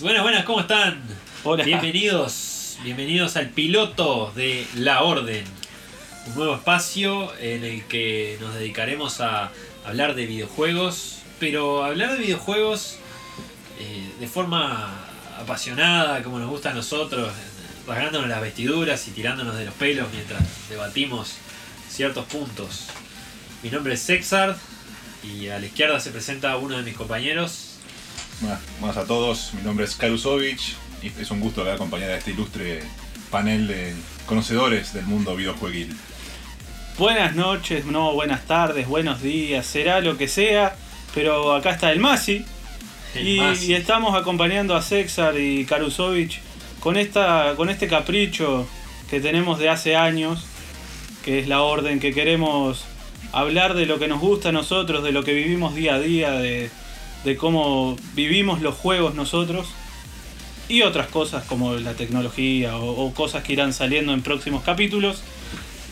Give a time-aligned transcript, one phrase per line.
[0.00, 1.02] Buenas, buenas, ¿cómo están?
[1.42, 1.64] Hola.
[1.64, 5.44] Bienvenidos, bienvenidos al piloto de La Orden.
[6.28, 9.50] Un nuevo espacio en el que nos dedicaremos a
[9.84, 12.98] hablar de videojuegos, pero hablar de videojuegos
[13.80, 14.88] eh, de forma
[15.36, 17.32] apasionada, como nos gusta a nosotros,
[17.84, 21.34] rasgándonos las vestiduras y tirándonos de los pelos mientras debatimos
[21.88, 22.86] ciertos puntos.
[23.64, 24.56] Mi nombre es Sexard
[25.24, 27.67] y a la izquierda se presenta uno de mis compañeros,
[28.40, 32.30] Buenas, buenas a todos, mi nombre es Karusovich y es un gusto acompañar a este
[32.30, 32.82] ilustre
[33.32, 33.94] panel de
[34.26, 35.96] conocedores del mundo videojueguil.
[36.98, 40.76] Buenas noches, no, buenas tardes, buenos días, será lo que sea,
[41.16, 42.44] pero acá está el Masi.
[43.16, 43.72] el Y, Masi.
[43.72, 46.38] y estamos acompañando a Sexar y Karusovich
[46.78, 48.68] con, esta, con este capricho
[49.10, 50.46] que tenemos de hace años,
[51.24, 52.84] que es la orden, que queremos
[53.32, 56.30] hablar de lo que nos gusta a nosotros, de lo que vivimos día a día,
[56.30, 56.70] de,
[57.24, 59.66] de cómo vivimos los juegos nosotros
[60.68, 65.22] y otras cosas como la tecnología o, o cosas que irán saliendo en próximos capítulos.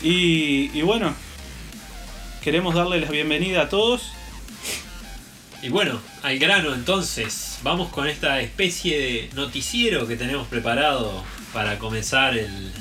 [0.03, 1.13] Y, y bueno,
[2.43, 4.11] queremos darle la bienvenida a todos.
[5.63, 11.79] Y bueno, al grano entonces, vamos con esta especie de noticiero que tenemos preparado para
[11.79, 12.73] comenzar el, el-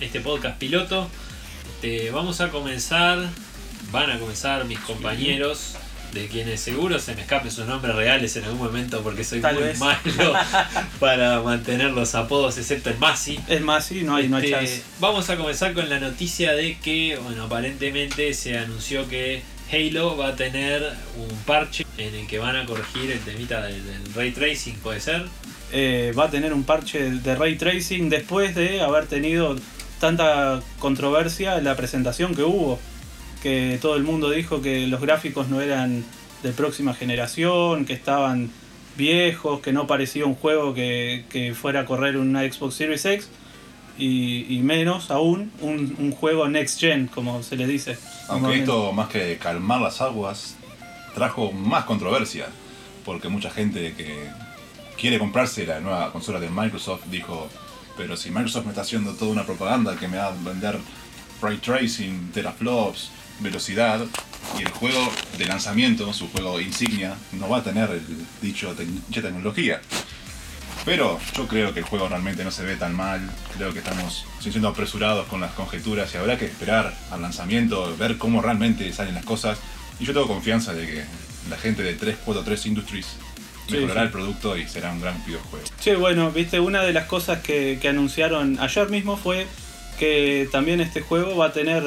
[0.00, 1.08] este podcast piloto.
[1.76, 3.30] Este, vamos a comenzar,
[3.90, 5.76] van a comenzar mis compañeros,
[6.14, 9.54] de quienes seguro se me escapen sus nombres reales en algún momento porque soy Tal
[9.56, 9.78] muy vez.
[9.78, 10.00] malo
[11.00, 13.38] para mantener los apodos, excepto el Masi.
[13.48, 14.82] Es más, sí, no hay, no hay Este, chance.
[15.00, 19.42] Vamos a comenzar con la noticia de que, bueno, aparentemente se anunció que
[19.72, 20.82] Halo va a tener
[21.16, 25.00] un parche en el que van a corregir el temita del, del ray tracing, puede
[25.00, 25.24] ser.
[25.72, 29.56] Eh, va a tener un parche de ray tracing después de haber tenido
[29.98, 32.78] tanta controversia en la presentación que hubo.
[33.44, 36.04] Que todo el mundo dijo que los gráficos no eran
[36.42, 38.50] de próxima generación, que estaban
[38.96, 43.28] viejos, que no parecía un juego que, que fuera a correr una Xbox Series X.
[43.96, 47.96] Y, y menos aún un, un juego next gen, como se le dice.
[48.28, 50.56] Aunque esto, más que calmar las aguas,
[51.14, 52.46] trajo más controversia,
[53.04, 54.26] porque mucha gente que
[54.98, 57.48] quiere comprarse la nueva consola de Microsoft dijo,
[57.96, 60.78] pero si Microsoft me está haciendo toda una propaganda que me va a vender
[61.40, 63.10] ray tracing, teraflops,
[63.40, 64.00] velocidad,
[64.58, 68.02] y el juego de lanzamiento, su juego insignia, no va a tener el
[68.42, 69.80] dicho te- dicha tecnología.
[70.84, 73.20] Pero yo creo que el juego realmente no se ve tan mal,
[73.56, 78.18] creo que estamos siendo apresurados con las conjeturas y habrá que esperar al lanzamiento, ver
[78.18, 79.58] cómo realmente salen las cosas.
[79.98, 81.04] Y yo tengo confianza de que
[81.48, 83.06] la gente de 343 Industries
[83.66, 84.06] Sí, mejorará sí.
[84.06, 85.64] el producto y será un gran videojuego.
[85.80, 89.46] Sí, bueno, viste, una de las cosas que, que anunciaron ayer mismo fue
[89.98, 91.82] que también este juego va a tener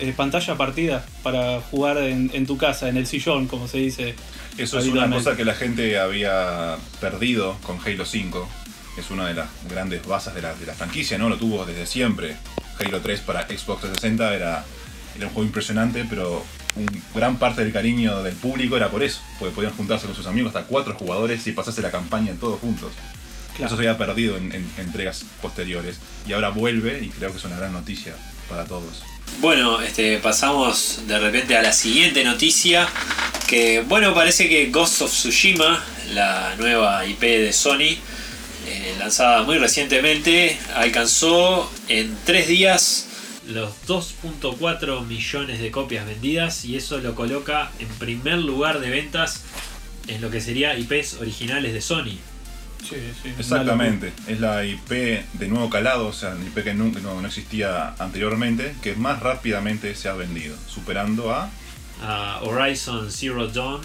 [0.00, 4.14] eh, pantalla partida para jugar en, en tu casa, en el sillón, como se dice.
[4.58, 8.48] Eso es una cosa que la gente había perdido con Halo 5.
[8.98, 11.28] Es una de las grandes bases de la, de la franquicia, ¿no?
[11.28, 12.36] Lo tuvo desde siempre.
[12.78, 14.64] Halo 3 para Xbox 360 era,
[15.16, 16.44] era un juego impresionante, pero
[16.76, 19.20] un gran parte del cariño del público era por eso.
[19.38, 22.92] Porque podían juntarse con sus amigos hasta cuatro jugadores y pasarse la campaña todos juntos.
[23.56, 23.66] Claro.
[23.66, 25.98] Eso se había perdido en, en entregas posteriores.
[26.26, 28.14] Y ahora vuelve y creo que es una gran noticia
[28.48, 29.02] para todos.
[29.38, 32.88] Bueno, este, pasamos de repente a la siguiente noticia.
[33.48, 35.82] Que bueno, parece que Ghost of Tsushima,
[36.12, 37.96] la nueva IP de Sony,
[38.66, 43.06] eh, lanzada muy recientemente, alcanzó en tres días
[43.48, 49.42] los 2.4 millones de copias vendidas y eso lo coloca en primer lugar de ventas
[50.06, 52.18] en lo que sería IPs originales de Sony.
[52.82, 56.74] Sí, sí, una Exactamente, es la IP de nuevo calado, o sea, la IP que
[56.74, 61.50] nunca, no, no existía anteriormente, que más rápidamente se ha vendido, superando a...
[62.02, 63.80] a Horizon Zero Dawn,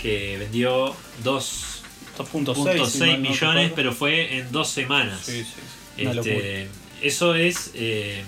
[0.00, 2.74] que vendió 2.6 locura.
[2.74, 5.20] 2.6 si mal no millones, pero fue en dos semanas.
[5.24, 5.54] Sí, sí,
[5.96, 6.34] sí, una locura.
[6.34, 6.68] Este,
[7.02, 7.72] eso es.
[7.74, 8.22] eh,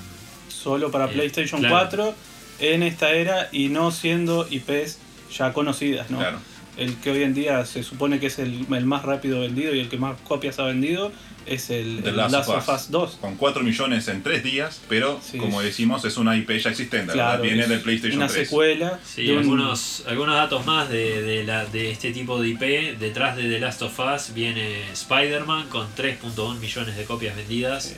[0.48, 1.76] Solo para eh, PlayStation claro.
[1.76, 2.14] 4
[2.60, 4.98] en esta era y no siendo IPs
[5.36, 6.18] ya conocidas, ¿no?
[6.18, 6.40] Claro.
[6.78, 9.80] El que hoy en día se supone que es el, el más rápido vendido y
[9.80, 11.12] el que más copias ha vendido
[11.46, 12.74] es el, The el Last Last, of Us.
[12.82, 13.10] Us 2.
[13.20, 15.38] Con 4 millones en 3 días, pero Sí.
[15.38, 17.42] como decimos, es una IP ya existente, Claro, ¿verdad?
[17.56, 18.46] viene del PlayStation una 3.
[18.48, 22.48] secuela sí, de un- algunos, algunos datos más de, de la, de este tipo de
[22.50, 22.98] IP.
[22.98, 27.84] Detrás de The Last of Us viene Spider-Man con 3.1 millones de copias vendidas.
[27.86, 27.94] Sí.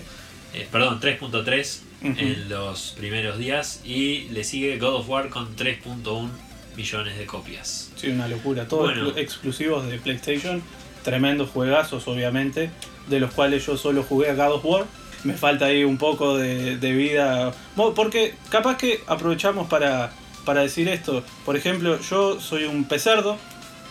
[0.54, 2.14] Eh, perdón, 3.3 Ujú.
[2.18, 3.80] en los primeros días.
[3.84, 6.30] Y le sigue God of War con 3.1
[6.76, 7.90] millones de copias.
[7.96, 8.66] Sí, una locura.
[8.68, 9.12] Todos Bueno.
[9.16, 10.62] exclusivos de PlayStation.
[11.04, 12.70] Tremendos juegazos, obviamente.
[13.08, 14.84] De los cuales yo solo jugué a God of War.
[15.24, 17.52] Me falta ahí un poco de, de vida.
[17.94, 20.12] Porque capaz que aprovechamos para,
[20.44, 21.22] para decir esto.
[21.44, 23.36] Por ejemplo, yo soy un pecerdo.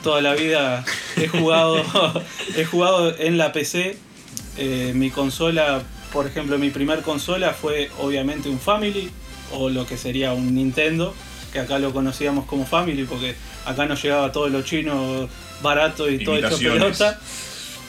[0.03, 0.83] toda la vida
[1.17, 1.83] he jugado,
[2.55, 3.97] he jugado en la PC.
[4.57, 5.81] Eh, mi consola,
[6.11, 9.09] por ejemplo, mi primer consola fue obviamente un Family
[9.53, 11.13] o lo que sería un Nintendo,
[11.51, 13.36] que acá lo conocíamos como Family porque
[13.66, 15.28] acá nos llegaba todo lo chino
[15.62, 17.19] barato y todo hecho pelota.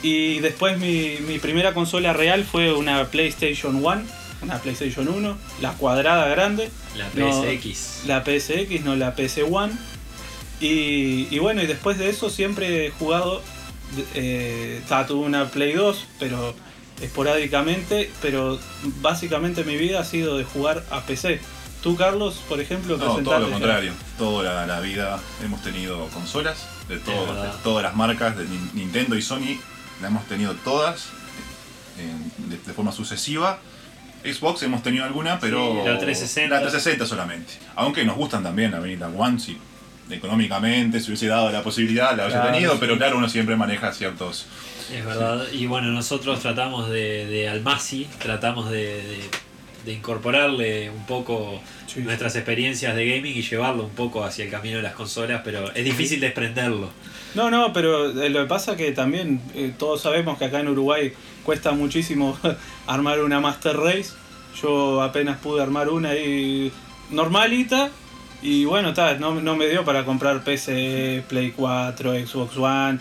[0.02, 4.02] Y después mi, mi primera consola real fue una PlayStation 1,
[4.42, 6.70] una PlayStation 1, la cuadrada grande.
[6.96, 8.04] La No, PSX.
[8.06, 9.70] la PSX, no la PS1.
[10.60, 13.42] Y, y bueno, y después de eso siempre he jugado.
[14.14, 16.54] Eh, tuve una Play 2, pero
[17.02, 18.10] esporádicamente.
[18.22, 18.58] Pero
[19.02, 21.40] básicamente mi vida ha sido de jugar a PC.
[21.82, 23.92] Tú, Carlos, por ejemplo, No, todo lo ya- contrario.
[24.18, 28.72] Toda la, la vida hemos tenido consolas de, todo- de todas las marcas, de Nin-
[28.74, 29.58] Nintendo y Sony.
[30.02, 31.06] La hemos tenido todas
[31.98, 33.58] en- de, de forma sucesiva.
[34.22, 35.58] Xbox hemos tenido alguna, pero.
[35.82, 36.54] Sí, la 360.
[36.54, 37.54] La 360 solamente.
[37.76, 39.56] Aunque nos gustan también, a mí la One, si
[40.10, 42.78] económicamente se hubiese dado la posibilidad, la hubiese tenido, sí.
[42.80, 44.46] pero claro, uno siempre maneja ciertos.
[44.92, 45.46] Es verdad.
[45.52, 49.30] Y bueno, nosotros tratamos de, de Almasi, tratamos de, de-
[49.84, 52.00] de incorporarle un poco Sí.
[52.00, 55.72] nuestras experiencias de gaming y llevarlo un poco hacia el camino de las consolas, pero
[55.74, 56.88] es difícil desprenderlo.
[57.34, 60.68] No, no, pero eh, lo que pasa que también eh, todos sabemos que acá en
[60.68, 61.12] Uruguay
[61.44, 62.38] cuesta muchísimo
[62.86, 64.10] armar una Master Race.
[64.62, 66.70] Yo apenas pude armar una ahí
[67.10, 67.90] normalita
[68.42, 72.98] y bueno, ta, no, no me dio para comprar PC, Play 4, Xbox One.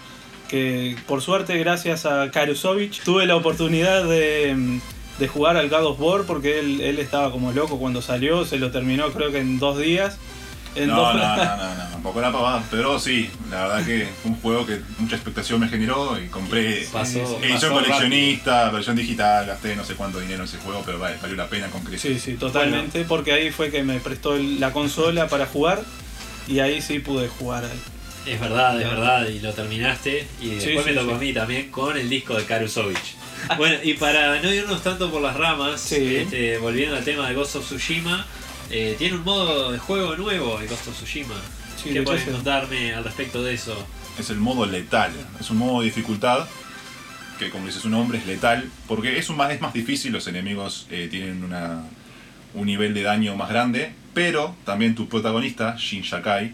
[0.47, 4.79] Que por suerte, gracias a Karusovich, tuve la oportunidad de, mm,
[5.19, 8.57] de jugar al God of War porque él, él estaba como loco cuando salió, se
[8.57, 10.17] lo terminó creo que en dos días.
[10.75, 12.63] En No, dos- no, no, no, no, tampoco era pavada.
[12.69, 16.87] Pero sí, la verdad que fue un juego que mucha expectación me generó y compré
[16.91, 20.99] Pasó, edición pasó coleccionista, versión digital, gasté no sé cuánto dinero en ese juego, pero
[20.99, 22.01] vale, valió la pena con creces.
[22.01, 25.81] Sí, sí, totalmente, porque ahí fue que me prestó la consola para jugar
[26.47, 27.79] y ahí sí pude jugar ahí.
[28.33, 30.27] Es verdad, es verdad, y lo terminaste.
[30.39, 31.15] Y después Sí, me tocó sí.
[31.15, 33.15] a mí también con el disco de Karusovich.
[33.57, 36.15] Bueno, y para no irnos tanto por las ramas, Sí.
[36.17, 38.25] este, volviendo al tema de Ghost of Tsushima,
[38.69, 41.35] eh, tiene un modo de juego nuevo el Ghost of Tsushima.
[41.81, 42.31] Sí, ¿Qué sí.
[42.31, 43.75] contarme al respecto de eso?
[44.19, 46.45] Es el modo letal, es un modo de dificultad
[47.39, 50.27] que como dice su nombre es letal, porque es, un más, es más difícil, los
[50.27, 51.83] enemigos eh, tienen una,
[52.53, 56.53] un nivel de daño más grande, pero también tu protagonista, Shin Shakai,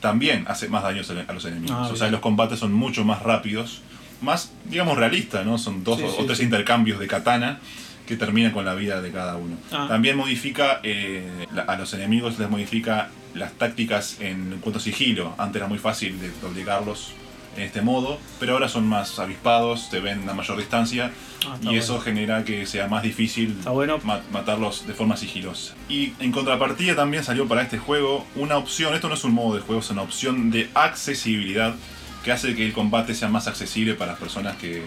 [0.00, 1.76] también hace más daño a los enemigos.
[1.76, 3.80] Ah, o sea, los combates son mucho más rápidos,
[4.20, 5.58] más, digamos, realistas, ¿no?
[5.58, 6.44] Son dos Sí, o, sí, o tres sí.
[6.44, 7.58] intercambios de katana
[8.06, 9.56] que terminan con la vida de cada uno.
[9.72, 9.86] Ah.
[9.88, 15.34] También modifica, eh, la- a los enemigos les modifica las tácticas en cuanto a sigilo.
[15.38, 17.12] Antes era muy fácil de obligarlos
[17.56, 21.10] en este modo, pero ahora son más avispados, te ven a mayor distancia
[21.46, 22.04] Ah, y eso bueno.
[22.04, 23.98] genera que sea más difícil bueno.
[24.04, 25.74] ma- matarlos de forma sigilosa.
[25.88, 29.54] Y en contrapartida también salió para este juego una opción, esto no es un modo
[29.56, 31.74] de juego, es una opción de accesibilidad
[32.26, 34.82] que hace que el combate sea más accesible para las personas que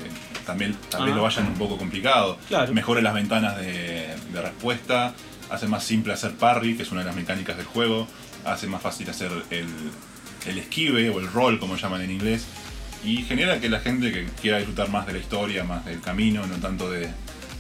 [0.46, 1.06] también Ah.
[1.06, 2.38] lo vayan un poco complicado.
[2.50, 2.74] Claro.
[2.74, 5.14] Mejore las ventanas de, de respuesta,
[5.50, 8.10] hace más simple hacer parry, que es una de las mecánicas del juego,
[8.44, 9.66] hace más fácil hacer el,
[10.48, 12.46] el esquive o el roll, como llaman en inglés,
[13.06, 16.46] y genera que la gente que quiera disfrutar más de la historia, más del camino,
[16.46, 17.10] no tanto de,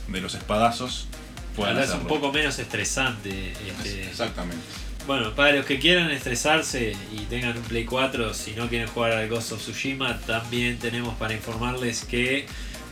[0.09, 1.07] de los espadazos,
[1.55, 3.51] Ojalá es un poco menos estresante.
[3.51, 4.63] Este, Exactamente.
[5.09, 9.13] Bueno, para los que quieran estresarse y tengan un Play 4, si no quieren jugar
[9.13, 12.45] al Ghost of Tsushima, también tenemos para informarles que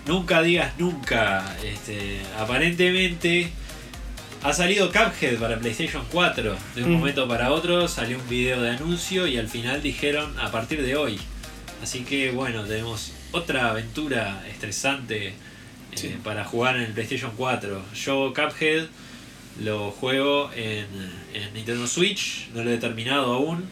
[0.08, 1.46] nunca digas nunca.
[1.64, 3.52] Este, aparentemente
[4.42, 6.58] ha salido Cuphead para PlayStation 4.
[6.74, 6.98] De un Mm.
[6.98, 10.96] momento para otro salió un video de anuncio y al final dijeron a partir de
[10.96, 11.20] hoy.
[11.84, 15.36] Así que bueno, tenemos otra aventura estresante
[15.92, 17.80] eh, para jugar en el PlayStation 4.
[17.94, 18.88] Yo Cuphead
[19.62, 20.86] lo juego en,
[21.34, 23.66] en Nintendo Switch, no lo he terminado aún.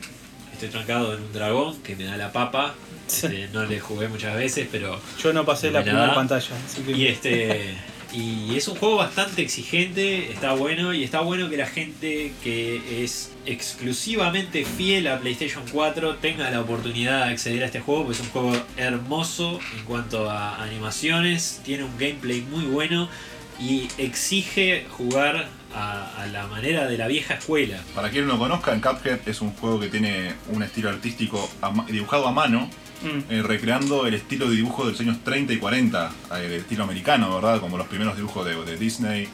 [0.54, 2.76] Estoy trancado en un dragón que me da la papa.
[3.08, 5.00] Este, no le jugué muchas veces, pero.
[5.22, 7.76] Yo no pasé la primera pantalla, así que Y este.
[8.14, 13.04] Y es un juego bastante exigente, está bueno, y está bueno que la gente que
[13.04, 18.22] es exclusivamente fiel a PlayStation 4 tenga la oportunidad de acceder a este juego, porque
[18.22, 23.10] es un juego hermoso en cuanto a animaciones, tiene un gameplay muy bueno
[23.60, 27.78] y exige jugar a, a la manera de la vieja escuela.
[27.94, 31.50] Para quien no lo conozca, el Cuphead es un juego que tiene un estilo artístico
[31.62, 32.70] a dibujado a mano,
[33.02, 36.54] Mm, eh, recreando el estilo de dibujo de los años 30 y 40, eh, el
[36.54, 37.60] estilo americano, ¿verdad?
[37.60, 39.28] Como los primeros dibujos de, de Disney.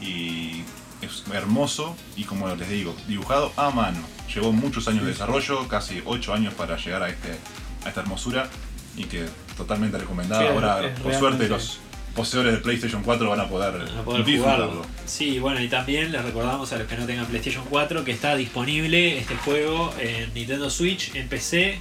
[0.00, 0.62] Y
[1.00, 3.98] es hermoso y como les digo, dibujado a mano.
[4.32, 7.38] Llevó muchos años de desarrollo, casi 8 años para llegar a, este,
[7.84, 8.48] a esta hermosura
[8.96, 10.42] y que totalmente recomendada.
[10.42, 11.80] Sí, Ahora, es por suerte, los
[12.14, 14.66] poseedores de PlayStation 4 van a poder, Van a poder disfrutarlo.
[14.70, 14.86] jugarlo.
[15.06, 18.36] Sí, bueno, y también les recordamos a los que no tengan PlayStation 4 que está
[18.36, 21.78] disponible este juego en Nintendo Switch, en PC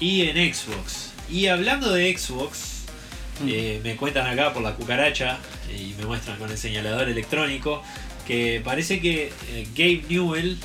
[0.00, 1.12] y en Xbox.
[1.30, 2.72] Y hablando de Xbox,
[3.38, 3.48] Mm.
[3.50, 5.36] eh, me cuentan acá por la cucaracha
[5.70, 7.82] y me muestran con el señalador electrónico
[8.26, 10.56] que parece que eh, Gabe Newell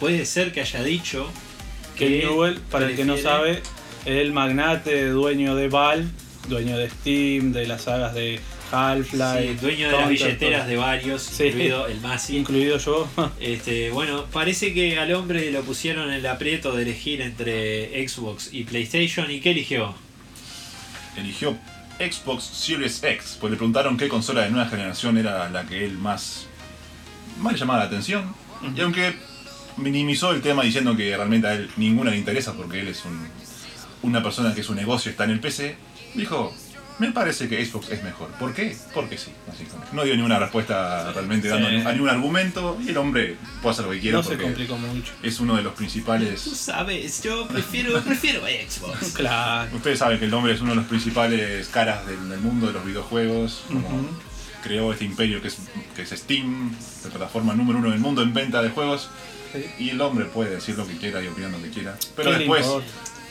[0.00, 1.30] puede ser que haya dicho
[1.98, 3.60] Que Newell, para el que no sabe,
[4.06, 6.08] el magnate dueño de Valve,
[6.48, 8.40] dueño de Steam, de las sagas de
[8.72, 10.68] Half-Life, Sí, dueño de las billeteras todo.
[10.70, 11.44] de varios, Sí.
[11.44, 12.36] incluido el Masi.
[12.36, 13.08] incluido yo.
[13.40, 18.50] Este, bueno, parece que al hombre lo pusieron en el aprieto de elegir entre Xbox
[18.52, 19.30] y PlayStation.
[19.30, 19.94] ¿Y qué eligió?
[21.16, 21.56] Eligió
[21.98, 25.92] Xbox Series X, pues le preguntaron qué consola de nueva generación era la que él
[25.96, 26.46] más,
[27.40, 28.34] más le llamaba la atención.
[28.76, 29.14] Y aunque
[29.78, 33.26] minimizó el tema diciendo que realmente a él ninguna le interesa porque él es un,
[34.02, 35.76] una persona que su negocio está en el PC,
[36.16, 36.54] dijo,
[36.98, 38.28] me parece que Xbox es mejor.
[38.38, 38.74] ¿Por qué?
[38.94, 39.88] Porque sí, básicamente.
[39.94, 41.76] No dio ninguna respuesta realmente dando Sí.
[41.76, 44.78] ni- a ningún argumento y el hombre puede hacer lo que quiera No se complicó
[44.78, 45.12] mucho.
[45.22, 46.40] es uno de los Tú principales...
[46.40, 49.12] sabes, yo prefiero, prefiero Xbox.
[49.14, 49.76] Claro.
[49.76, 52.72] Ustedes saben que el hombre es uno de los principales caras del, del mundo de
[52.72, 54.08] los videojuegos, como
[54.62, 55.58] creó este imperio que es,
[55.94, 59.10] que es Steam, la plataforma número uno del mundo en venta de juegos,
[59.78, 61.96] y el hombre puede decir lo que quiera y opinar lo que quiera.
[62.16, 62.86] Pero ¿Qué le después importa?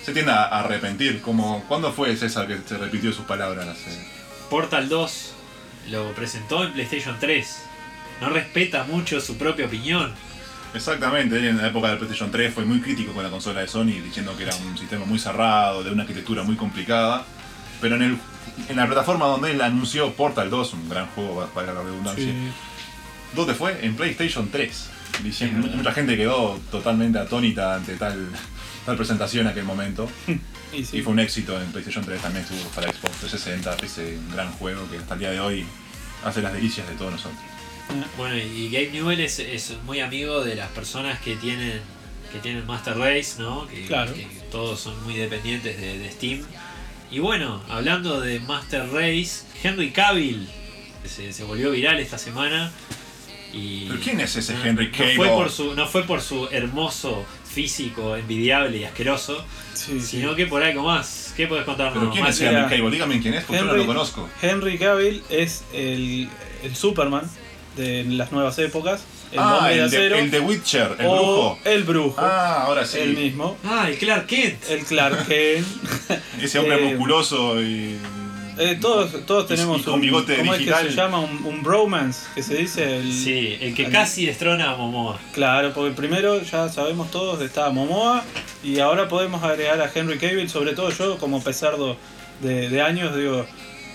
[0.05, 3.65] Se tiende a arrepentir, como ¿cuándo fue César que se repitió sus palabras?
[3.88, 4.07] Eh,
[4.51, 5.33] Portal 2
[5.89, 7.63] lo presentó en PlayStation 3.
[8.21, 10.13] No respeta mucho su propia opinión.
[10.75, 13.67] Exactamente, él en la época del PlayStation 3 fue muy crítico con la consola de
[13.67, 17.25] Sony, diciendo que era un sistema muy cerrado, de una arquitectura muy complicada.
[17.81, 18.17] Pero en, el,
[18.69, 22.51] en la plataforma donde él anunció Portal 2, un gran juego para la redundancia, Sí.
[23.33, 23.83] ¿Dónde fue?
[23.83, 24.89] En PlayStation 3.
[25.24, 28.29] Diciendo, mucha gente quedó totalmente atónita ante tal,
[28.85, 30.09] tal presentación en aquel momento.
[30.73, 30.97] Y sí.
[30.97, 34.51] Y fue un éxito en PlayStation 3, también estuvo para Xbox 360, PC, un gran
[34.53, 35.65] juego que hasta el día de hoy
[36.25, 37.39] hace las delicias de todos nosotros.
[38.17, 41.79] Bueno, y Gabe Newell es, es muy amigo de las personas que tienen
[42.33, 43.67] que tienen Master Race, ¿no?
[43.67, 44.13] Que, Claro.
[44.13, 46.41] que todos son muy dependientes de, de Steam.
[47.09, 50.49] Y bueno, hablando de Master Race, Henry Cavill
[51.05, 52.69] se, se volvió viral esta semana.
[53.53, 55.15] Y ¿Pero quién es ese no- Henry no Cavill?
[55.15, 57.25] fue por su No fue por su hermoso
[57.55, 59.43] físico envidiable y asqueroso,
[59.74, 60.17] Sí, sí.
[60.17, 61.33] sino que por algo más.
[61.38, 61.97] ¿Qué puedes contarnos?
[61.97, 62.91] ¿Pero quién es Henry Cavill?
[62.91, 64.29] Dígame quién es, porque yo no lo conozco.
[64.41, 66.27] Henry Cavill es el,
[66.63, 67.24] el Superman
[67.77, 71.05] de las nuevas épocas, el ah, hombre de el de, acero el de Witcher, el
[71.07, 71.59] o brujo.
[71.65, 73.00] el brujo, Ah, ahora sí.
[73.00, 74.69] el mismo, Ah, el Clark Kent.
[74.69, 75.67] el Clark Kent.
[76.41, 77.97] Ese hombre Eh, musculoso y.
[78.57, 80.83] Eh, todos, todos tenemos y con un, bigote ¿cómo es digital.
[80.85, 81.19] que se llama?
[81.19, 82.97] Un, un bromance, que se dice.
[83.00, 85.19] El, Sí, el que el- casi destrona a Momoa.
[85.33, 88.24] Claro, porque primero ya sabemos todos está Momoa
[88.63, 91.97] y ahora podemos agregar a Henry Cavill, sobre todo yo como pesardo
[92.41, 93.45] de, de años, digo,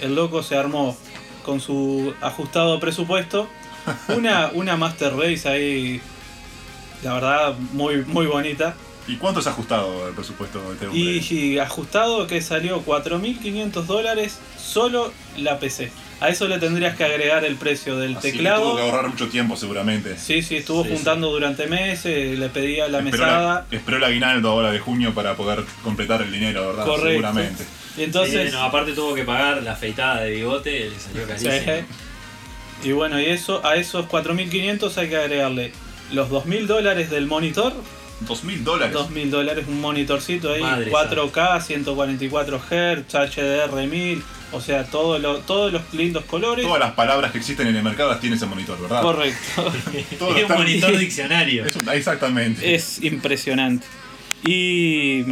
[0.01, 0.97] el loco se armó
[1.45, 3.49] con su ajustado presupuesto
[4.09, 6.01] una, una Master Race ahí,
[7.03, 8.75] la verdad, muy, muy bonita.
[9.11, 11.01] ¿Y cuánto se ha ajustado el presupuesto de este hombre?
[11.01, 15.91] Y, y ajustado que salió 4.500 dólares solo la PC.
[16.21, 18.63] A eso le tendrías que agregar el precio del Así que teclado.
[18.63, 20.19] tuvo que ahorrar mucho tiempo seguramente.
[20.19, 23.67] Sí, sí, estuvo Sí, juntando durante meses, le pedía la Esperó, mesada.
[23.71, 26.85] la- esperó el aguinaldo ahora de junio para poder completar el dinero, ¿verdad?
[26.85, 27.09] Correcto.
[27.11, 27.65] Seguramente.
[27.97, 31.53] Y entonces, Sí, no, aparte tuvo que pagar la afeitada de bigote, le salió carísimo.
[32.83, 32.89] Sí.
[32.89, 35.73] y bueno, y eso a esos 4.500 hay que agregarle
[36.13, 37.73] los 2.000 dólares del monitor,
[38.21, 38.95] Dos mil dólares.
[38.95, 44.23] 2.000 dólares un monitorcito ahí, Madre 4K, 144 Hz, HDR 1000,
[44.53, 46.65] o sea, todo lo- todos los lindos colores.
[46.67, 49.01] Todas las palabras que existen en el mercado las tiene ese monitor, ¿verdad?
[49.03, 49.73] Correcto.
[50.19, 51.65] Todo es un monitor diccionario.
[51.65, 52.75] Es un- exactamente.
[52.75, 53.87] es impresionante.
[54.47, 55.25] Y,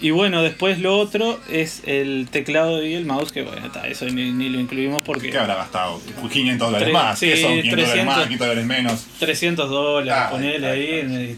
[0.00, 4.04] y bueno, después lo otro es el teclado y el mouse, que bueno, está, eso
[4.06, 6.00] ni, ni lo incluimos porque ¿Qué habrá gastado?
[6.30, 7.18] 500 dólares más.
[7.18, 7.50] sí, ¿Qué son?
[7.62, 8.06] 500 dólares 300.
[8.16, 9.06] más, 500 dólares menos.
[9.18, 11.36] 300 dólares, Ay, ponele ahí, ay.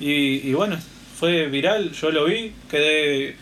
[0.00, 0.48] Y.
[0.48, 0.76] Y, bueno,
[1.18, 3.36] fue viral, yo lo vi, quedé...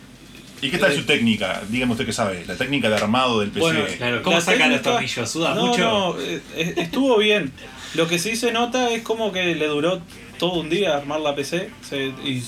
[0.60, 1.62] ¿Y qué tal Eh, su técnica?
[1.68, 2.44] Dígame usted qué sabe.
[2.46, 3.60] La técnica de armado del PC.
[3.60, 5.30] Bueno, Claro, ¿cómo saca los tornillos?
[5.30, 5.78] ¿Suda no, mucho?
[5.80, 7.52] no, eh, eh, estuvo bien.
[7.94, 10.02] Lo que sí se nota es como que le duró
[10.38, 12.42] todo un día armar la PC se- y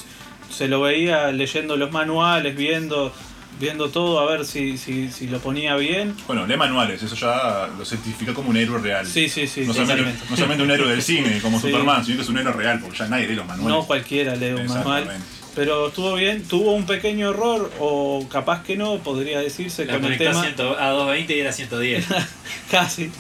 [0.50, 3.12] se lo veía leyendo los manuales, viendo
[3.60, 6.16] viendo todo a ver si, si, si lo ponía bien.
[6.26, 9.06] Bueno, lee manuales, eso ya lo certifica como un héroe real.
[9.06, 10.24] Sí, sí, sí, no, solamente, totalmente.
[10.30, 11.68] no solamente un héroe del cine como Sí.
[11.70, 13.76] Superman, sino que es un héroe real, porque ya nadie lee los manuales.
[13.78, 15.08] No cualquiera lee un manual.
[15.54, 20.04] Pero estuvo bien, tuvo un pequeño error, o capaz que no, podría decirse La con
[20.06, 20.42] el a, tema.
[20.42, 22.06] 100 a 220 y era 110.
[22.70, 23.10] Casi.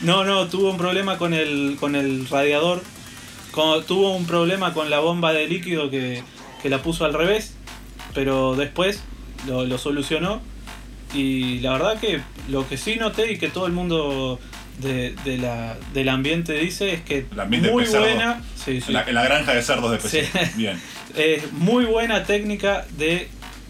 [0.00, 2.82] No, no, tuvo un problema con el, con el radiador.
[3.52, 6.22] Con- tuvo un problema con la bomba de líquido que,
[6.62, 7.54] que la puso al revés.
[8.14, 9.02] Pero después
[9.46, 10.40] lo, lo solucionó.
[11.14, 14.38] Y la verdad que lo que sí noté y que todo el mundo
[14.78, 18.42] de, de la, del ambiente dice es que El ambiente muy buena.
[18.62, 18.88] Sí, sí.
[18.88, 20.24] En, la, en la granja de cerdos de PC.
[20.26, 20.38] Sí.
[20.56, 20.80] Bien.
[21.16, 23.28] Es muy buena técnica de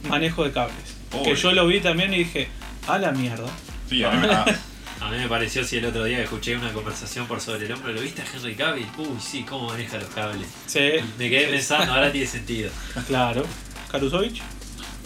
[0.08, 0.96] manejo de cables.
[1.25, 2.48] Que yo lo vi también y dije,
[2.88, 3.48] a la mierda.
[3.88, 4.28] Sí, a mí me-
[5.00, 7.92] A mí me pareció si el otro día escuché una conversación por sobre el hombro,
[7.92, 8.84] ¿lo viste a Henry Cavill?
[8.98, 10.48] Uy, sí, cómo maneja los cables.
[10.66, 10.80] Sí,
[11.16, 12.68] Me quedé pensando, ahora tiene sentido.
[13.06, 13.46] claro.
[13.92, 14.42] Karusovich,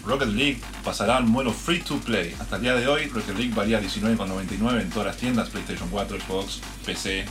[0.05, 2.35] Rocket League pasará al modo free to play.
[2.41, 6.19] Hasta el día de hoy, Rocket League valía 19,99 en todas las tiendas, PlayStation 4,
[6.21, 7.25] Xbox, PC,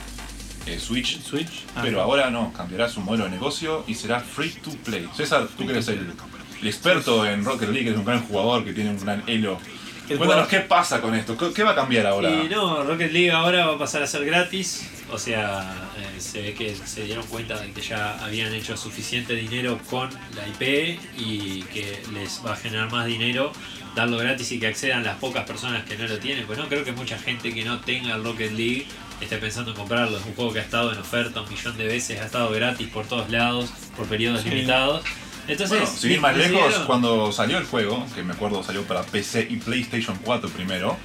[0.66, 1.20] eh, Switch.
[1.22, 1.64] Switch.
[1.76, 5.06] Ah, Pero ahora no, cambiará su modelo de negocio y será free to play.
[5.14, 6.12] César, tú que eres el,
[6.60, 9.58] el experto en Rocket League, eres un gran jugador que tiene un gran elo.
[10.08, 12.28] El Cuéntanos jugador- qué pasa con esto, ¿Qué- qué va a cambiar ahora?
[12.30, 14.88] Y no, Rocket League ahora va a pasar a ser gratis.
[15.12, 19.34] O sea, eh, se ve que se dieron cuenta de que ya habían hecho suficiente
[19.34, 23.52] dinero con la IP y que les va a generar más dinero
[23.94, 26.46] darlo gratis y que accedan las pocas personas que no lo tienen.
[26.46, 28.86] Pues no creo que mucha gente que no tenga Rocket League
[29.20, 30.16] esté pensando en comprarlo.
[30.16, 32.88] Es un juego que ha estado en oferta un millón de veces, ha estado gratis
[32.88, 34.48] por todos lados, por periodos Sí.
[34.48, 35.04] limitados.
[35.46, 39.02] Entonces, Bueno, sin ir más lejos, cuando salió el juego, que me acuerdo salió para
[39.02, 40.96] PC y PlayStation 4 primero,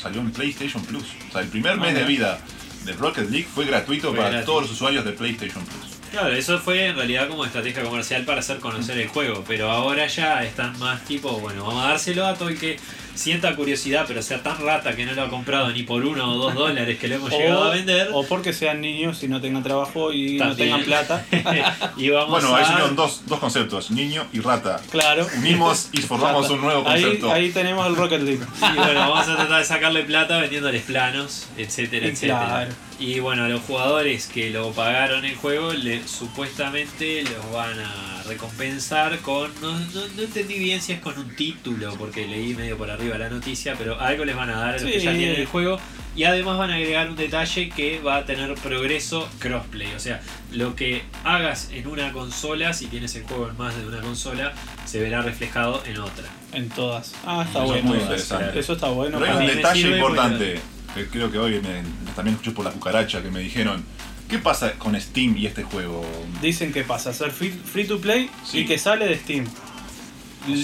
[0.00, 1.02] salió en PlayStation Plus.
[1.30, 2.06] O sea, el primer mes de mira.
[2.06, 2.40] vida
[2.84, 4.46] de Rocket League fue gratuito Fue para gratis.
[4.46, 5.96] todos los usuarios de PlayStation Plus.
[6.10, 10.06] Claro, eso fue en realidad como estrategia comercial para hacer conocer el juego, pero ahora
[10.08, 12.78] ya están más tipo, bueno, vamos a dárselo a todo el que
[13.14, 16.36] sienta curiosidad, pero sea tan rata que no lo ha comprado ni por uno o
[16.38, 18.08] dos dólares que lo hemos llegado a vender.
[18.12, 21.24] o porque sean niños y no tengan trabajo y no tengan plata.
[21.96, 22.66] y vamos Bueno, ahí a...
[22.66, 24.80] salieron dos, dos conceptos, niño y rata.
[24.90, 25.26] Claro.
[25.38, 27.32] Unimos y formamos un nuevo Ahí, concepto.
[27.32, 28.44] ahí tenemos el Rocket League.
[28.72, 32.38] Y bueno, vamos a tratar de sacarle plata vendiéndoles planos, etcétera, Y etcétera.
[32.46, 32.70] claro.
[33.00, 38.22] Y bueno, a los jugadores que lo pagaron el juego, le, supuestamente los van a
[38.28, 39.50] recompensar con.
[39.62, 43.16] No, no, no entendí bien si es con un título, porque leí medio por arriba
[43.16, 45.78] la noticia, pero algo les van a dar a los que ya tienen el juego.
[46.14, 49.94] Y además van a agregar un detalle que va a tener progreso crossplay.
[49.94, 50.20] O sea,
[50.52, 54.52] lo que hagas en una consola, si tienes el juego en más de una consola,
[54.84, 56.24] se verá reflejado en otra.
[56.52, 57.14] En todas.
[57.24, 57.88] Ah, está Eso es bueno.
[57.88, 58.04] muy eso.
[58.04, 58.58] interesante.
[58.58, 59.18] Eso está bueno.
[59.20, 60.60] Pero hay un detalle sirve importante,
[60.94, 61.82] que creo que hoy me-
[62.14, 63.84] también escuché por la cucaracha, que me dijeron,
[64.28, 66.04] ¿qué pasa con Steam y este juego?
[66.42, 68.58] Dicen que pasa a ser free, free to play Sí.
[68.60, 69.46] y que sale de Steam.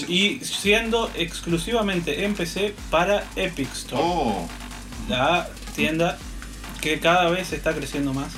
[0.09, 4.03] Y siendo exclusivamente en PC para Epic Store.
[4.05, 4.49] Oh,
[5.09, 6.19] La tienda
[6.81, 8.33] que cada vez está creciendo más.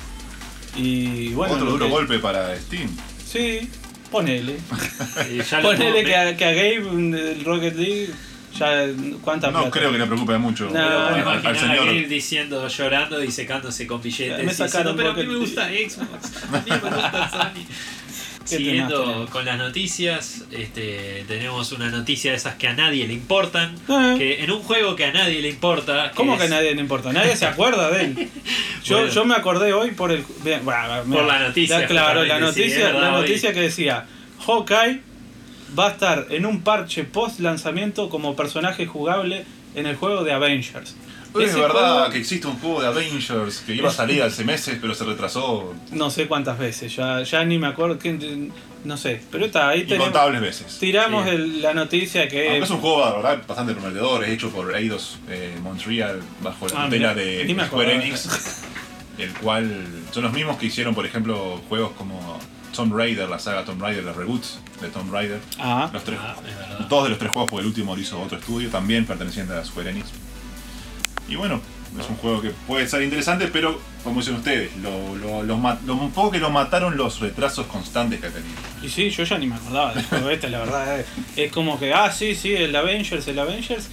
[0.75, 1.55] Y bueno.
[1.55, 2.89] otro duro que- golpe para Steam.
[3.25, 3.69] Sí,
[4.11, 4.57] ponele.
[5.61, 8.09] Ponele que a, que a Gabe el Rocket League
[8.57, 8.87] ya
[9.21, 9.71] cuánta No plata.
[9.71, 11.71] creo que le preocupe mucho No, Pero al- al, al señor.
[11.79, 14.45] a Gabe diciendo, llorando y secándose con billetes.
[14.45, 17.65] Me y sacaron diciendo, pero a mí me gusta Xbox, a mí me gusta Sony.
[18.49, 23.13] Qué Siguiendo con las noticias, este, tenemos una noticia de esas que a nadie le
[23.13, 23.75] importan.
[23.87, 24.15] Ah.
[24.17, 26.11] Que en un juego que a nadie le importa.
[26.15, 27.13] ¿Cómo es- que a nadie le importa?
[27.13, 28.29] Nadie se acuerda de él.
[28.83, 29.11] Yo, Bueno.
[29.13, 30.23] yo me acordé hoy por el.
[30.43, 33.21] bien, bueno, Por la noticia, claro, la justamente, sí, noticia, es verdad, la hoy.
[33.21, 34.05] noticia que decía:
[34.47, 35.01] Hawkeye
[35.77, 40.31] va a estar en un parche post lanzamiento como personaje jugable en el juego de
[40.33, 40.95] Avengers.
[41.39, 44.79] Es verdad juego- que existe un juego de Avengers que iba a salir hace meses,
[44.81, 47.99] pero se retrasó No sé cuántas veces, ya, ya ni me acuerdo.
[47.99, 48.49] que-
[48.83, 49.83] no sé, pero está ahí.
[49.83, 50.77] tenemos- incontables veces.
[50.79, 51.29] tiramos Sí.
[51.31, 52.47] el- la noticia que.
[52.49, 56.81] Aunque es un juego verdad, bastante prometedor, es hecho por Eidos eh, Montreal bajo la
[56.81, 57.95] Ah, tutela de Square.
[57.95, 58.63] Enix,
[59.19, 62.39] el cual son los mismos que hicieron, por ejemplo, juegos como
[62.75, 65.39] Tomb Raider, la saga Tomb Raider, los reboots de Tomb Raider.
[65.59, 66.79] Ah, Los tres, Ah, es verdad.
[66.89, 69.63] dos de los tres juegos, porque el último lo hizo otro estudio, también perteneciente a
[69.65, 70.07] Square Enix.
[71.27, 71.61] Y bueno,
[71.99, 75.77] es un juego que puede ser interesante, pero como dicen ustedes, lo, lo, lo ma-
[75.85, 78.53] lo- un poco que lo mataron los retrasos constantes que ha tenido.
[78.81, 80.99] y sí, yo ya ni me acordaba del juego este, la verdad.
[80.99, 81.05] Es,
[81.35, 83.89] es como que, ah, sí, sí, el Avengers, el Avengers.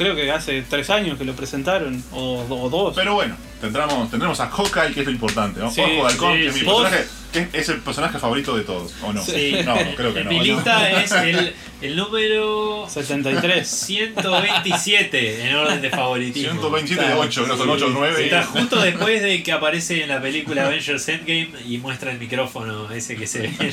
[0.00, 2.94] Creo que hace tres años que lo presentaron, o, o dos.
[2.96, 5.70] Pero bueno, tendremos, tendremos a Hawkeye, que es lo importante, ¿no?
[5.70, 6.64] Sí, Ojo de Halcón, sí, que es mi sí.
[6.66, 9.22] personaje, que es el personaje favorito de todos, ¿o no?
[9.22, 9.56] Sí.
[9.62, 10.30] No, creo que no.
[10.30, 10.42] mi ¿no?
[10.44, 13.68] lista es el, el número 73.
[13.68, 16.52] 127 en orden de favoritismo.
[16.52, 18.24] 127 de 8, no son Sí, 8 o 9.
[18.24, 22.90] Está justo después de que aparece en la película Avengers Endgame y muestra el micrófono
[22.90, 23.50] ese que se ve.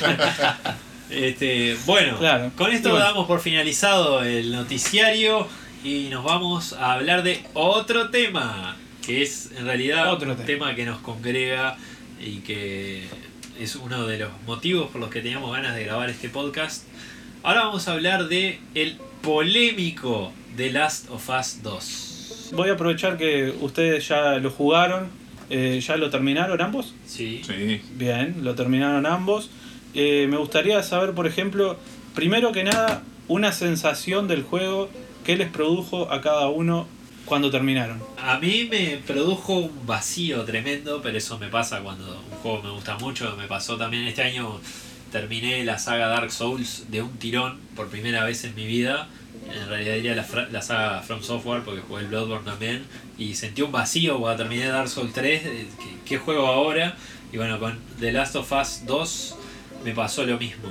[1.10, 2.50] Este, bueno, Claro.
[2.54, 3.02] con esto bueno.
[3.06, 5.48] damos por finalizado el noticiario
[5.84, 10.74] y nos vamos a hablar de otro tema, que es en realidad Otro un tema.
[10.74, 11.76] que nos congrega
[12.20, 13.04] y que
[13.58, 16.84] es uno de los motivos por los que teníamos ganas de grabar este podcast.
[17.42, 22.50] Ahora vamos a hablar de el polémico The Last of Us 2.
[22.54, 25.08] Voy a aprovechar que ustedes ya lo jugaron,
[25.50, 26.94] eh, ya lo terminaron ambos.
[27.06, 27.42] Sí.
[27.46, 29.50] Sí, Bien, lo terminaron ambos.
[29.94, 31.78] Eh, me gustaría saber, por ejemplo,
[32.14, 34.90] primero que nada, una sensación del juego
[35.28, 36.86] que les produjo a cada uno
[37.26, 38.02] cuando terminaron.
[38.16, 42.70] A mí me produjo un vacío tremendo, pero eso me pasa cuando un juego me
[42.70, 43.36] gusta mucho.
[43.36, 44.58] Me pasó también este año
[45.12, 49.06] terminé la saga Dark Souls de un tirón por primera vez en mi vida.
[49.54, 50.14] En realidad diría
[50.50, 52.84] la, saga From Software porque jugué el Bloodborne también.
[53.18, 55.42] Y sentí un vacío cuando terminé Dark Souls 3.
[55.44, 56.96] eh, ¿Qué, qué juego ahora?
[57.34, 59.36] Y bueno, con The Last of Us 2
[59.84, 60.70] me pasó lo mismo.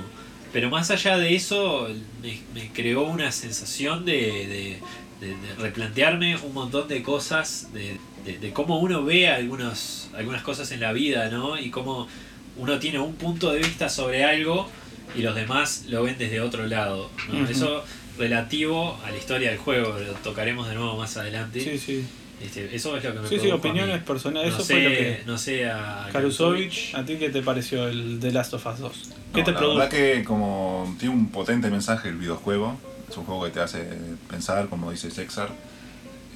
[0.52, 1.88] Pero más allá de eso,
[2.22, 4.78] me, me creó una sensación de, de-
[5.20, 10.42] de- de replantearme un montón de cosas, de, de- de cómo uno ve algunos, algunas
[10.42, 11.58] cosas en la vida, ¿no?
[11.58, 12.08] Y cómo
[12.56, 14.68] uno tiene un punto de vista sobre algo
[15.16, 17.10] y los demás lo ven desde otro lado.
[17.32, 17.48] ¿no?
[17.48, 17.84] Eso
[18.18, 21.60] relativo a la historia del juego, lo tocaremos de nuevo más adelante.
[21.60, 22.04] Sí, sí.
[22.42, 24.50] Este, eso es lo que me Sí, sí, opiniones personales.
[24.52, 25.22] No Eso sé, fue lo que.
[25.26, 28.92] no sé a Karusovich, ¿a ti qué te pareció el The Last of Us 2?
[29.34, 29.78] ¿Qué No, te la produjo?
[29.78, 32.78] verdad que como tiene un potente mensaje el videojuego,
[33.10, 33.88] es un juego que te hace
[34.30, 35.48] pensar, como dice Sexar.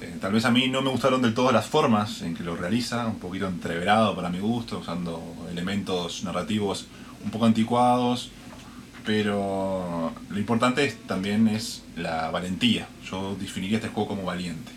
[0.01, 2.55] Eh, tal vez a mí no me gustaron del todo las formas en que lo
[2.57, 6.87] realiza, un poquito entreverado para mi gusto, usando elementos narrativos
[7.23, 8.29] un poco anticuados,
[9.05, 12.87] pero lo importante es, también es la valentía.
[13.09, 14.71] Yo definiría este juego como valiente,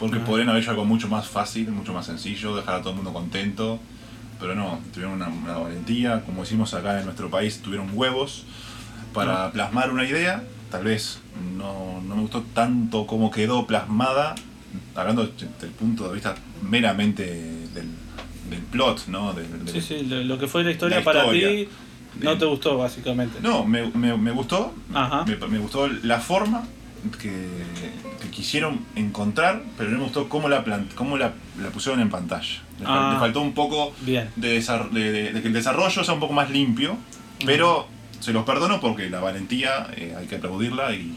[0.00, 0.24] porque Ah.
[0.24, 3.12] podrían haber hecho algo mucho más fácil, mucho más sencillo, dejar a todo el mundo
[3.12, 3.78] contento,
[4.40, 8.44] pero no, tuvieron una, una valentía, como decimos acá en nuestro país, tuvieron huevos
[9.12, 10.42] para plasmar una idea.
[10.70, 11.20] Tal vez
[11.58, 14.34] no, no me gustó tanto como quedó plasmada,
[14.94, 17.24] hablando desde el punto de vista meramente
[17.74, 17.88] del,
[18.48, 19.32] del plot, ¿no?
[19.34, 21.48] Del- del- Sí, sí, lo, que fue la historia, La para historia.
[21.48, 21.68] ti
[22.22, 23.40] no te gustó, básicamente.
[23.42, 25.24] No, me, me- me gustó, Ajá.
[25.26, 26.62] me, me gustó la forma
[27.20, 27.30] que,
[28.22, 32.10] que quisieron encontrar, pero no me gustó cómo la, plant- cómo la, la pusieron en
[32.10, 32.62] pantalla.
[32.78, 33.16] Le, Ah.
[33.20, 34.28] faltó un poco Bien.
[34.36, 36.96] de, de- de- de que el desarrollo sea un poco más limpio,
[37.44, 37.86] pero
[38.20, 41.16] se los perdono porque la valentía eh, hay que aplaudirla y,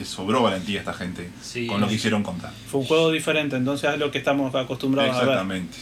[0.00, 1.66] y sobró valentía a esta gente Sí.
[1.66, 2.52] con lo que hicieron contar.
[2.68, 5.28] Fue un juego diferente, entonces es lo que estamos acostumbrados a ver.
[5.28, 5.76] Exactamente.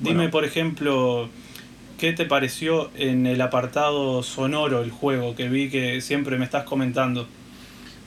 [0.00, 1.28] Dime, Bueno, por ejemplo,
[1.98, 6.64] ¿qué te pareció en el apartado sonoro el juego que vi que siempre me estás
[6.64, 7.28] comentando?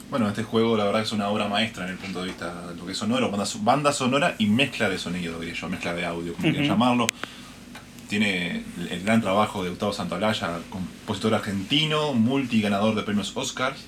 [0.09, 2.75] Bueno, este juego la verdad es una obra maestra en el punto de vista de
[2.75, 6.05] lo que es sonoro, banda, banda sonora y mezcla de sonido, diría yo, mezcla de
[6.05, 6.73] audio, como quieran Ujú.
[6.73, 7.11] llamarlo.
[8.07, 13.81] Tiene el, el gran trabajo de Gustavo Santaolalla, compositor argentino, multiganador de premios Oscars,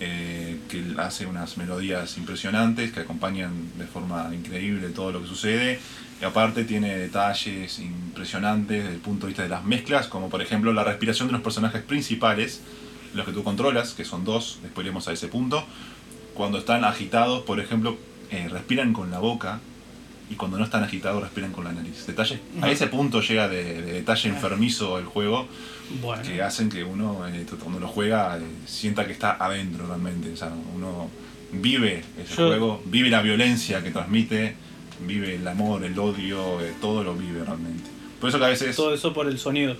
[0.00, 5.80] eh, que hace unas melodías impresionantes que acompañan de forma increíble todo lo que sucede.
[6.20, 10.42] Y aparte tiene detalles impresionantes desde el punto de vista de las mezclas, como por
[10.42, 12.60] ejemplo la respiración de los personajes principales,
[13.14, 15.64] los que tú controlas, que son dos, después iremos a ese punto.
[16.34, 17.96] Cuando están agitados, por ejemplo,
[18.30, 19.60] eh, respiran con la boca
[20.30, 22.06] y cuando no están agitados respiran con la nariz.
[22.06, 25.48] Detalles, a ese punto llega de, de detalle enfermizo el juego
[26.02, 30.30] Bueno, que hacen que uno eh, cuando lo juega eh, sienta que está adentro realmente.
[30.32, 31.08] O sea, uno
[31.50, 34.54] vive ese Yo- juego, vive la violencia que transmite,
[35.06, 37.88] vive el amor, el odio, eh, todo lo vive realmente.
[38.20, 39.76] Por eso que a veces todo eso por el sonido.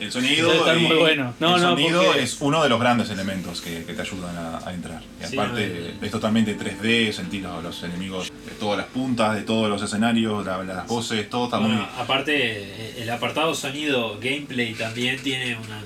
[0.00, 1.34] El sonido, Debe estar muy bueno.
[1.38, 4.36] No, el no, sonido porque- es uno de los grandes elementos que, que te ayudan
[4.36, 5.00] a, a entrar.
[5.22, 9.36] Y Sí, aparte no, es totalmente 3D, sentir a los enemigos de todas las puntas,
[9.36, 11.68] de todos los escenarios, la- las voces, todo está muy...
[11.72, 15.82] Bueno, aparte, eh, el apartado sonido gameplay también tiene una-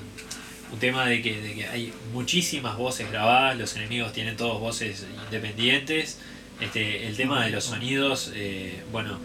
[0.73, 5.05] un tema de que, de que hay muchísimas voces grabadas, los enemigos tienen todos voces
[5.25, 6.17] independientes.
[6.59, 9.19] Este, el tema de los sonidos, eh, bueno,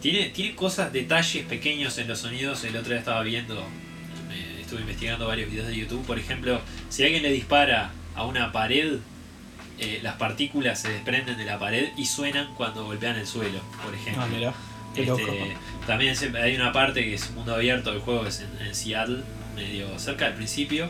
[0.00, 2.64] tiene, tiene cosas, detalles pequeños en los sonidos.
[2.64, 3.62] El otro día estaba viendo,
[4.70, 6.06] estuve investigando varios videos de YouTube.
[6.06, 8.98] Por ejemplo, si alguien le dispara a una pared,
[9.80, 13.92] eh, las partículas se desprenden de la pared y suenan cuando golpean el suelo, por
[13.92, 14.22] ejemplo.
[14.22, 14.54] Ah, mira,
[14.94, 15.32] qué Este, loco.
[15.88, 19.22] también hay una parte que es mundo abierto del juego, que es en, en Seattle,
[19.56, 20.88] medio cerca del principio,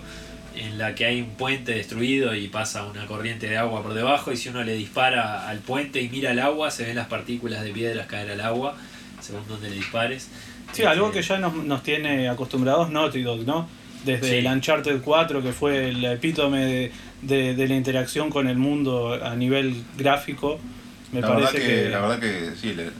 [0.54, 4.30] en la que hay un puente destruido y pasa una corriente de agua por debajo
[4.30, 7.62] y si uno le dispara al puente y mira el agua, se ven las partículas
[7.62, 8.76] de piedras caer al agua,
[9.20, 10.28] según donde le dispares.
[10.72, 13.68] Sí, algo Este, que ya nos, nos tiene acostumbrados Naughty Dog, ¿no?
[14.04, 14.34] Desde Sí.
[14.36, 19.18] el Uncharted 4, que fue el epítome de, de- de la interacción con el mundo
[19.22, 20.58] a nivel gráfico,
[21.12, 21.88] me la, verdad parece que, que...
[21.90, 22.90] la verdad que sí, le-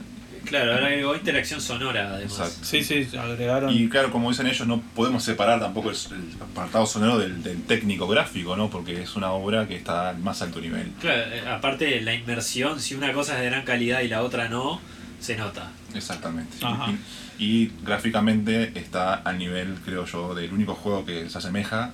[0.45, 2.33] Claro, ahora agregó interacción sonora además.
[2.39, 2.65] Exacto.
[2.65, 3.71] Sí, sí, agregaron...
[3.73, 7.61] Y claro, como dicen ellos, no podemos separar tampoco el, el apartado sonoro del, del
[7.63, 8.69] técnico gráfico, ¿no?
[8.69, 10.91] Porque es una obra que está al más alto nivel.
[10.99, 14.49] Claro, eh, aparte la inmersión, si una cosa es de gran calidad y la otra
[14.49, 14.81] no,
[15.21, 15.71] se nota.
[15.93, 16.57] Exactamente.
[16.65, 16.91] Ajá.
[17.39, 21.93] Y, y gráficamente está al nivel, creo yo, del único juego que se asemeja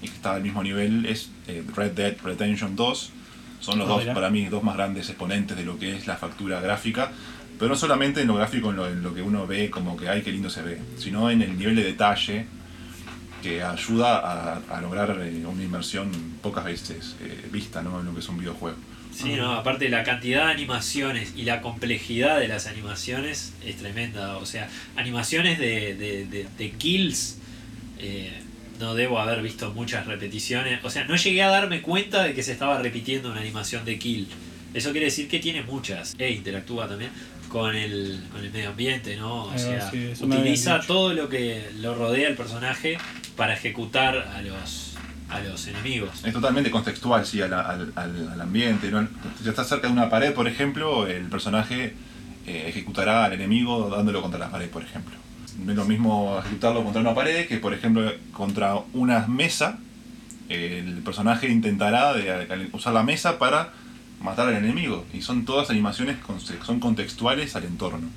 [0.00, 3.10] y que está al mismo nivel es eh, Red Dead Redemption 2.
[3.60, 4.14] Son los Ah, dos, mira.
[4.14, 7.10] para mí, dos más grandes exponentes de lo que es la factura gráfica.
[7.58, 10.08] Pero no solamente en lo gráfico, en lo, en lo que uno ve como que,
[10.08, 12.46] ay, qué lindo se ve, sino en el nivel de detalle
[13.42, 16.10] que ayuda a, a lograr eh, una inversión
[16.42, 17.98] pocas veces eh, vista ¿no?
[18.00, 18.76] en lo que es un videojuego.
[19.20, 24.36] Sí, no, aparte la cantidad de animaciones y la complejidad de las animaciones es tremenda.
[24.36, 27.38] O sea, animaciones de, de, de- de kills,
[27.98, 28.32] eh,
[28.78, 30.84] no debo haber visto muchas repeticiones.
[30.84, 33.98] O sea, no llegué a darme cuenta de que se estaba repitiendo una animación de
[33.98, 34.28] kill.
[34.72, 36.14] Eso quiere decir que tiene muchas.
[36.18, 37.10] E interactúa también
[37.48, 39.44] con el, con el medio ambiente, ¿no?
[39.46, 42.98] O sea, sí, utiliza todo lo que lo rodea al personaje
[43.36, 44.87] para ejecutar a los,
[45.30, 46.24] a los enemigos.
[46.24, 48.90] Es totalmente contextual, sí, al, al- al- ambiente.
[48.90, 49.06] ¿no?
[49.42, 51.94] Si estás cerca de una pared, por ejemplo, el personaje
[52.46, 55.14] eh, ejecutará al enemigo dándolo contra la pared, por ejemplo.
[55.64, 59.78] No es lo mismo ejecutarlo contra una pared que, por ejemplo, contra una mesa.
[60.48, 63.72] El personaje intentará de- usar la mesa para
[64.22, 65.04] matar al enemigo.
[65.12, 68.08] Y son todas animaciones con- son contextuales al entorno.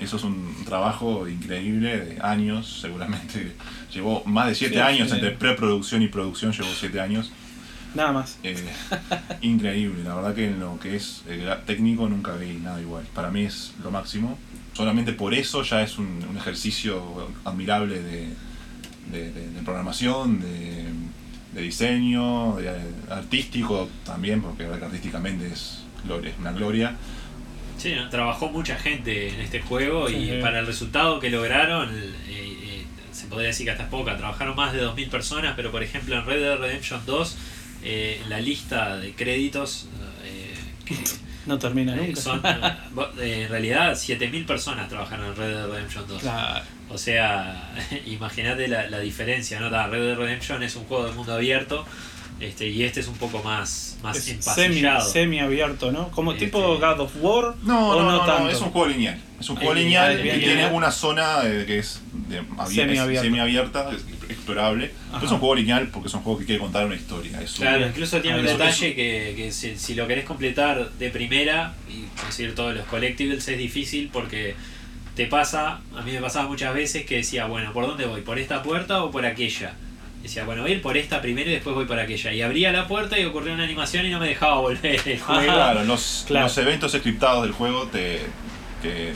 [0.00, 3.52] Eso es un trabajo increíble de años, seguramente.
[3.96, 5.14] Llevó más de 7 Sí, años sí.
[5.16, 7.32] entre preproducción y producción, llevó 7 años.
[7.94, 8.38] Nada más.
[8.42, 8.54] Eh,
[9.40, 13.04] increíble, la verdad que en lo que es eh, técnico nunca vi nada igual.
[13.14, 14.38] Para mí es lo máximo.
[14.74, 18.28] Solamente por eso ya es un, un ejercicio admirable de,
[19.10, 20.84] de- de- de programación, de,
[21.54, 22.70] de diseño, de,
[23.10, 26.96] artístico también, porque la verdad que artísticamente es, gloria, es una gloria.
[27.78, 28.08] Sí, ¿no?
[28.10, 30.16] trabajó mucha gente en este juego Sí.
[30.16, 32.55] y para el resultado que lograron, eh, eh,
[33.26, 34.16] se podría decir que hasta es poca.
[34.16, 37.36] Trabajaron más de 2.000 personas, pero por ejemplo en Red Dead Redemption 2,
[37.82, 39.88] eh, la lista de créditos,
[40.24, 40.94] eh, que
[41.46, 42.20] No termina eh, nunca.
[42.20, 42.76] son, eh,
[43.20, 46.22] eh, en realidad 7.000 personas trabajaron en Red Dead Redemption 2.
[46.22, 46.64] Claro.
[46.88, 47.74] O sea,
[48.06, 49.70] imagínate la, la diferencia, ¿no?
[49.70, 51.84] Red Dead Redemption es un juego de mundo abierto
[52.40, 56.10] este, y este es un poco más, más Es semi, semi abierto, ¿no?
[56.10, 57.54] Como Este- tipo God of War.
[57.62, 58.50] No, o no, no, no, tanto.
[58.50, 59.18] es un juego lineal.
[59.40, 63.12] Es un juego Es lineal lineal, que tiene una zona que es de- abier- Semiabierta.
[63.14, 64.84] es semiabierta, es explorable.
[65.08, 65.12] Ajá.
[65.14, 67.40] Pero es un juego lineal porque es un juego que quiere contar una historia.
[67.40, 70.24] Es un- Claro, incluso tiene Ah, un eso- detalle que, que si, si lo querés
[70.24, 74.54] completar de primera y conseguir todos los collectibles es difícil porque
[75.14, 78.20] te pasa, a mí me pasaba muchas veces que decía, bueno, ¿por dónde voy?
[78.20, 79.74] ¿Por esta puerta o por aquella?
[80.26, 82.32] Decía, bueno, voy a ir por esta primero y después voy por aquella.
[82.32, 85.42] Y abría la puerta y ocurrió una animación y no me dejaba volver el juego.
[85.42, 86.46] Claro, los, Claro.
[86.46, 88.20] los eventos scriptados del juego te,
[88.82, 89.12] te,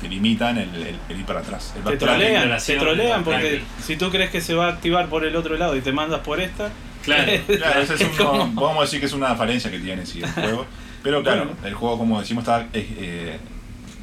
[0.00, 1.72] te limitan el, el- el ir para atrás.
[1.76, 5.24] El Te trolean, te trolean porque si tú crees que se va a activar por
[5.24, 6.70] el otro lado y te mandas por esta,
[7.04, 7.32] Claro.
[7.46, 10.66] Claro, es un- vamos a decir que es una falencia que tiene sí, el juego.
[11.02, 11.66] Pero claro, Bueno.
[11.66, 13.38] el juego, como decimos, está eh, eh,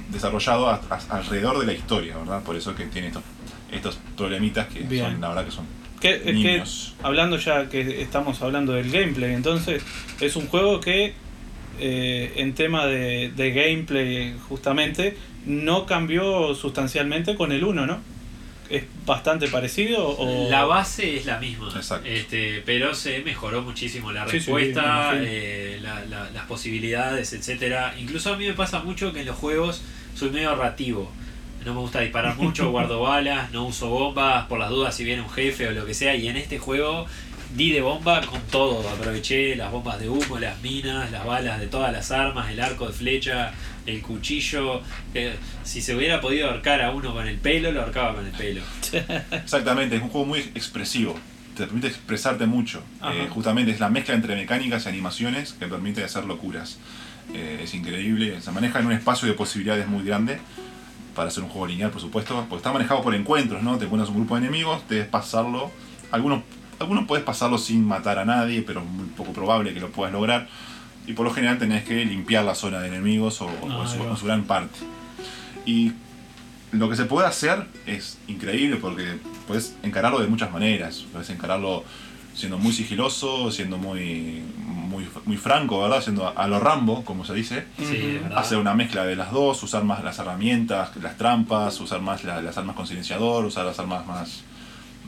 [0.09, 2.41] desarrollado a- a- alrededor de la historia, ¿verdad?
[2.41, 3.21] Por eso que tiene estos,
[3.71, 5.11] estos problemitas que Bien.
[5.11, 5.65] son, la verdad que son
[5.99, 6.63] que, es que
[7.03, 9.83] hablando ya que estamos hablando del gameplay, entonces
[10.19, 11.13] es un juego que
[11.79, 17.99] eh, en tema de, de gameplay justamente no cambió sustancialmente con el 1, ¿no?
[18.69, 22.05] Es bastante parecido o La base es la misma, Exacto.
[22.09, 24.81] este, pero se mejoró muchísimo la Sí, sí, respuesta,
[25.13, 25.23] imagino.
[25.25, 27.95] eh, la- la- las posibilidades, etcétera.
[27.97, 29.81] Incluso a mí me pasa mucho que en los juegos
[30.15, 31.09] soy medio ahorrativo.
[31.67, 35.21] No me gusta disparar mucho, guardo balas, no uso bombas por las dudas si viene
[35.21, 36.15] un jefe o lo que sea.
[36.15, 37.05] Y en este juego
[37.57, 38.87] di de bomba con todo.
[38.89, 42.87] Aproveché las bombas de humo, las minas, las balas de todas las armas, el arco
[42.87, 43.51] de flecha,
[43.85, 44.81] el cuchillo.
[45.11, 45.33] que
[45.65, 48.61] si se hubiera podido ahorcar a uno con el pelo, lo ahorcaba con el pelo.
[49.31, 51.19] Exactamente, es un juego muy expresivo.
[51.57, 52.81] Te permite expresarte mucho.
[53.11, 56.77] Eh, justamente es la mezcla entre mecánicas y animaciones que permite hacer locuras.
[57.33, 58.39] Eh, es increíble.
[58.39, 60.39] Se maneja en un espacio de posibilidades muy grande
[61.17, 62.35] para hacer un juego lineal, por supuesto.
[62.47, 63.77] Porque está manejado por encuentros, ¿no?
[63.77, 65.71] Te pones un grupo de enemigos, debes pasarlo.
[66.11, 66.43] Algunos,
[66.79, 70.13] algunos puedes pasarlo sin matar a nadie, pero es muy poco probable que lo puedas
[70.13, 70.47] lograr.
[71.07, 74.01] Y por lo general tenés que limpiar la zona de enemigos o, o Ah, su,
[74.03, 74.77] en su gran parte.
[75.65, 75.93] Y
[76.71, 81.03] lo que se puede hacer es increíble porque puedes encararlo de muchas maneras.
[81.11, 81.83] Puedes encararlo
[82.37, 86.01] siendo muy sigiloso, siendo muy, muy, muy franco, ¿verdad?
[86.03, 87.65] Siendo a, a lo Rambo, como se dice.
[87.79, 88.19] Sí.
[88.35, 92.41] Hacer una mezcla de las dos, usar más las herramientas, las trampas, usar más la-
[92.41, 94.43] las armas con silenciador, usar las armas más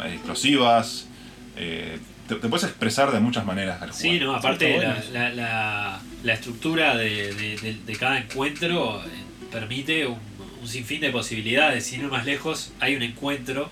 [0.03, 1.07] eh, explosivas.
[1.55, 4.21] Eh, te, te puedes expresar de muchas maneras al Sí, jugar.
[4.23, 9.07] no, aparte la, la, la, la estructura de, de- de- de cada encuentro eh,
[9.51, 10.17] permite un,
[10.61, 11.85] un sinfín de posibilidades.
[11.85, 13.69] Sin ir más lejos, hay un encuentro,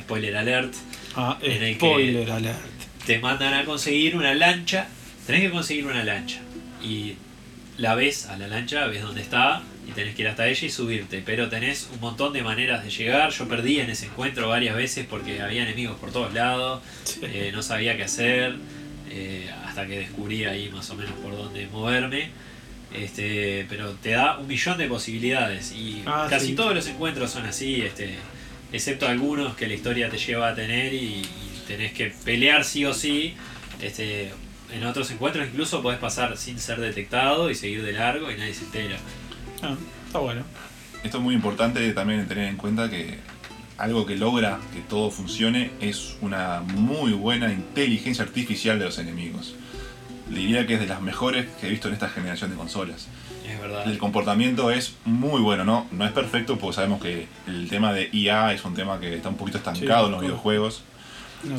[0.00, 0.74] spoiler alert,
[1.16, 2.77] Ah, en el que- spoiler alert.
[3.08, 4.86] Te mandan a conseguir una lancha,
[5.26, 6.40] tenés que conseguir una lancha.
[6.84, 7.14] Y
[7.78, 10.70] la ves a la lancha, ves dónde está y tenés que ir hasta ella y
[10.70, 11.22] subirte.
[11.24, 13.30] Pero tenés un montón de maneras de llegar.
[13.30, 16.82] Yo perdí en ese encuentro varias veces porque había enemigos por todos lados.
[17.22, 18.56] Eh, no sabía qué hacer
[19.10, 22.28] eh, hasta que descubrí ahí más o menos por dónde moverme.
[22.94, 26.54] Este, pero te da un millón de posibilidades y Ah, casi sí.
[26.54, 28.16] todos los encuentros son así, este,
[28.72, 32.84] excepto algunos que la historia te lleva a tener y, y tenés que pelear sí
[32.84, 33.34] o sí.
[33.80, 34.32] Este,
[34.72, 38.54] en otros encuentros incluso podés pasar sin ser detectado y seguir de largo y nadie
[38.54, 38.96] se entera.
[39.62, 39.76] Ah,
[40.06, 40.42] está bueno.
[41.04, 43.18] Esto es muy importante también tener en cuenta que
[43.76, 49.54] algo que logra que todo funcione es una muy buena inteligencia artificial de los enemigos.
[50.28, 53.06] Le diría que es de las mejores que he visto en esta generación de consolas.
[53.48, 53.88] Es verdad.
[53.88, 55.86] El comportamiento es muy bueno, ¿no?
[55.92, 59.28] No es perfecto porque sabemos que el tema de IA es un tema que está
[59.28, 60.82] un poquito estancado Sí, en los videojuegos.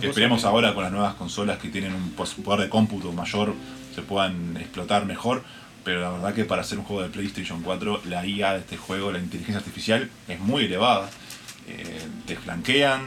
[0.01, 3.53] Esperemos ahora con las nuevas consolas que tienen un poder de cómputo mayor
[3.95, 5.43] se puedan explotar mejor.
[5.83, 8.77] Pero la verdad que para hacer un juego de PlayStation 4, la IA de este
[8.77, 11.09] juego, la inteligencia artificial, es muy elevada.
[11.67, 13.05] Eh, te flanquean,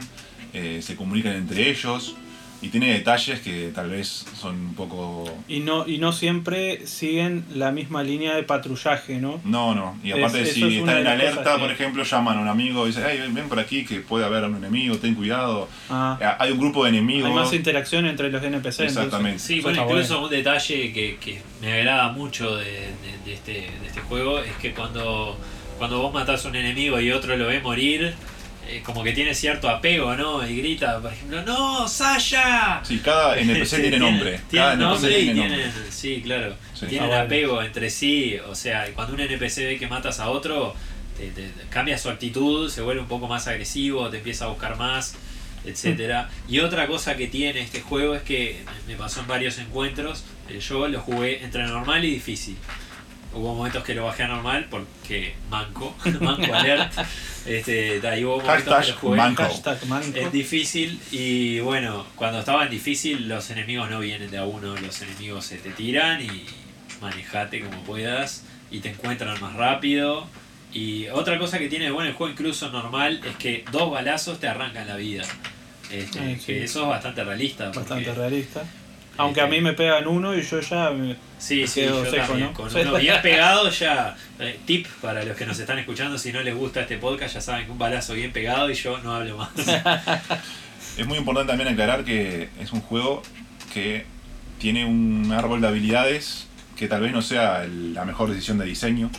[0.53, 2.15] eh, se comunican entre ellos
[2.63, 5.25] y tiene detalles que tal vez son un poco...
[5.49, 9.41] Y no, y no siempre siguen la misma línea de patrullaje, ¿no?
[9.43, 9.97] No, no.
[10.03, 12.47] Y Es- aparte, eso si es están en alerta, cosas por ejemplo, llaman a un
[12.47, 15.67] amigo y dicen, hey, ven, ven por aquí que puede haber un enemigo, ten cuidado.
[15.89, 17.29] Ah, Eh, Hay un grupo de enemigos.
[17.29, 18.79] hay más interacción entre los NPC.
[18.85, 19.39] entonces- Exactamente.
[19.39, 20.25] Sí, bueno, incluso bueno.
[20.27, 22.91] un detalle que, que me agrada mucho de, de-
[23.25, 25.37] de este, de este juego es que cuando,
[25.77, 28.13] cuando vos matás a un enemigo y otro lo ve morir,
[28.67, 30.47] eh, como que tiene cierto apego, ¿no?
[30.47, 32.81] Y grita, por ejemplo, ¡No, Sasha!
[32.83, 34.39] Sí, cada NPC Sí, tiene nombre.
[34.49, 35.91] Tiene Cada nombre NPC y tiene tienen, nombre.
[35.91, 36.55] sí, claro.
[36.73, 36.85] Sí.
[36.87, 38.37] Tienen Ah, apego entre sí.
[38.47, 40.73] O sea, cuando un NPC ve que matas a otro,
[41.17, 44.47] te, te- te cambia su actitud, se vuelve un poco más agresivo, te empieza a
[44.49, 45.15] buscar más,
[45.65, 46.29] etcétera.
[46.49, 50.23] Y otra cosa que tiene este juego es que me pasó en varios encuentros.
[50.49, 52.57] eh, Yo lo jugué entre normal y difícil.
[53.35, 56.93] Hubo momentos que lo bajé a normal porque manco, manco alert.
[57.45, 59.43] Este, hubo momentos que lo jugué manco.
[59.87, 60.17] Manco.
[60.17, 64.75] es difícil y bueno, cuando estaba en difícil los enemigos no vienen de a uno,
[64.77, 66.45] los enemigos se te tiran y
[67.01, 70.27] manejate como puedas y te encuentran más rápido.
[70.73, 74.39] Y otra cosa que tiene de bueno el juego incluso normal es que dos balazos
[74.39, 75.23] te arrancan la vida.
[75.91, 76.45] Este, Ay, sí.
[76.47, 77.69] que eso es bastante realista.
[77.71, 78.63] Bastante realista.
[79.17, 80.89] Aunque a mí me pegan uno y yo ya...
[80.91, 82.47] me- Sí, sí, quedo yo seco, también.
[82.49, 82.53] ¿no?
[82.53, 82.79] Con Sí.
[82.81, 84.15] uno bien pegado ya.
[84.39, 87.41] eh, tip para los que nos están escuchando, si no les gusta este podcast, ya
[87.41, 89.49] saben que un balazo bien pegado y yo no hablo más.
[90.97, 93.23] Es muy importante también aclarar que es un juego
[93.73, 94.05] que
[94.59, 96.47] tiene un árbol de habilidades
[96.77, 99.09] que tal vez no sea el- la mejor decisión de diseño,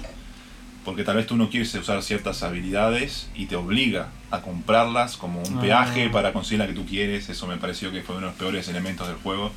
[0.84, 5.40] porque tal vez tú no quieres usar ciertas habilidades y te obliga a comprarlas como
[5.42, 5.60] un Ah.
[5.62, 7.28] peaje para conseguir la que tú quieres.
[7.28, 9.52] Eso me pareció que fue uno de los peores elementos del juego.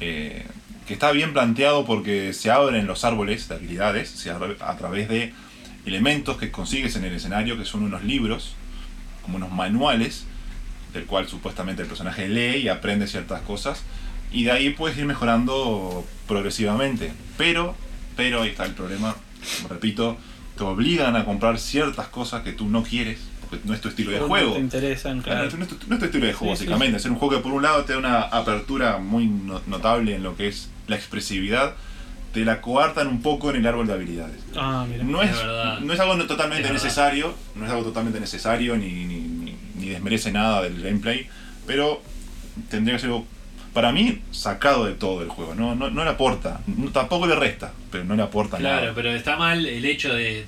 [0.00, 0.44] Eh,
[0.86, 4.26] que está bien planteado porque se abren los árboles de habilidades
[4.60, 5.32] a través de
[5.86, 8.54] elementos que consigues en el escenario, que son unos libros,
[9.22, 10.26] como unos manuales,
[10.92, 13.82] del cual supuestamente el personaje lee y aprende ciertas cosas,
[14.30, 17.12] y de ahí puedes ir mejorando progresivamente.
[17.36, 17.74] Pero,
[18.16, 19.16] pero ahí está el problema,
[19.68, 20.18] repito,
[20.56, 23.20] te obligan a comprar ciertas cosas que tú no quieres,
[23.54, 24.52] porque no es tu estilo de juego.
[24.54, 25.56] te interesan, Claro, claro.
[25.58, 26.96] no, es tu, no es tu estilo de juego, Sí, sí, básicamente.
[26.98, 30.22] Es un juego que por un lado te da una apertura muy no- notable en
[30.22, 31.74] lo que es la expresividad,
[32.32, 34.40] te la coartan un poco en el árbol de habilidades.
[34.56, 35.04] Ah, mira.
[35.04, 35.78] No Es verdad.
[35.80, 36.84] no es algo no- totalmente Es verdad.
[36.84, 41.28] necesario, no es algo totalmente necesario ni, ni, ni- ni desmerece nada del gameplay,
[41.66, 42.02] pero
[42.70, 43.26] tendría que ser algo,
[43.72, 45.54] para mí, sacado de todo el juego.
[45.54, 48.92] No, no, no le aporta, no- tampoco le resta, pero no le aporta Claro, nada.
[48.94, 50.44] pero está mal el hecho de.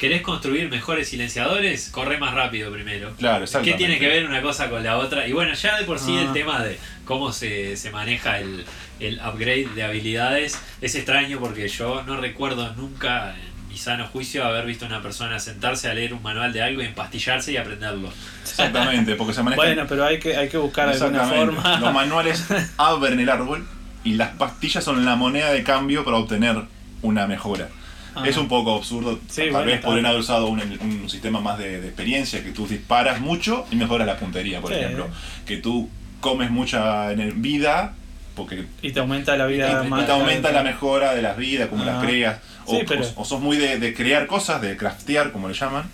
[0.00, 1.90] ¿Querés construir mejores silenciadores?
[1.90, 3.12] Corre más rápido primero.
[3.18, 3.78] Claro, ¿Qué exactamente.
[3.78, 5.28] tiene que ver una cosa con la otra?
[5.28, 6.22] Y bueno, ya de por sí Ah.
[6.22, 8.64] el tema de cómo se, se maneja el,
[8.98, 14.42] el upgrade de habilidades es extraño porque yo no recuerdo nunca en mi sano juicio
[14.44, 17.58] haber visto a una persona sentarse a leer un manual de algo y empastillarse y
[17.58, 18.10] aprenderlo.
[18.42, 19.62] Exactamente, porque se maneja.
[19.62, 21.78] Bueno, pero hay que, hay que buscar alguna forma.
[21.78, 22.46] Los manuales
[22.78, 23.66] abren el árbol
[24.02, 26.56] y las pastillas son la moneda de cambio para obtener
[27.02, 27.68] una mejora.
[28.14, 28.22] Ah.
[28.26, 29.18] Es un poco absurdo.
[29.28, 32.50] Sí, Tal bueno, vez podrían haber usado un, un sistema más de, de experiencia, que
[32.50, 34.78] tú disparas mucho y mejoras la puntería, por Sí.
[34.80, 35.08] ejemplo.
[35.46, 35.88] Que tú
[36.20, 37.94] comes mucha vida,
[38.34, 40.06] porque Y te aumenta la y vida te, más.
[40.06, 41.86] te aumenta la mejora de las vidas, como Ah.
[41.86, 42.38] las creas.
[42.66, 45.54] O, Sí, pero- o- o sos muy de, de crear cosas, de craftear, como le
[45.54, 45.84] llaman,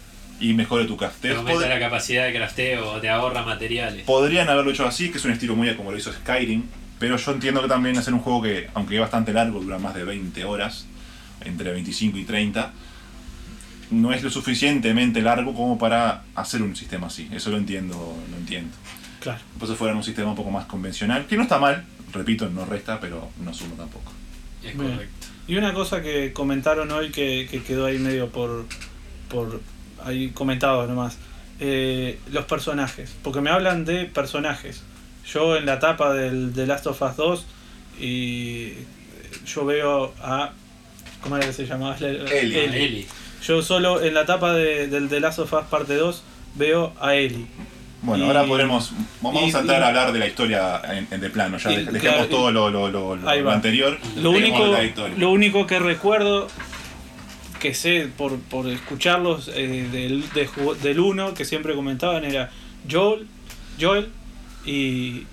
[0.40, 1.38] y mejore tu Te crafteo.
[1.38, 4.04] aumenta la capacidad de crafteo te ahorra materiales.
[4.04, 6.64] Podrían haberlo hecho así, que es un estilo muy como lo hizo Skyrim,
[6.98, 9.94] pero yo entiendo que también hacer un juego que, aunque es bastante largo, dura más
[9.94, 10.86] de 20 horas,
[11.46, 12.72] entre 25 y 30,
[13.90, 17.28] no es lo suficientemente largo como para hacer un sistema así.
[17.32, 18.76] Eso lo entiendo, lo entiendo.
[19.20, 19.40] Claro.
[19.66, 23.00] Si fuera un sistema un poco más convencional, que no está mal, repito, no resta,
[23.00, 24.12] pero no suma tampoco.
[24.62, 24.92] Es Bien.
[24.92, 25.26] correcto.
[25.48, 28.66] Y una cosa que comentaron hoy que, que quedó ahí medio por.
[29.28, 29.60] por
[30.04, 31.18] ahí comentado nomás.
[31.60, 33.14] Eh, los personajes.
[33.22, 34.82] Porque me hablan de personajes.
[35.24, 37.46] Yo en la etapa del The Last of Us 2
[38.00, 38.72] y
[39.46, 40.52] yo veo a.
[41.26, 41.96] ¿Cómo era que se llamaba?
[41.98, 42.56] Ellie.
[42.60, 43.06] A Eli.
[43.44, 46.22] Yo solo en la etapa de, del The Last of Us parte 2
[46.54, 47.46] veo a Ellie.
[48.02, 48.92] Bueno, Y- ahora podremos.
[49.20, 51.58] Vamos y- a entrar y- a hablar de la historia en, en de plano.
[51.58, 53.98] Ya y- dejemos claro, y- todo lo, lo, lo- anterior.
[54.16, 54.64] Lo único,
[55.16, 56.46] lo único que recuerdo
[57.58, 60.48] que sé por, por escucharlos eh, del, de
[60.82, 62.50] del 1 que siempre comentaban era
[62.88, 63.26] Joel,
[63.80, 64.10] Joel
[64.64, 65.24] y,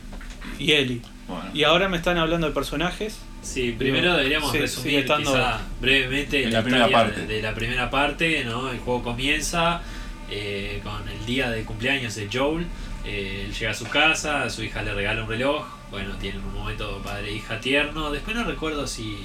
[0.58, 1.02] y Ellie.
[1.28, 3.20] Bueno, Y ahora me están hablando de personajes.
[3.44, 7.28] Sí, primero deberíamos Sí, resumir quizá brevemente En la, primera parte.
[7.28, 8.72] de la primera parte, ¿no?
[8.72, 9.82] El juego comienza
[10.32, 12.66] eh, con el día de cumpleaños de Joel.
[13.06, 15.66] Eh, él llega a su casa, su hija le regala un reloj.
[15.92, 18.10] Bueno, tienen un momento padre e hija tierno.
[18.12, 19.18] Después no recuerdo si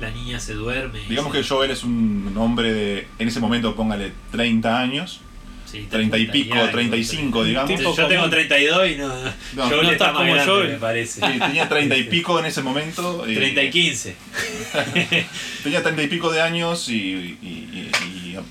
[0.00, 1.00] la niña se duerme.
[1.08, 5.20] digamos se- que Joel es un hombre de, en ese momento póngale 30 años,
[5.70, 7.68] sí, 30 y pico, algo, 35 digamos.
[7.76, 8.30] Tipo Yo tengo común.
[8.30, 9.08] 32 y no.
[9.54, 10.68] No, Joel no está más como grande, Joel.
[10.72, 11.20] me parece.
[11.20, 13.22] Sí, tenía 30 y pico en ese momento.
[13.24, 14.16] 30 y 15.
[15.62, 17.90] Tenía 30 y pico de años y, y- y-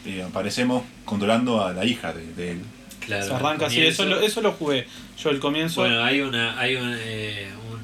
[0.05, 2.61] y- y aparecemos controlando a la hija de, de él.
[3.05, 4.85] Claro, Se arranca así, eso, lo- eso lo jugué.
[5.21, 5.81] Yo el comienzo.
[5.81, 7.79] Bueno, hay una hay un, eh, un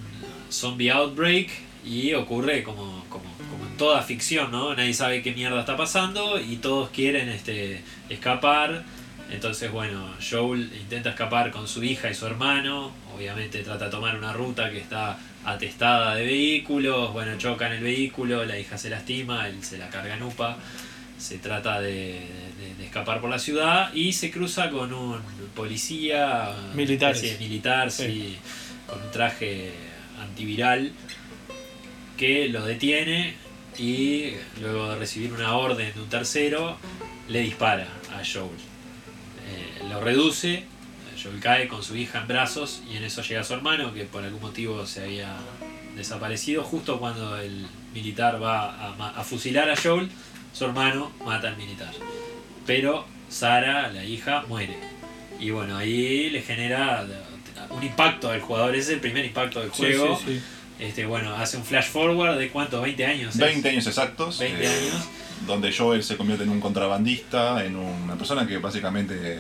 [0.52, 1.50] zombie outbreak
[1.86, 4.74] y ocurre como, como, como en toda ficción, ¿no?
[4.76, 8.84] Nadie sabe qué mierda está pasando y todos quieren este escapar.
[9.34, 12.92] Entonces, bueno, Joel intenta escapar con su hija y su hermano.
[13.16, 17.12] Obviamente trata de tomar una ruta que está atestada de vehículos.
[17.14, 20.58] Bueno, chocan el vehículo, la hija se lastima, él se la carga en UPA.
[21.18, 21.92] Se trata de,
[22.60, 25.20] de- de escapar por la ciudad y se cruza con un
[25.56, 27.16] policía militar,
[27.92, 28.04] Sí.
[28.06, 28.38] sí,
[28.88, 29.72] con un traje
[30.22, 30.92] antiviral
[32.18, 33.34] que lo detiene
[33.80, 36.78] y luego de recibir una orden de un tercero
[37.30, 38.52] le dispara a Joel.
[39.54, 40.64] Eh, lo reduce,
[41.22, 44.24] Joel cae con su hija en brazos y en eso llega su hermano que por
[44.24, 45.36] algún motivo se había
[45.96, 50.10] desaparecido justo cuando el militar va a, fusilar a Joel,
[50.54, 51.92] su hermano mata al militar.
[52.66, 54.78] Pero Sara, la hija, muere.
[55.40, 57.06] Y bueno, ahí le genera
[57.70, 60.18] un impacto al jugador, ese es el primer impacto del juego.
[60.18, 60.42] sí, sí.
[60.80, 63.36] Este, bueno, hace un flash forward de cuánto, 20 años.
[63.36, 63.40] es?
[63.40, 64.40] 20 años exactos.
[64.40, 65.08] 20 eh, años.
[65.48, 69.40] Donde Joel se convierte en un contrabandista, en una persona que básicamente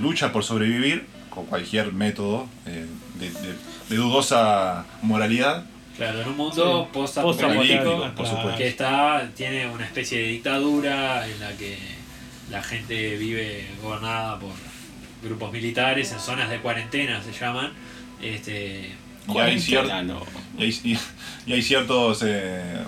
[0.00, 2.86] lucha por sobrevivir con cualquier método eh,
[3.18, 3.54] de, de-
[3.88, 5.64] de dudosa moralidad.
[5.96, 6.90] Claro, en un mundo Sí.
[6.94, 8.56] post-apocalíptico supuesto.
[8.56, 11.76] que está, tiene una especie de dictadura en la que
[12.50, 14.52] la gente vive gobernada por
[15.22, 17.72] grupos militares en zonas de cuarentena se llaman.
[18.22, 18.90] Este,
[19.28, 20.22] Y hay, cier- Cuarentena, no.
[20.58, 20.98] y hay- y-
[21.46, 22.78] y hay ciertos eh,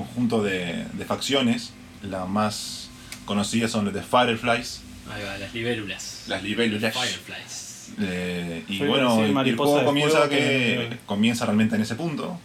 [0.00, 1.72] conjuntos de, de facciones.
[2.02, 2.88] Las más
[3.24, 4.82] conocidas son las de Fireflies,
[5.12, 6.24] ahí va, las libélulas.
[6.28, 6.92] las libélulas.
[6.94, 7.90] Fireflies.
[8.00, 12.38] Eh, y bueno, el- juego comienza, que, comienza realmente en ese punto,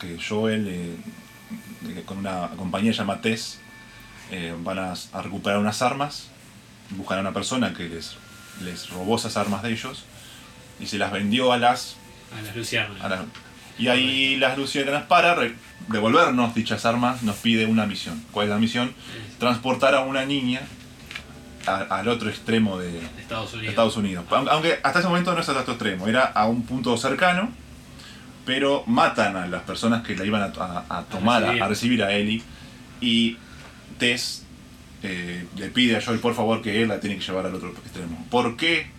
[0.00, 0.96] que Joel eh,
[1.88, 3.58] eh, con una compañía llamada Tess
[4.30, 6.28] eh, van a, a recuperar unas armas,
[6.90, 8.16] buscan a una persona que les,
[8.62, 10.04] les robó esas armas de ellos
[10.80, 11.96] y se las vendió a las...
[12.38, 13.00] A las lucianas.
[13.78, 15.36] Y ahí las lucianas para
[15.88, 18.22] devolvernos dichas armas nos pide una misión.
[18.32, 18.92] ¿Cuál es la misión?
[19.38, 20.60] Transportar a una niña
[21.66, 23.68] a- al otro extremo de, Estados Unidos.
[23.70, 24.24] Estados Unidos.
[24.30, 27.50] Aun- Aunque hasta ese momento no es hasta otro extremo, era a un punto cercano,
[28.44, 30.46] pero matan a las personas que la iban a,
[30.88, 31.62] a- a tomar, a recibir.
[31.62, 32.42] a recibir a Ellie,
[33.00, 33.36] y
[33.98, 34.44] Tess
[35.02, 37.68] eh, le pide a Joel por favor que él la tiene que llevar al otro
[37.70, 38.26] extremo.
[38.30, 38.90] ¿Por qué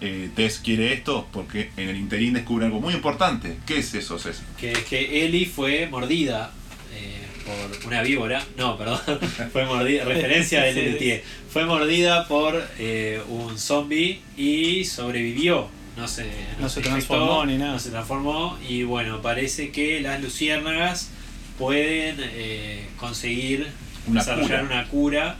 [0.00, 1.26] eh, Tess quiere esto?
[1.32, 3.56] Porque en el interín descubre algo muy importante.
[3.66, 4.44] ¿Qué es eso, César?
[4.58, 6.52] Que es que Ellie fue mordida
[6.94, 8.44] eh, por una víbora.
[8.56, 9.00] No, perdón.
[9.52, 10.04] fue mordida.
[10.04, 10.80] Referencia del Sí.
[10.96, 11.24] LTE.
[11.50, 15.68] Fue mordida por eh, un zombie y sobrevivió.
[15.96, 16.26] No se,
[16.58, 17.72] No se transformó ni nada.
[17.74, 18.58] No se transformó.
[18.68, 21.10] Y bueno, parece que las luciérnagas
[21.58, 23.68] pueden eh, conseguir
[24.08, 24.74] Una desarrollar cura.
[24.80, 25.36] una cura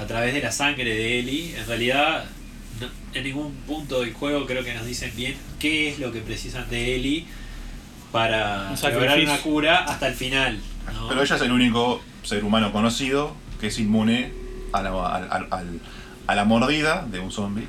[0.00, 1.54] a través de la sangre de Ellie.
[1.58, 2.24] En realidad,
[2.80, 6.20] no- en ningún punto del juego creo que nos dicen bien qué es lo que
[6.20, 7.26] precisan de Ellie
[8.12, 10.58] para Un lograr una cura hasta el final.
[10.92, 11.08] ¿no?
[11.08, 14.32] Pero ella es el único ser humano conocido que es inmune
[14.72, 15.80] a la, al- al- al-
[16.26, 17.66] a la mordida de un zombie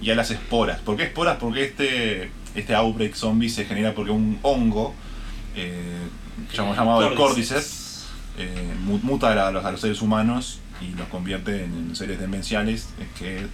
[0.00, 0.80] y a las esporas.
[0.80, 1.36] ¿Por qué esporas?
[1.38, 4.94] Porque este, este outbreak zombie se genera porque un hongo,
[5.54, 5.72] eh,
[6.52, 7.84] Eh, llamado el Cordyceps.
[8.38, 12.88] Eh, mu- muta a los, a los seres humanos y los convierte en seres demenciales
[13.18, 13.46] que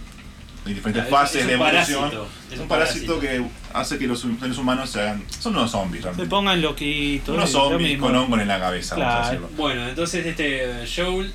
[0.65, 1.99] en diferentes Es- fases es un de evolución.
[2.09, 3.43] parásito, Es un parásito que
[3.73, 5.23] hace que los seres humanos se hagan.
[5.39, 6.29] Son unos zombies Se realmente.
[6.29, 7.35] pongan loquitos.
[7.35, 9.49] Unos zombies con hongos en la cabeza, vamos a decirlo.
[9.57, 11.33] Bueno, entonces este Joel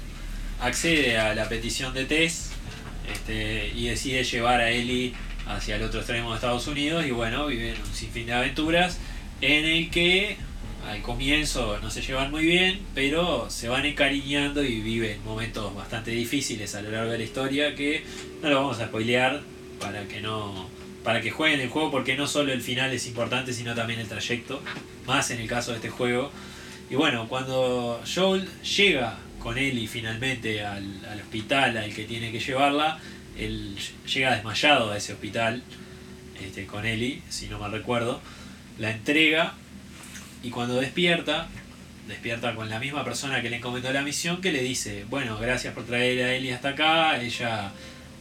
[0.61, 2.51] accede a la petición de Tess
[3.13, 5.15] este, y decide llevar a Ellie
[5.47, 8.99] hacia el otro extremo de Estados Unidos y bueno, viven un sinfín de aventuras
[9.41, 10.37] en el que
[10.89, 16.13] al comienzo no se llevan muy bien, pero se van encariñando y viven momentos bastante
[16.13, 18.03] difíciles a lo largo de la historia que
[18.43, 19.43] no lo vamos a spoilear
[19.81, 20.69] para que no
[21.05, 24.09] para que jueguen el juego porque no solo el final es importante sino también el
[24.09, 24.63] trayecto,
[25.07, 26.31] más en el caso de este juego.
[26.91, 32.41] Y bueno, cuando Joel llega con Ellie finalmente al, al hospital al que tiene que
[32.41, 32.99] llevarla,
[33.39, 33.77] él
[34.13, 35.63] llega desmayado a ese hospital
[36.43, 38.21] este, con Ellie, si no mal recuerdo,
[38.79, 39.55] la entrega
[40.43, 41.49] y cuando despierta,
[42.07, 45.75] despierta con la misma persona que le encomendó la misión que le dice, bueno, gracias
[45.75, 47.73] por traer a Ellie hasta acá, ella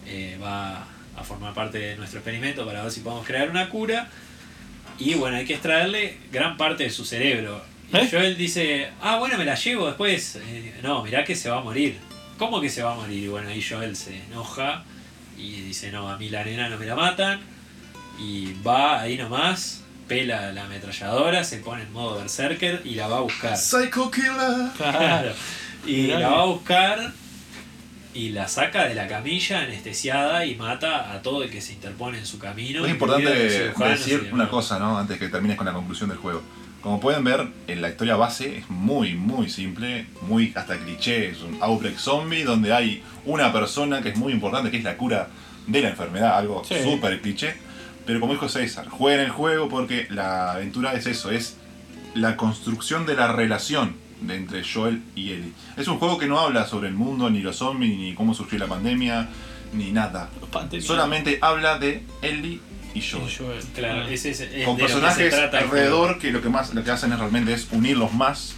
[0.06, 4.10] eh, va a formar parte de nuestro experimento para ver si podemos crear una cura
[5.00, 7.62] y bueno, hay que extraerle gran parte de su cerebro.
[7.94, 8.08] Y ¿Eh?
[8.10, 10.38] Joel dice, ah, bueno, me la llevo después.
[10.42, 11.98] Eh, no, mirá que se va a morir.
[12.38, 13.24] ¿Cómo que se va a morir?
[13.24, 14.84] Y bueno, ahí Joel se enoja
[15.38, 17.40] y dice, no, a mí la nena no me la matan.
[18.20, 23.18] Y va ahí nomás, pela la ametralladora, se pone en modo berserker y la va
[23.18, 23.58] a buscar.
[23.58, 24.72] Psycho Killer.
[24.78, 25.32] Claro.
[25.86, 27.14] Y la va a buscar
[28.14, 32.18] y la saca de la camilla anestesiada y mata a todo el que se interpone
[32.18, 32.84] en su camino.
[32.86, 34.98] Es importante decir una cosa, ¿no?
[34.98, 36.42] Antes que termines con la conclusión del juego.
[36.82, 41.30] Como pueden ver, en la historia base es muy, muy simple, muy hasta cliché.
[41.30, 44.96] Es un outbreak zombie donde hay una persona que es muy importante, que es la
[44.96, 45.28] cura
[45.68, 46.76] de la enfermedad, algo Sí.
[46.84, 47.56] súper cliché.
[48.08, 51.58] Pero como dijo César, jueguen el juego porque la aventura es eso, es
[52.16, 55.52] la construcción de la relación de entre Joel y Ellie.
[55.76, 58.58] Es un juego que no habla sobre el mundo, ni los zombies, ni cómo surgió
[58.58, 59.28] la pandemia,
[59.74, 60.30] ni nada.
[60.52, 60.88] Pandemia.
[60.88, 62.60] Solamente habla de Ellie
[62.96, 63.30] y Joel.
[63.30, 63.64] Y Joel.
[63.76, 64.10] Claro, Ah.
[64.10, 67.20] ese es, es Con que personajes alrededor que lo que más lo que hacen es
[67.20, 68.56] realmente es unirlos más.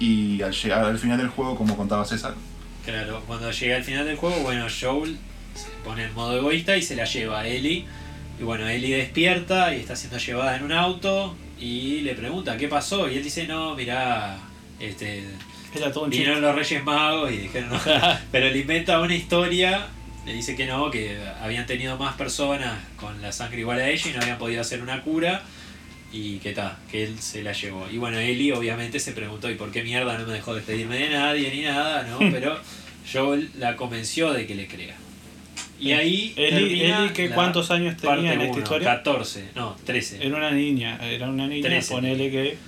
[0.00, 2.34] Y al llegar al final del juego, como contaba César,
[2.84, 5.18] Claro, cuando llega al final del juego, bueno, Joel
[5.54, 7.84] se pone en modo egoísta y se la lleva a Ellie.
[8.40, 12.68] Y bueno, Ellie despierta y está siendo llevada en un auto y le pregunta qué
[12.68, 13.10] pasó.
[13.10, 14.38] Y él dice, no, mirá,
[14.78, 15.24] este,
[15.74, 16.24] Era todo un chiste.
[16.24, 17.80] vinieron los Reyes Magos y dijeron, no.
[18.32, 19.86] Pero le inventa una historia,
[20.24, 24.10] le dice que no, que habían tenido más personas con la sangre igual a ella
[24.10, 25.42] y no habían podido hacer una cura.
[26.10, 27.86] Y que tal, que él se la llevó.
[27.90, 31.10] Y bueno, Eli obviamente se preguntó, ¿y por qué mierda no me dejó despedirme de
[31.10, 32.04] nadie ni nada?
[32.04, 32.18] ¿no?
[32.32, 32.58] Pero
[33.12, 34.96] Joel la convenció de que le crea.
[35.80, 38.88] Y ahí Eli, Eli, ¿qué, la ¿cuántos años tenía en esta uno, historia?
[38.96, 40.26] 14, no, 13.
[40.26, 41.94] Era una niña, era una niña, Trece.
[41.94, 42.58] ponele que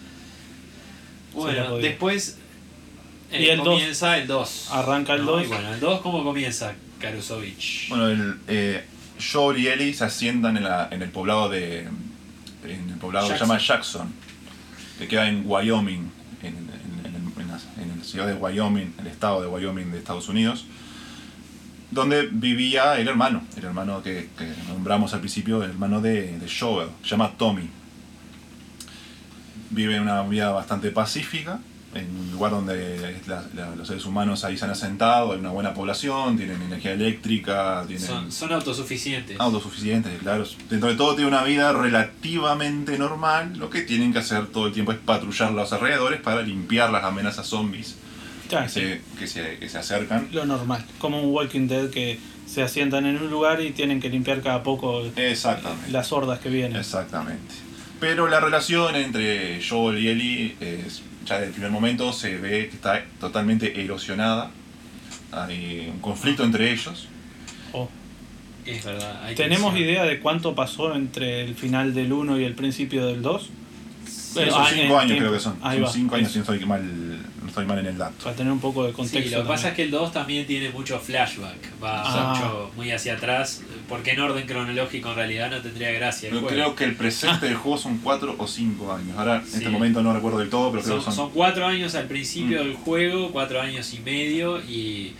[1.32, 2.38] Bueno, después
[3.32, 3.68] eh, Y el dos.
[3.68, 4.68] comienza el 2.
[4.72, 5.42] Arranca el dos.
[5.44, 7.88] Y bueno, el 2, ¿cómo comienza Karusovich?
[7.88, 8.84] bueno, el, eh,
[9.32, 11.80] Joel y Ellie se asientan en, la, en el poblado de.
[12.64, 14.12] En el poblado que se llama Jackson,
[14.98, 16.11] que queda en Wyoming,
[16.42, 19.98] en, en- en- en la, en la ciudad de Wyoming, el estado de Wyoming de
[19.98, 20.66] Estados Unidos,
[21.91, 26.49] donde vivía el hermano, el hermano que, que nombramos al principio, el hermano de, de
[26.49, 27.68] Joel, se llama Tommy.
[29.70, 31.61] Vive una vida bastante pacífica,
[31.95, 35.51] en un lugar donde la- la- los seres humanos ahí se han asentado, hay una
[35.51, 39.38] buena población, tienen energía eléctrica, tienen Son, son autosuficientes.
[39.41, 40.45] autosuficientes, claro.
[40.68, 44.72] Dentro de todo tiene una vida relativamente normal, lo que tienen que hacer todo el
[44.72, 47.97] tiempo es patrullar los alrededores para limpiar las amenazas zombies
[48.51, 50.28] Que se, que se, que se acercan.
[50.32, 50.84] lo normal.
[50.98, 54.62] Como un Walking Dead que se asientan en un lugar y tienen que limpiar cada
[54.62, 55.90] poco Exactamente.
[55.92, 56.76] las hordas que vienen.
[56.76, 57.55] Exactamente.
[58.01, 62.68] Pero la relación entre Joel y Ellie es, ya desde el primer momento se ve
[62.68, 64.51] que está totalmente erosionada.
[65.32, 67.07] Hay un conflicto entre ellos.
[67.72, 67.88] Oh.
[68.66, 69.22] Es verdad.
[69.24, 73.07] hay que ¿Tenemos idea de cuánto pasó entre el final del 1 y el principio
[73.07, 73.48] del 2?
[74.34, 75.20] Bueno, son ah, cinco en años tiempo.
[75.20, 75.56] creo que son.
[75.62, 75.92] Ahí son va.
[75.92, 76.82] cinco años Es- si no estoy mal,
[77.42, 78.24] no estoy mal en el dato.
[78.24, 79.36] Para tener un poco de Sí, contexto.
[79.38, 82.34] lo que pasa es que el 2 también tiene mucho flashback, va Ah.
[82.34, 86.74] mucho, muy hacia atrás, porque en orden cronológico en realidad no tendría gracia Yo creo
[86.76, 89.16] que el presente del juego son 4 o 5 años.
[89.18, 89.56] Ahora, en Sí.
[89.58, 91.14] este momento no recuerdo del todo, pero creo son, que son.
[91.14, 92.66] son cuatro años al principio Mm.
[92.66, 95.14] del juego, cuatro años y medio, y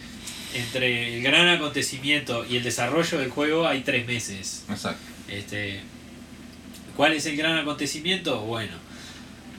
[0.55, 4.65] entre el gran acontecimiento y el desarrollo del juego hay tres meses.
[4.69, 5.01] Exacto.
[5.29, 5.81] Este,
[6.97, 8.41] ¿Cuál es el gran acontecimiento?
[8.43, 8.73] Bueno,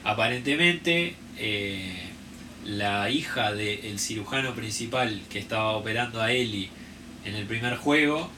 [0.04, 1.96] aparentemente eh,
[2.64, 6.70] la hija del cirujano principal que estaba operando a Ellie
[7.24, 8.30] en el primer juego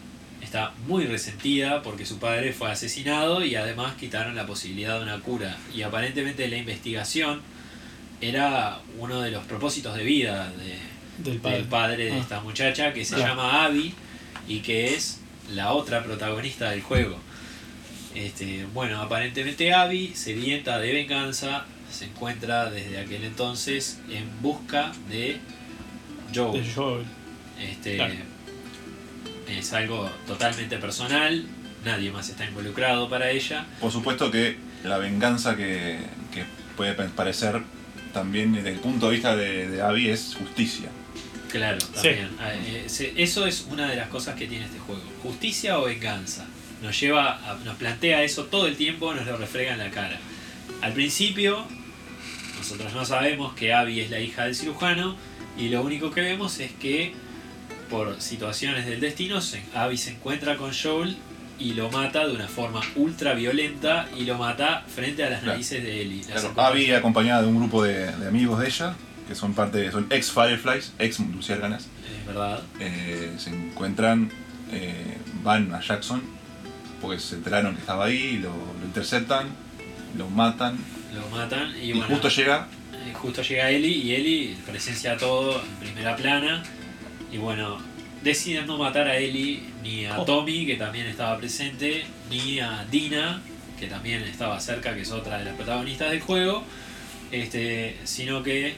[0.43, 5.21] está muy resentida porque su padre fue asesinado y además quitaron la posibilidad de una
[5.21, 5.57] cura.
[5.75, 7.41] Y aparentemente la investigación
[8.21, 11.57] era uno de los propósitos de vida de, del padre.
[11.59, 12.19] del padre de Ah.
[12.19, 13.31] esta muchacha que se Claro.
[13.31, 13.95] llama Abby
[14.49, 15.21] y que es
[15.53, 17.19] la otra protagonista del juego.
[18.15, 25.39] Este, bueno, aparentemente Abby, sedienta de venganza, se encuentra desde aquel entonces en busca de
[26.35, 26.61] Joe.
[26.61, 27.05] De Joel.
[27.61, 28.15] Este, Claro.
[29.49, 31.45] Es algo totalmente personal,
[31.85, 33.67] nadie más está involucrado para ella.
[33.81, 35.99] Por supuesto que la venganza que,
[36.33, 36.45] que
[36.77, 37.61] puede pa- parecer
[38.13, 40.89] también desde el punto de vista de, de Abby es justicia.
[41.51, 42.31] Claro, también.
[42.41, 42.87] Ah, eh,
[43.17, 45.03] Eso es una de las cosas que tiene este juego.
[45.23, 46.47] Justicia o venganza.
[46.85, 50.19] Nos lleva, a- nos plantea eso todo el tiempo, nos lo refrega en la cara.
[50.83, 51.65] Al principio,
[52.59, 55.17] nosotros no sabemos que Abby es la hija del cirujano
[55.57, 57.15] Y lo único que vemos es que
[57.89, 59.39] por situaciones del destino,
[59.75, 61.17] Abby se encuentra con Joel
[61.61, 65.53] y lo mata de una forma ultra violenta y lo mata frente a las Claro.
[65.53, 66.23] narices de Ellie.
[66.25, 68.97] Claro, Abby acompañada de un grupo de, de amigos de ella,
[69.29, 71.87] que son parte son ex Fireflies, ex luciérganas,
[72.21, 72.61] Es verdad.
[72.81, 74.33] eh, se encuentran,
[74.73, 76.21] eh, van a Jackson,
[77.05, 79.49] porque se enteraron que estaba ahí, lo, lo interceptan,
[80.17, 80.79] lo matan,
[81.15, 85.61] Lo matan y, y, bueno, justo llega, eh, justo llega Ellie y Ellie presencia todo
[85.61, 86.63] en primera plana.
[87.31, 87.79] Y bueno,
[88.23, 90.25] deciden no matar a Ellie ni a Oh.
[90.25, 93.43] Tommy, que también estaba presente, ni a Dina,
[93.79, 96.65] que también estaba cerca, que es otra de las protagonistas del juego,
[97.33, 98.77] este, sino que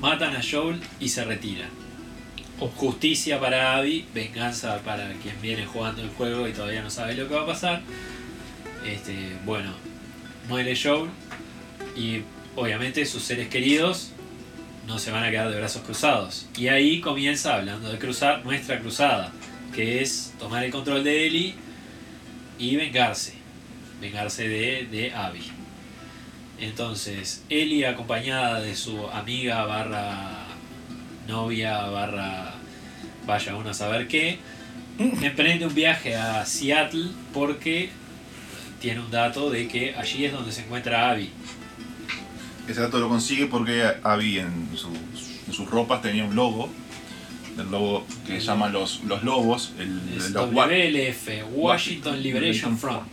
[0.00, 1.68] matan a Joel y se retiran.
[2.58, 7.28] Justicia para Abby, venganza para quien viene jugando el juego y todavía no sabe lo
[7.28, 7.82] que va a pasar.
[8.84, 9.72] Este, bueno,
[10.48, 11.10] muere Joel
[11.96, 12.22] y
[12.56, 14.10] obviamente sus seres queridos
[14.88, 16.48] no se van a quedar de brazos cruzados.
[16.56, 19.32] Y ahí comienza, hablando de cruzar, nuestra cruzada,
[19.74, 21.54] que es tomar el control de Ellie
[22.58, 23.34] y vengarse.
[24.00, 25.44] Vengarse de, de Abby.
[26.58, 30.37] Entonces, Ellie acompañada de su amiga barra
[31.28, 32.54] novia barra
[33.26, 34.38] vaya uno a saber qué,
[34.98, 37.90] emprende un viaje a Seattle porque
[38.80, 41.30] tiene un dato de que allí es donde se encuentra Abby.
[42.66, 44.90] ese dato lo consigue porque Abby en, sus,
[45.46, 46.70] en sus ropas tenía un logo,
[47.58, 52.78] el logo que se llama los, los lobos, el, el- los WLF, Washington Liberation Liberation
[52.78, 53.08] Front.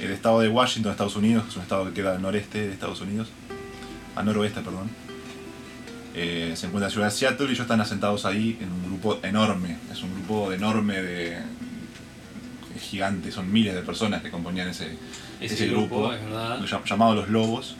[0.00, 3.00] el estado de Washington, Estados Unidos, es un estado que queda al noreste de Estados
[3.00, 3.28] Unidos,
[4.14, 4.90] al noroeste, perdón.
[6.18, 8.86] Eh, se encuentra en la ciudad de Seattle y ellos están asentados ahí en un
[8.86, 9.76] grupo enorme.
[9.92, 11.42] Es un grupo enorme de
[12.74, 14.96] es gigante, son miles de personas que componían ese,
[15.40, 16.20] Ese, ese grupo, es
[16.84, 17.76] llamado los Lobos,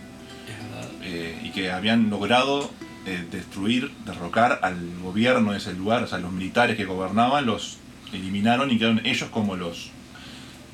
[0.49, 0.91] Es verdad.
[1.03, 2.71] eh, y que habían logrado
[3.07, 7.79] eh, destruir, derrocar al gobierno de ese lugar, o sea, los militares que gobernaban los
[8.13, 9.91] eliminaron y quedaron ellos como los,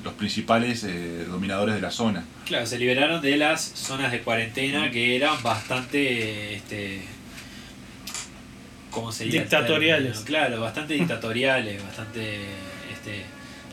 [0.03, 2.23] los principales eh, dominadores de la zona.
[2.45, 6.55] Claro, se liberaron de las zonas de cuarentena que eran bastante.
[6.55, 7.03] Este,
[8.93, 9.39] ¿Cómo sería?
[9.41, 10.19] el Dictatoriales.
[10.19, 12.35] Claro, bastante dictatoriales, bastante
[12.91, 13.23] este,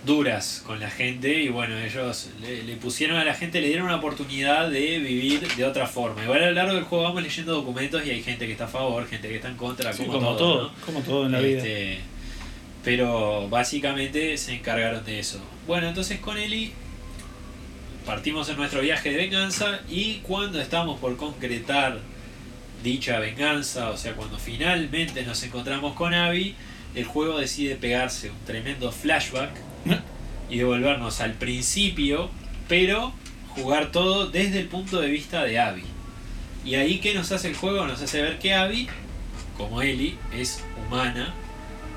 [0.06, 1.42] duras con la gente.
[1.42, 5.46] Y bueno, ellos le, le pusieron a la gente, le dieron una oportunidad de vivir
[5.46, 6.22] de otra forma.
[6.24, 8.68] Igual a lo largo del juego vamos leyendo documentos y hay gente que está a
[8.68, 10.38] favor, gente que está en contra, Sí, como, como todo.
[10.38, 10.86] todo, ¿no?
[10.86, 11.58] como todo en la vida.
[11.58, 11.98] Este,
[12.82, 15.40] pero básicamente se encargaron de eso.
[15.66, 16.72] Bueno, entonces con Eli
[18.06, 21.98] partimos en nuestro viaje de venganza y cuando estamos por concretar
[22.82, 26.54] dicha venganza, o sea, cuando finalmente nos encontramos con Abby,
[26.94, 29.50] el juego decide pegarse un tremendo flashback
[30.50, 32.30] y devolvernos al principio,
[32.68, 33.12] pero
[33.50, 35.84] jugar todo desde el punto de vista de Abby.
[36.64, 38.88] Y ahí que nos hace el juego, nos hace ver que Abby,
[39.56, 41.34] como Ellie, es humana.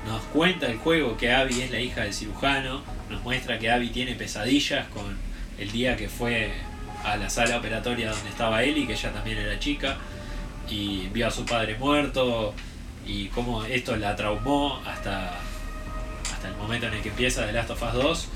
[0.06, 2.82] Nos cuenta el juego que Abby es la hija del cirujano.
[3.10, 5.16] Nos muestra que Abby tiene pesadillas con
[5.58, 6.52] el día que fue
[7.04, 9.98] a la sala operatoria donde estaba Ellie, que ella también era chica,
[10.70, 12.54] y vio a su padre muerto,
[13.06, 15.38] y cómo esto la traumó hasta,
[16.32, 18.28] hasta el momento en el que empieza The Last of Us 2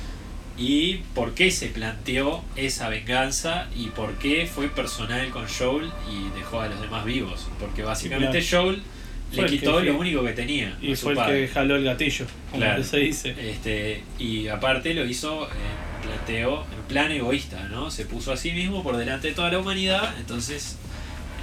[0.59, 6.37] y por qué se planteó esa venganza y por qué fue personal con Joel y
[6.37, 7.47] dejó a los demás vivos.
[7.61, 8.83] Porque básicamente Joel
[9.33, 10.77] Fue le el quitó fue- lo único que tenía.
[10.83, 11.47] Y a su fue el padre.
[11.47, 12.83] que jaló el gatillo, como Claro.
[12.83, 13.37] se dice.
[13.51, 17.91] Este, y aparte lo hizo en planteo, en plan egoísta, ¿no?
[17.91, 20.77] Se puso a sí mismo por delante de toda la humanidad, entonces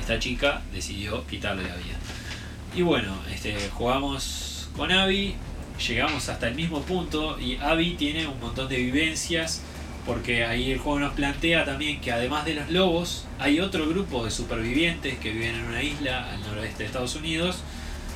[0.05, 1.95] esta chica decidió quitarle la vida.
[2.75, 5.33] Y bueno, este, jugamos con Abby,
[5.87, 9.63] llegamos hasta el mismo punto y Abby tiene un montón de vivencias
[10.05, 14.23] porque ahí el juego nos plantea también que además de los lobos hay otro grupo
[14.23, 17.57] de supervivientes que viven en una isla al noroeste de Estados Unidos,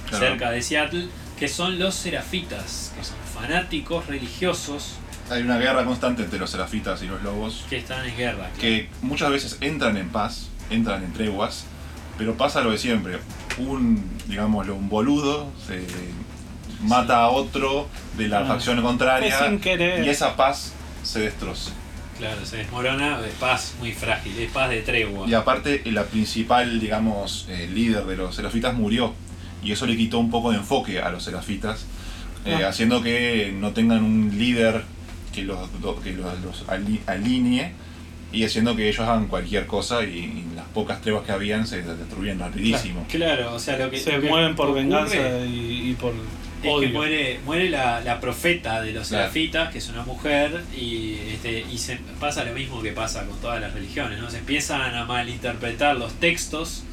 [0.09, 0.25] Claro.
[0.27, 1.07] cerca de Seattle,
[1.39, 4.93] que son los serafitas, que son fanáticos religiosos
[5.31, 8.37] Hay una guerra constante entre los serafitas y los lobos, que están en guerra.
[8.45, 8.59] claro.
[8.59, 11.65] que muchas veces entran en paz, entran en treguas,
[12.19, 13.17] pero pasa lo de siempre.
[13.57, 15.81] Un, digámoslo, un boludo se
[16.85, 18.45] mata a otro de la Ah.
[18.45, 20.05] facción contraria sin querer.
[20.05, 21.71] y esa paz se destroza.
[22.17, 25.25] Claro, se desmorona de paz muy frágil, es paz de tregua.
[25.27, 29.13] Y aparte, la principal, digamos, eh, líder de los serafitas murió.
[29.63, 31.85] Y eso le quitó un poco de enfoque a los serafitas,
[32.45, 32.67] eh, Ah.
[32.69, 34.83] haciendo que no tengan un líder
[35.33, 37.71] que los, do- que los, los ali- alinee
[38.31, 41.81] y haciendo que ellos hagan cualquier cosa y, y las pocas treguas que habían se
[41.81, 43.05] destruían rapidísimo.
[43.09, 43.97] Claro, o sea, lo que.
[43.99, 45.15] Se lo que mueven por ocurre venganza
[45.45, 46.13] y, y por
[46.61, 49.23] Es que muere, muere la, la profeta de los Claro.
[49.23, 53.39] serafitas, que es una mujer, y, este, y se pasa lo mismo que pasa con
[53.39, 54.29] todas las religiones, ¿no?
[54.29, 56.83] Se empiezan a malinterpretar los textos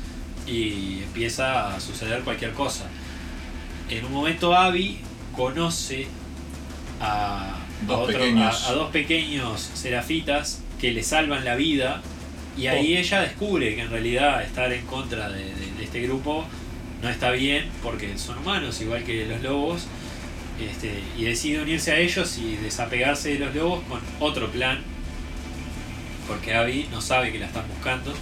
[0.47, 2.84] y empieza a suceder cualquier cosa.
[3.91, 4.99] en un momento Abby
[5.37, 6.07] conoce
[7.01, 7.57] a, a
[7.87, 8.64] Dos otro- pequeños.
[8.64, 12.03] a- a dos pequeños serafitas que le salvan la vida
[12.59, 16.45] y ahí ella descubre que en realidad estar en contra de, de- de este grupo
[17.03, 19.87] no está bien porque son humanos igual que los lobos
[20.61, 24.79] este, y decide unirse a ellos y desapegarse de los lobos con otro plan
[26.27, 28.12] porque Abby no sabe que la están buscando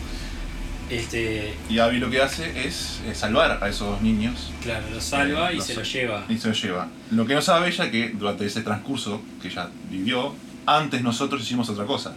[0.90, 5.50] este, Y Abby lo que hace es eh, salvar a esos niños claro, los salva
[5.50, 6.88] Eh, y los- se los lleva y se los lleva.
[7.10, 10.34] Lo que no sabe ella es que durante ese transcurso que ella vivió,
[10.66, 12.14] antes nosotros hicimos otra cosa.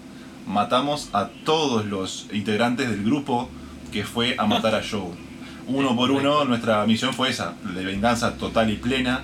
[0.48, 3.50] Matamos a todos los integrantes del grupo
[3.91, 5.12] que fue a matar a Joe.
[5.68, 9.24] Uno por uno, nuestra misión fue esa, de venganza total y plena.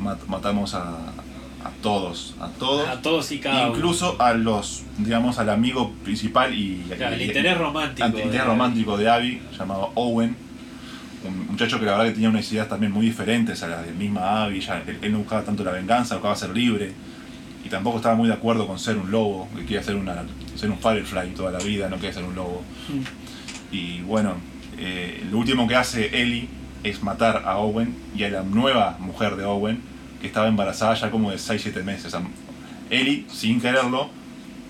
[0.00, 2.88] Mat- matamos a, a todos, a todos.
[2.88, 3.76] a todos y cada uno.
[3.76, 8.04] Incluso a los, digamos, al amigo principal y, Claro, el interés romántico.
[8.06, 10.36] ante- interés de- romántico de Abby, llamado Owen.
[11.24, 13.90] Un muchacho que la verdad que tenía unas ideas también muy diferentes a las de
[13.92, 14.60] misma Abby.
[14.60, 16.92] Ya, él, él no buscaba tanto la venganza, buscaba ser libre.
[17.66, 20.22] Y tampoco estaba muy de acuerdo con ser un lobo, que quería ser, una,
[20.54, 22.62] ser un Firefly toda la vida, no quería ser un lobo.
[23.72, 24.36] Y bueno,
[24.78, 26.48] eh, lo último que hace Ellie
[26.84, 29.80] es matar a Owen y a la nueva mujer de Owen,
[30.20, 32.16] que estaba embarazada ya como de 6-7 meses.
[32.88, 34.10] Ellie, sin quererlo,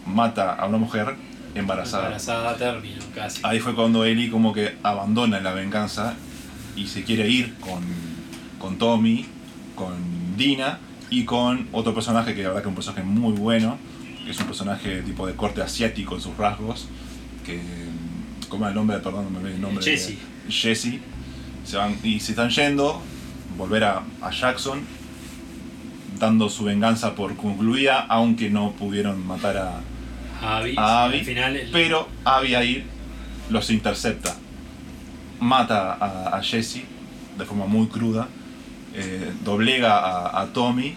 [0.07, 1.17] mata a una mujer
[1.55, 2.05] embarazada.
[2.05, 3.43] Embarazada a término, casi.
[3.45, 6.15] Ahí fue cuando Ellie como que abandona la venganza
[6.75, 7.85] y se quiere ir con,
[8.59, 9.27] con Tommy,
[9.75, 10.79] con Dina
[11.11, 13.79] y con otro personaje que la verdad que es un personaje muy bueno,
[14.25, 16.89] que es un personaje tipo de corte asiático en sus rasgos,
[17.45, 17.61] que...
[18.49, 18.99] ¿Cómo era el nombre?
[18.99, 19.85] Perdón, no me ve el nombre.
[19.85, 20.17] de- Jesse.
[20.49, 21.01] Jesse.
[21.65, 23.03] Se van, y se están yendo,
[23.59, 24.83] volver a, a Jackson,
[26.21, 29.81] dando su venganza por concluida, aunque no pudieron matar a,
[30.41, 30.75] A Abby.
[30.79, 32.87] a Abby, Al final, el- pero Abby ahí
[33.51, 34.37] los intercepta.
[35.41, 36.83] Mata a, a Jesse
[37.37, 38.29] de forma muy cruda,
[38.97, 40.95] eh, doblega a, a Tommy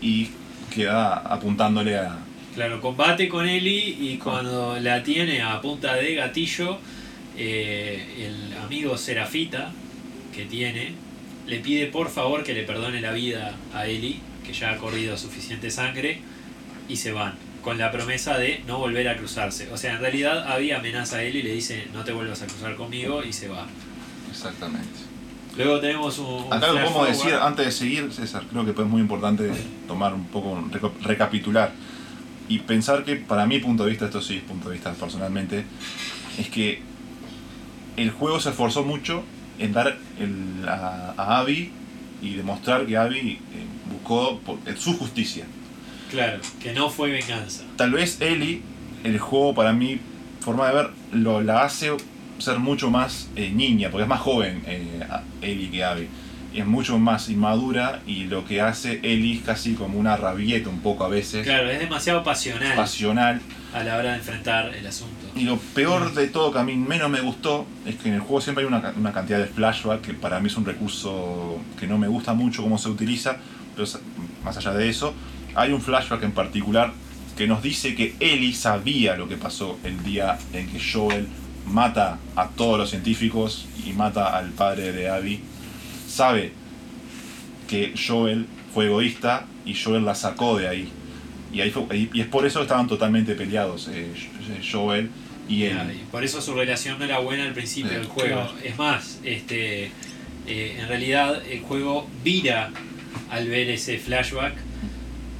[0.00, 0.30] y
[0.72, 2.18] queda apuntándole a...
[2.54, 6.78] Claro, combate con Ellie y cuando la tiene a punta de gatillo,
[7.36, 9.72] eh, el amigo Serafita
[10.34, 10.92] que tiene
[11.46, 15.16] le pide por favor que le perdone la vida a Ellie, que ya ha corrido
[15.16, 16.20] suficiente sangre,
[16.88, 19.68] y se van, con la promesa de no volver a cruzarse.
[19.72, 22.46] O sea, en realidad Abby amenaza a Ellie y le dice no te vuelvas a
[22.46, 23.66] cruzar conmigo y se va.
[24.30, 25.11] Exactamente.
[25.56, 26.46] Luego tenemos un...
[26.52, 29.50] Acá lo podemos decir, antes de seguir, César, creo que es muy importante
[29.86, 30.62] tomar un poco,
[31.02, 31.72] recapitular
[32.48, 35.64] y pensar que para mi punto de vista, esto sí es punto de vista personalmente,
[36.38, 36.80] es que
[37.96, 39.22] el juego se esforzó mucho
[39.58, 41.70] en dar el- a, a Abby
[42.22, 43.38] y demostrar que Abby eh,
[43.92, 45.44] buscó por- su justicia.
[46.10, 47.64] Claro, que no fue venganza.
[47.76, 48.62] Tal vez Ellie,
[49.04, 49.98] el juego para mi
[50.40, 51.90] forma de ver, lo, la hace
[52.42, 55.00] ser mucho más eh, niña, porque es más joven eh,
[55.40, 56.08] Ellie que Abby.
[56.54, 60.80] Es mucho más inmadura y lo que hace Ellie es casi como una rabieta un
[60.80, 63.40] poco a veces, Claro, es demasiado pasional pasional.
[63.72, 65.14] a la hora de enfrentar el asunto.
[65.34, 68.20] Y lo peor de todo que a mí menos me gustó es que en el
[68.20, 71.58] juego siempre hay una, ca- una cantidad de flashback que para mí es un recurso
[71.80, 73.38] que no me gusta mucho cómo se utiliza,
[73.74, 73.88] pero
[74.44, 75.14] más allá de eso,
[75.54, 76.92] hay un flashback en particular
[77.34, 81.26] que nos dice que Ellie sabía lo que pasó el día en que Joel
[81.66, 85.40] mata a todos los científicos y mata al padre de Abby.
[86.08, 86.52] Sabe
[87.68, 90.88] que Joel fue egoísta y Joel la sacó de ahí.
[91.52, 94.10] Y, ahí fue- y es por eso que estaban totalmente peleados eh,
[94.70, 95.10] Joel
[95.48, 95.78] y él.
[95.94, 98.36] Y por eso su relación no era buena al principio del juego.
[98.42, 98.52] claro.
[98.64, 99.90] Es más, este,
[100.46, 102.70] eh, en realidad el juego vira
[103.30, 104.54] al ver ese flashback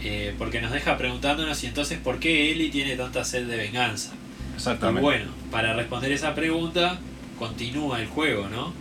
[0.02, 4.12] eh, porque nos deja preguntándonos y entonces por qué Ellie tiene tanta sed de venganza.
[4.52, 5.00] Y Exactamente.
[5.00, 6.98] bueno, para responder esa pregunta
[7.38, 8.72] continúa el juego, ¿no?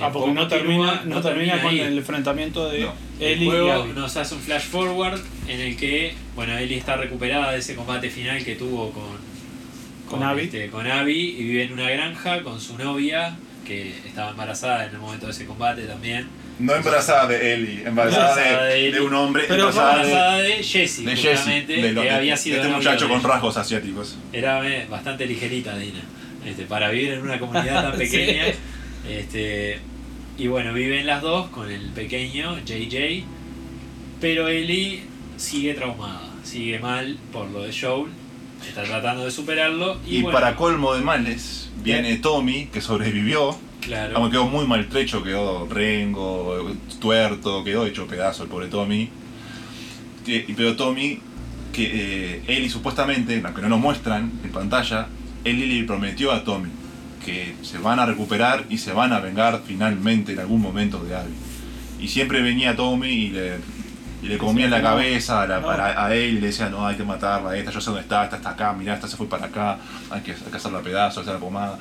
[0.00, 1.80] Ah, El porque no termina, no termina con ahí.
[1.80, 2.92] el enfrentamiento de No.
[3.20, 3.92] El Ellie y juego Abby.
[3.94, 8.10] nos hace un flash forward en el que, bueno, Ellie está recuperada de ese combate
[8.10, 9.04] final que tuvo con,
[10.10, 10.42] Con Abby.
[10.42, 14.94] este, con Abby y vive en una granja con su novia que estaba embarazada en
[14.94, 16.26] el momento de ese combate también.
[16.58, 18.92] No embarazada de Ellie, embarazada, Embarazada de, de Ellie.
[18.92, 22.10] de un hombre, Pero embarazada de, Embarazada de Jessie, de Jesse, justamente, de, lo- que
[22.10, 24.16] había sido este muchacho con rasgos asiáticos.
[24.32, 26.00] Era eh, bastante ligerita Dina.
[26.46, 28.04] Este, para vivir en una comunidad tan Sí.
[28.04, 28.44] pequeña.
[29.08, 29.78] Este,
[30.38, 33.24] y bueno, viven las dos con el pequeño JJ.
[34.20, 35.02] Pero Ellie
[35.36, 38.10] sigue traumada, sigue mal por lo de Joel.
[38.66, 39.98] Está tratando de superarlo.
[40.06, 44.66] Y, Y, bueno, para colmo de males, viene Tommy, que sobrevivió, claro, aunque quedó muy
[44.66, 49.08] maltrecho, quedó rengo, tuerto, quedó hecho pedazo el pobre Tommy.
[50.56, 51.20] Pero Tommy,
[51.72, 55.06] que eh, Ellie supuestamente, aunque no lo muestran en pantalla,
[55.44, 56.70] Ellie le prometió a Tommy
[57.24, 61.14] que se van a recuperar y se van a vengar finalmente en algún momento de
[61.16, 61.32] Abby.
[62.00, 63.52] Y siempre venía Tommy y le,
[64.22, 65.70] y le comía en la cabeza a, la- No.
[65.70, 68.02] a- a él y le decía, no, hay que matarla, a esta, yo sé dónde
[68.02, 69.78] está, esta está acá, mirá, esta se fue para acá,
[70.10, 71.78] hay que, hay que hacerla a pedazos, hacer la pomada.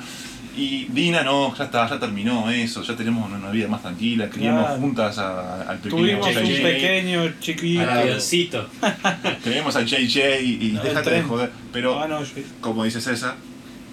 [0.55, 4.65] Y Dina, no, ya está, ya terminó eso, ya tenemos una vida más tranquila, criamos
[4.65, 4.81] Claro.
[4.81, 6.61] juntas a- al pequeño Tuvimos un JJ.
[6.61, 7.81] pequeño chiquito.
[7.81, 8.69] Al avioncito.
[9.43, 11.49] Tenemos al JJ y, y No, déjate de joder.
[11.71, 12.19] Pero, Ah, no,
[12.61, 13.35] como dice César,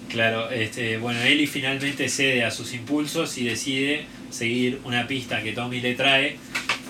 [0.09, 5.53] Claro, este, bueno, Ellie finalmente cede a sus impulsos y decide seguir una pista que
[5.53, 6.35] Tommy le trae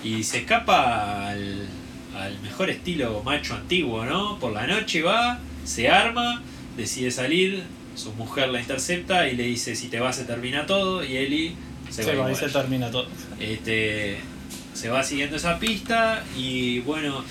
[0.03, 1.67] y se escapa al,
[2.17, 4.39] al mejor estilo macho antiguo, ¿no?
[4.39, 6.41] Por la noche va, se arma,
[6.75, 7.63] decide salir,
[8.03, 11.53] su mujer la intercepta y le dice si te vas se termina todo y Ellie
[11.89, 13.07] se, Se va, va y se termina todo.
[13.39, 14.17] Este,
[14.73, 17.23] se va siguiendo esa pista y bueno,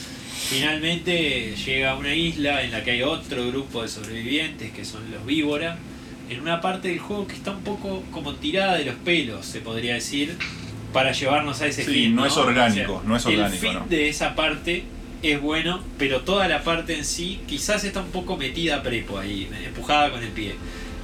[0.49, 5.11] finalmente llega a una isla en la que hay otro grupo de sobrevivientes que son
[5.11, 5.79] los víbora,
[6.29, 9.61] en una parte del juego que está un poco como tirada de los pelos, se
[9.61, 10.37] podría decir,
[10.93, 12.14] para llevarnos a ese Sí, fin.
[12.14, 13.87] no es orgánico, no es orgánico, El fin ¿no?
[13.89, 14.85] de esa parte
[15.23, 19.18] es bueno, pero toda la parte en sí quizás está un poco metida a prepo
[19.18, 20.55] ahí, empujada con el pie.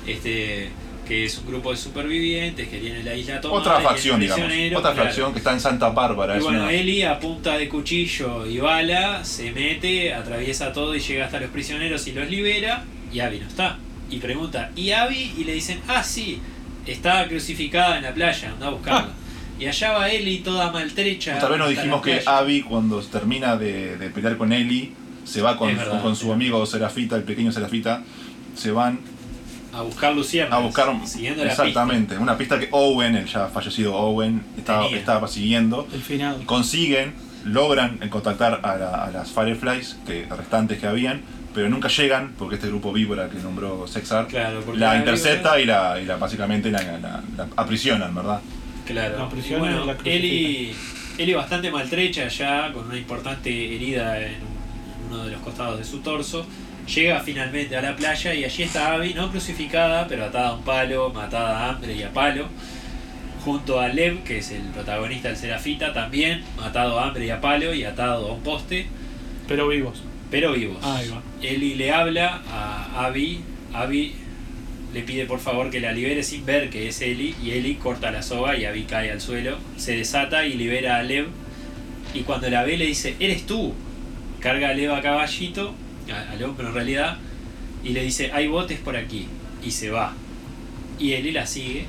[0.06, 0.70] Este
[1.06, 3.60] que es un grupo de supervivientes que tiene la isla tomada.
[3.60, 4.44] otra facción, digamos.
[4.74, 5.04] Otra claro.
[5.04, 6.36] facción que está en Santa Bárbara.
[6.36, 11.00] Y bueno, una- Eli a punta de cuchillo y bala se mete, atraviesa todo y
[11.00, 12.84] llega hasta los prisioneros y los libera.
[13.12, 13.78] Y Abby no está.
[14.10, 15.32] Y pregunta, ¿y Abby?
[15.38, 16.40] Y le dicen, ah, sí,
[16.84, 19.10] está crucificada en la playa, anda a buscarla.
[19.58, 21.38] Y allá va Eli toda maltrecha.
[21.38, 22.22] Tal vez nos dijimos que.
[22.26, 24.92] Abby, cuando termina de, de pelear con Ellie,
[25.24, 28.02] se va con, verdad, con su amigo Serafita, el pequeño Serafita.
[28.54, 28.98] Se van
[29.72, 30.58] A buscar Luciernas.
[30.58, 35.28] a buscar siguiendo la exactamente una pista que Owen, el ya fallecido Owen, estaba, estaba
[35.28, 35.86] siguiendo.
[35.92, 36.42] El final.
[36.46, 41.20] Consiguen, logran contactar a, la- a las Fireflies que, restantes que habían,
[41.54, 44.60] pero nunca llegan porque este grupo víbora que nombró Sexar pista.
[44.62, 48.40] Claro, la intercepta y la, y la básicamente la, la- la aprisionan, ¿verdad?
[48.86, 49.18] Claro.
[49.18, 49.96] La Y prisión bueno, la.
[50.04, 50.74] Eli,
[51.18, 54.56] Eli bastante maltrecha ya, con una importante herida en un-
[55.14, 56.46] uno de los costados de su torso.
[56.94, 60.62] Llega finalmente a la playa y allí está Abby, no crucificada, pero atada a un
[60.62, 62.46] palo, matada a hambre y a palo.
[63.44, 67.40] Junto a Lev, que es el protagonista del Serafita, también matado a hambre y a
[67.40, 68.86] palo y atado a un poste,
[69.48, 70.02] Pero vivos.
[70.30, 70.78] pero vivos.
[70.84, 71.22] Ahí va.
[71.42, 73.40] Eli le habla a Abby.
[73.72, 74.14] Abby
[74.96, 77.34] le pide por favor que la libere sin ver que es Eli.
[77.42, 79.58] Y Eli corta la soga y Abby cae al suelo.
[79.76, 81.26] Se desata y libera a Lev.
[82.14, 83.74] Y cuando la ve le dice, eres tú.
[84.40, 85.74] Carga a Lev a caballito,
[86.10, 87.18] a- al hombro en realidad.
[87.84, 89.26] Y le dice, hay botes por aquí.
[89.62, 90.14] Y se va.
[90.98, 91.84] Y Eli la sigue.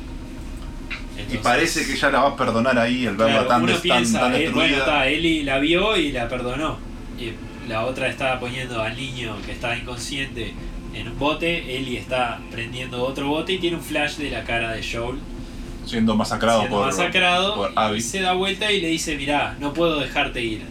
[1.33, 3.81] Y parece que ya la va a perdonar ahí al verla Claro, tan, uno tan-
[3.81, 6.77] piensa, tan eh, bueno, está, Eli la vio y la perdonó.
[7.17, 7.31] Y
[7.69, 10.53] la otra estaba poniendo al niño que estaba inconsciente
[10.99, 11.77] en un bote.
[11.77, 15.19] Eli está prendiendo otro bote y tiene un flash de la cara de Joel
[15.87, 17.55] siendo masacrado siendo por, masacrado.
[17.55, 18.01] por y Abby.
[18.01, 20.61] se da vuelta y le dice: Mirá, no puedo dejarte ir.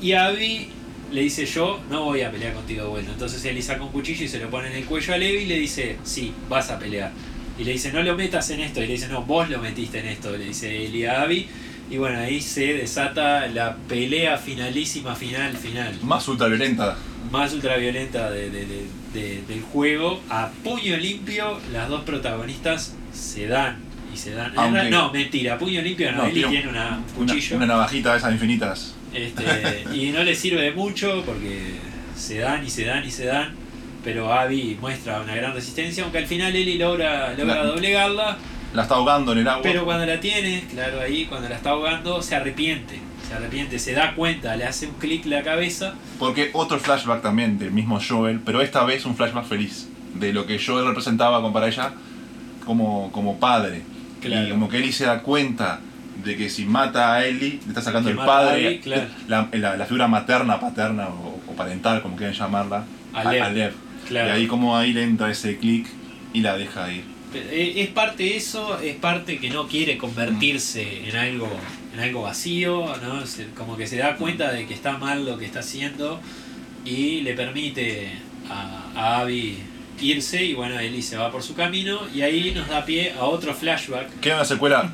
[0.00, 0.68] Y Abby
[1.12, 3.12] le dice: Yo no voy a pelear contigo de vuelta.
[3.12, 5.46] Entonces Eli saca un cuchillo y se lo pone en el cuello a Levi y
[5.46, 7.12] le dice: Sí, vas a pelear.
[7.58, 8.82] Y le dice: No lo metas en esto.
[8.82, 10.36] Y le dice: No, vos lo metiste en esto.
[10.36, 11.46] Le dice Eli a Abby.
[11.90, 15.94] Y bueno, ahí se desata la pelea finalísima, final, final.
[16.02, 16.98] Más ultraviolenta.
[17.30, 20.20] Más ultraviolenta de, de- de- de- del juego.
[20.30, 23.76] A puño limpio, las dos protagonistas se dan.
[24.12, 24.52] Y se dan.
[24.56, 26.18] Aunque- No, mentira, a puño limpio no.
[26.18, 27.56] No, Eli tiene un- tiene una, un Una, cuchillo.
[27.56, 28.94] una navajita de esas infinitas.
[29.12, 31.74] Este, y no le sirve de mucho porque
[32.16, 33.54] se dan y se dan y se dan.
[34.04, 38.38] Pero Abby muestra una gran resistencia, aunque al final Eli logra, logra La- doblegarla.
[38.74, 39.62] La está ahogando en el agua.
[39.62, 43.00] Pero cuando la tiene, claro, ahí cuando la está ahogando, se arrepiente.
[43.28, 45.94] Se arrepiente, se da cuenta, le hace un clic la cabeza.
[46.18, 49.88] Porque otro flashback también del mismo Joel, pero esta vez un flashback feliz.
[50.14, 51.92] De lo que Joel representaba con para ella
[52.64, 53.82] como, como padre.
[54.22, 54.46] Claro.
[54.46, 55.80] Y como que Ellie se da cuenta
[56.24, 59.06] de que si mata a Ellie, le está sacando Que el padre, claro.
[59.28, 63.72] la, la- la figura materna, paterna o, o parental, como quieran llamarla, A Lev.
[64.08, 64.28] Claro.
[64.28, 65.86] Y ahí como ahí le entra ese clic
[66.32, 67.04] y la deja ir.
[67.34, 71.48] Eh, Es parte eso, es parte que no quiere convertirse en algo,
[71.98, 73.26] en algo vacío, ¿no?
[73.26, 76.20] Se- como que se da cuenta de que está mal lo que está haciendo
[76.84, 78.12] y le permite
[78.50, 79.58] a, a Abby
[80.00, 83.24] irse y bueno, Ellie se va por su camino y ahí nos da pie a
[83.24, 84.20] otro flashback.
[84.20, 84.92] Queda una secuela,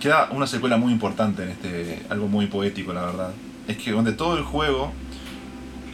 [0.00, 3.30] queda una secuela muy importante en este, algo muy poético la verdad.
[3.66, 4.92] Es que donde todo el juego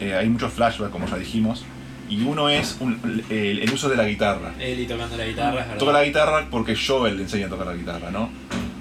[0.00, 1.64] eh, hay muchos flashbacks como ya dijimos
[2.10, 4.52] y uno es un- el, el uso de la guitarra.
[4.60, 5.78] Ellie tocando la guitarra, es verdad.
[5.78, 8.28] Toca la guitarra porque Joel le enseña a tocar la guitarra, ¿no?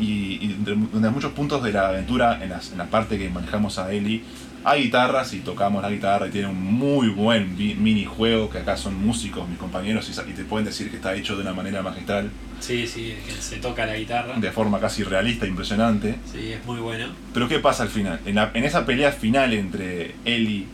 [0.01, 3.29] Y, y de, de muchos puntos de la aventura, en, las- en la parte que
[3.29, 4.23] manejamos a Ellie,
[4.63, 8.93] hay guitarras y tocamos la guitarra y tiene un muy buen minijuego que acá son
[8.95, 12.29] músicos mis compañeros y, te pueden decir que está hecho de una manera magistral,
[12.59, 14.35] Sí, sí, es que se toca la guitarra.
[14.37, 16.17] de forma casi realista, impresionante.
[16.31, 17.07] Sí, es muy bueno.
[17.33, 18.19] Pero ¿qué pasa al final?
[18.25, 20.67] En, la- en esa pelea final entre Ellie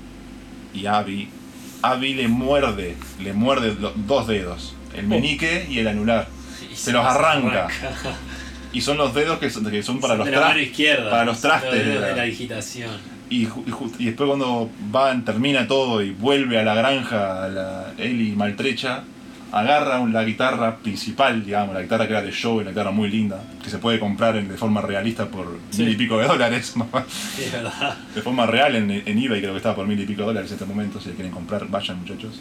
[0.74, 1.30] y Abby,
[1.82, 5.08] Abby le muerde, le muerde los dos dedos, el Oh.
[5.08, 6.28] meñique y el anular.
[6.70, 7.68] Y Se los arranca.
[8.74, 11.10] Y son los dedos que son, que son para Son los de la mano izquierda.
[11.10, 12.92] para los trastes dedos de de la- la digitación.
[13.30, 13.50] Y, y
[14.00, 19.04] y después cuando van, termina todo y vuelve a la granja, a la Ellie maltrecha,
[19.52, 23.42] agarra la guitarra principal, digamos, la guitarra que era de show, una guitarra muy linda,
[23.64, 25.84] que se puede comprar en- de forma realista por Sí.
[25.84, 26.74] mil y pico de dólares.
[27.36, 27.98] Sí, es verdad.
[28.16, 30.52] de forma real en, en eBay creo que estaba por mil y pico de dólares
[30.52, 32.40] en este momento, si le quieren comprar, vayan muchachos.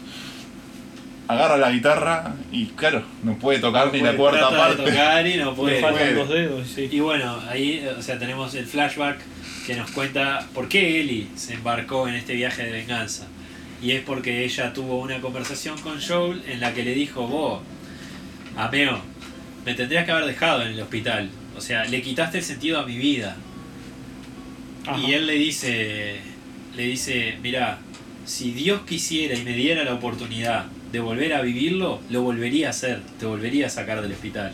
[1.27, 4.91] Agarra la guitarra y claro, no puede tocar ni la Puede- cuarta trata de parte.
[4.91, 5.81] tocar y no puede.
[5.81, 6.87] faltan dos dedos, sí.
[6.91, 9.17] Y bueno, ahí o sea, tenemos el flashback
[9.65, 13.27] que nos cuenta por qué Ellie se embarcó en este viaje de venganza.
[13.81, 17.61] Y es porque ella tuvo una conversación con Joel en la que le dijo, vos,
[18.55, 18.99] Ameo,
[19.65, 21.29] me tendrías que haber dejado en el hospital.
[21.57, 23.35] O sea, le quitaste el sentido a mi vida.
[24.85, 24.97] Ajá.
[24.97, 26.21] Y él le dice,
[26.75, 27.79] le dice, mira,
[28.25, 32.69] si Dios quisiera y me diera la oportunidad de volver a vivirlo, lo volvería a
[32.71, 34.53] hacer, te volvería a sacar del hospital.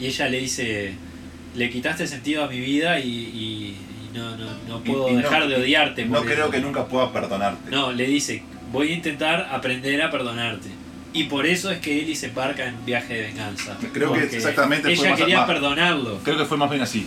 [0.00, 0.92] Y ella le dice,
[1.56, 3.76] le quitaste sentido a mi vida y, y-
[4.14, 6.04] y no, no, no puedo y no- dejar de odiarte.
[6.06, 6.50] No creo eso".
[6.50, 7.70] que nunca pueda perdonarte.
[7.70, 8.42] No, le dice,
[8.72, 10.68] voy a intentar aprender a perdonarte.
[11.12, 13.76] Y por eso es que Ellie se embarca en viaje de venganza.
[13.92, 16.18] Creo que exactamente fue Ella más- quería más- perdonarlo.
[16.22, 17.06] Creo que fue más bien así.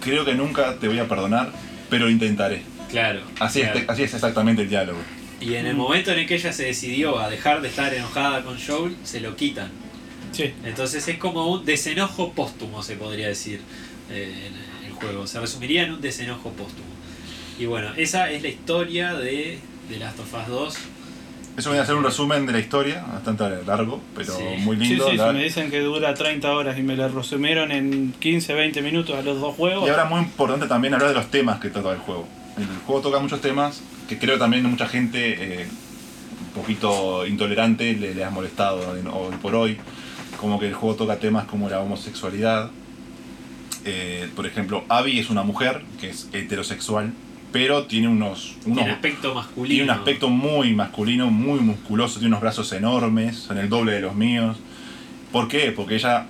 [0.00, 1.52] Creo que nunca te voy a perdonar,
[1.90, 2.62] pero intentaré.
[2.88, 3.20] Claro.
[3.38, 3.78] Así, claro.
[3.80, 4.98] es, así es exactamente el diálogo.
[5.40, 5.78] Y en el Mm.
[5.78, 9.20] momento en el que ella se decidió a dejar de estar enojada con Joel, se
[9.20, 9.70] lo quitan.
[10.32, 10.52] Sí.
[10.64, 13.60] Entonces es como un desenojo póstumo, se podría decir,
[14.10, 14.48] eh,
[14.82, 15.26] en el juego.
[15.26, 16.88] Se resumiría en un desenojo póstumo.
[17.58, 20.78] Y bueno, esa es la historia de The Last of Us 2.
[21.56, 24.42] Eso viene a ser un resumen de la historia, bastante largo, pero Sí.
[24.58, 25.10] muy Sí, lindo.
[25.10, 28.54] sí, La- si me dicen que dura 30 horas y me la resumieron en 15,
[28.54, 29.86] 20 minutos a los dos juegos.
[29.86, 32.26] Y ahora muy importante también hablar de los temas que trata el juego.
[32.56, 35.68] El juego toca muchos temas que creo también mucha gente eh,
[36.48, 39.76] un poquito intolerante le, le ha molestado hoy por hoy.
[40.36, 42.72] Como que el juego toca temas como la homosexualidad.
[43.84, 47.12] Eh, por ejemplo, Abby es una mujer que es heterosexual,
[47.52, 49.68] pero tiene unos, unos Tiene aspecto masculino.
[49.68, 54.00] tiene un aspecto muy masculino, muy musculoso, tiene unos brazos enormes, son el doble de
[54.00, 54.56] los míos.
[55.30, 55.70] ¿Por qué?
[55.70, 56.26] Porque ella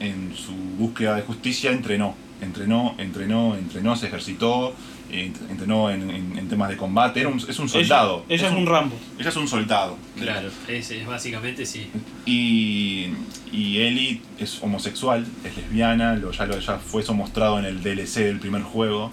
[0.00, 4.74] en su búsqueda de justicia entrenó, entrenó, entrenó, entrenó, se ejercitó,
[5.10, 8.24] entrenó en, en- en temas de combate, Era un- es un soldado.
[8.28, 8.96] Ella, ella es un Rambo.
[9.18, 9.96] ella es un soldado.
[10.18, 11.86] Claro, es, es básicamente sí.
[12.26, 13.08] Y,
[13.52, 17.82] y Ellie es homosexual, es lesbiana, lo, ya, lo, ya fue eso mostrado en el
[17.82, 19.10] DLC del primer juego.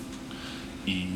[0.85, 1.07] Y,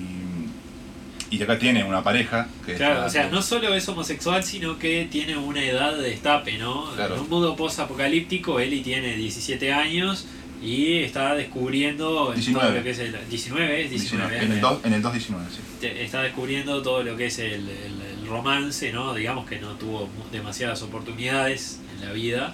[1.32, 2.48] y acá tiene una pareja.
[2.66, 6.10] Que Claro, la- o sea, no solo es homosexual, sino que tiene una edad de
[6.10, 6.90] destape, ¿no?
[6.96, 7.16] Claro.
[7.16, 10.26] En un mundo post-apocalíptico, Ellie tiene 17 años
[10.62, 12.68] y está descubriendo en 19.
[12.68, 13.18] todo lo que es el...
[13.30, 14.62] 19 es 19, 19, en, el ¿eh?
[14.62, 15.88] 2, en el 2.19, sí.
[15.88, 19.14] Está descubriendo todo lo que es el, el- el romance, ¿no?
[19.16, 22.54] Digamos que no tuvo demasiadas oportunidades en la vida.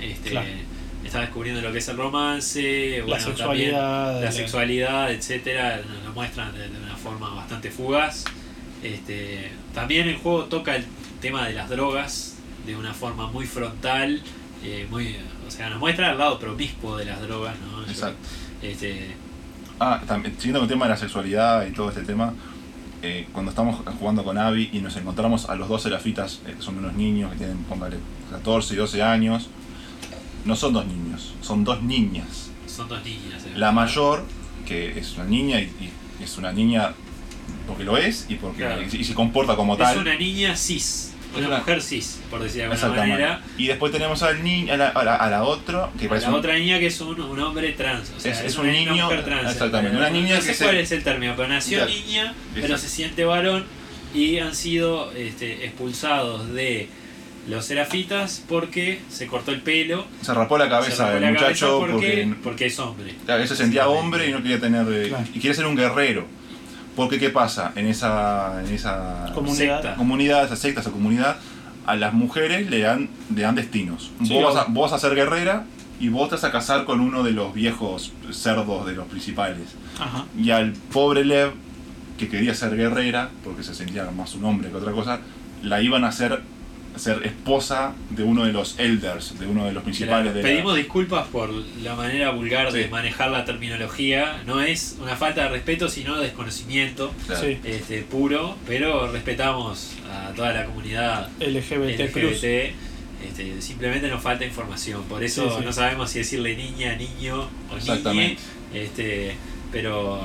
[0.00, 0.48] Este, Claro.
[1.04, 6.04] Está descubriendo lo que es el romance, bueno, también sexualidad, la la- sexualidad, etcétera, nos
[6.04, 8.24] lo muestran de, de una forma bastante fugaz.
[8.82, 10.84] Este, también el juego toca el
[11.20, 12.36] tema de las drogas
[12.66, 14.20] de una forma muy frontal,
[14.64, 15.16] eh, muy,
[15.48, 17.82] o sea, nos muestra el lado promiscuo de las drogas, ¿no?
[17.82, 18.18] Exacto.
[18.62, 19.16] Este,
[19.80, 22.34] Ah, también, siguiendo con el tema de la sexualidad y todo este tema,
[23.00, 26.62] eh, cuando estamos jugando con Abby y nos encontramos a los dos serafitas, eh, que
[26.62, 27.96] son unos niños que tienen, póngale,
[28.32, 29.48] 14 y 12 años,
[30.44, 32.50] no son dos niños, son dos niñas.
[32.66, 33.44] son dos niñas.
[33.46, 33.52] ¿eh?
[33.54, 34.24] La mayor,
[34.66, 35.64] que es una niña y,
[36.18, 36.92] y es una niña
[37.68, 38.82] porque lo es y porque Claro.
[38.82, 39.98] y, y se comporta como Es tal.
[39.98, 43.42] una niña cis, Una una- mujer cis, por decir de alguna manera.
[43.58, 46.26] Y después tenemos al niño, a la, a la, a la otra, que A parece
[46.26, 48.10] la un- otra niña que es un, un hombre trans.
[48.16, 49.52] O sea, Es- es, es una, un una niño, mujer trans.
[49.52, 51.92] exactamente, una niña no que sé se- cuál es el término, pero nació Claro.
[51.92, 52.82] niña, pero Exacto.
[52.82, 53.66] se siente varón
[54.14, 56.88] y han sido este, expulsados de
[57.46, 60.06] los serafitas porque se cortó el pelo.
[60.22, 63.14] se rapó la cabeza cabeza muchacho porque, porque porque es hombre.
[63.24, 64.84] Claro, él se sentía hombre y no quería tener.
[65.08, 65.24] Claro.
[65.34, 66.26] Y quiere ser un guerrero.
[66.98, 67.70] Porque, ¿qué pasa?
[67.76, 69.82] En esa, en esa Comunidad.
[69.82, 69.94] Secta.
[69.94, 71.36] comunidad, esa secta, esa comunidad,
[71.86, 74.10] a las mujeres le dan, le dan destinos.
[74.24, 75.64] Sí, vos, vas a, vos vas a ser guerrera
[76.00, 79.76] y vos te vas a casar con uno de los viejos cerdos de los principales.
[80.00, 80.24] Ajá.
[80.36, 81.52] Y al pobre Lev,
[82.18, 85.20] que quería ser guerrera, porque se sentía más un hombre que otra cosa,
[85.62, 86.42] la iban a hacer
[86.96, 90.48] ser esposa de uno de los elders, de uno de los principales Claro, de la-
[90.48, 91.50] pedimos disculpas por
[91.82, 94.42] la manera vulgar de manejar la terminología.
[94.46, 97.42] No es una falta de respeto, sino desconocimiento Claro.
[97.42, 97.58] Sí.
[97.64, 102.74] este, puro, pero respetamos a toda la comunidad LGBT, LGBT.
[103.28, 105.64] Este, simplemente nos falta información, por eso Sí, sí.
[105.64, 107.78] no sabemos si decirle niña, niño o niñe.
[107.78, 108.42] Exactamente.
[108.72, 109.34] Este,
[109.72, 110.20] pero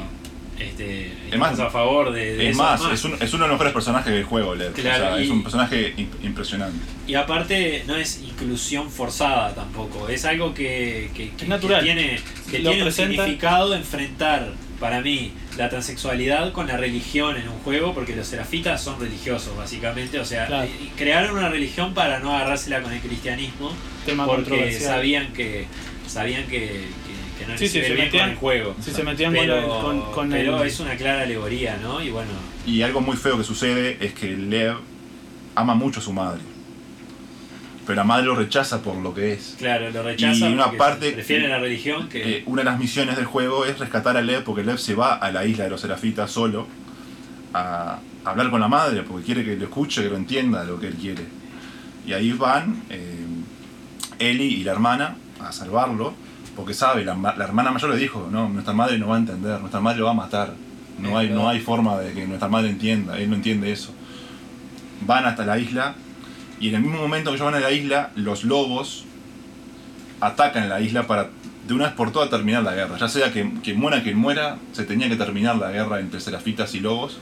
[0.59, 2.99] este, Es más, a favor de, de Es más, nomás.
[2.99, 4.71] es, un- es uno de los mejores personajes del juego, Lev.
[4.71, 6.77] O Claro, sea, y- es un personaje im- impresionante.
[7.07, 11.79] Y aparte no es inclusión forzada tampoco, es algo que, que- que- Es natural.
[11.79, 17.37] que tiene, que Lo tiene un significado enfrentar para mí la transexualidad con la religión
[17.37, 20.67] en un juego, porque los serafitas son religiosos básicamente, o sea, Claro.
[20.97, 23.71] crearon una religión para no agarrársela con el cristianismo,
[24.05, 24.91] tema porque controversial.
[24.95, 25.65] sabían que
[26.07, 26.81] sabían que,
[27.45, 28.75] que, no Sí, sí, se metían- con el juego.
[28.81, 32.01] Si se metían con Pero, con, con pero el- es una clara alegoría, ¿no?
[32.01, 32.29] Y bueno,
[32.65, 34.77] Y algo muy feo que sucede es que Lev
[35.55, 36.41] ama mucho a su madre.
[37.85, 39.55] Pero la madre lo rechaza por lo que es.
[39.59, 42.37] claro, lo rechazan Y una parte- prefieren la religión que...
[42.37, 45.15] Eh, una de las misiones del juego es rescatar a Lev porque Lev se va
[45.15, 46.65] a la isla de los serafitas solo
[47.53, 50.87] a hablar con la madre porque quiere que lo escuche, que lo entienda lo que
[50.87, 51.23] él quiere.
[52.07, 53.25] Y ahí van eh,
[54.19, 56.13] Eli y la hermana a salvarlo
[56.55, 59.59] porque sabe, la, la hermana mayor le dijo, no, nuestra madre no va a entender,
[59.59, 60.53] nuestra madre lo va a matar.
[60.99, 63.91] No hay, no hay forma de que nuestra madre entienda, él no entiende eso.
[65.05, 65.95] Van hasta la isla
[66.59, 69.05] y en el mismo momento que ellos van a la isla, los lobos
[70.21, 71.29] atacan la isla para
[71.67, 72.97] de una vez por todas terminar la guerra.
[72.97, 76.75] Ya sea que, que muera quien muera, se tenía que terminar la guerra entre serafitas
[76.75, 77.19] y lobos.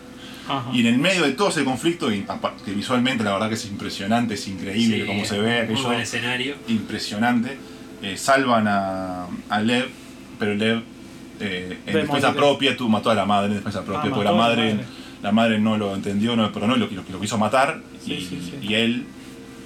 [0.50, 0.70] Ajá.
[0.74, 4.34] Y en el medio de todo ese conflicto, que visualmente la verdad que es impresionante,
[4.34, 6.56] es increíble Sí, cómo se ve aquello, buen escenario.
[6.68, 7.58] impresionante,
[8.02, 9.88] eh, salvan a, a Lev,
[10.40, 10.82] pero Lev
[11.40, 14.34] eh, en defensa propia tú mató a la madre en defensa propia, Ah, porque la
[14.34, 14.80] madre,
[15.24, 18.22] la madre no lo entendió, no, pero no lo, lo, lo quiso matar, Sí, y,
[18.22, 18.68] sí, sí.
[18.68, 19.06] y él,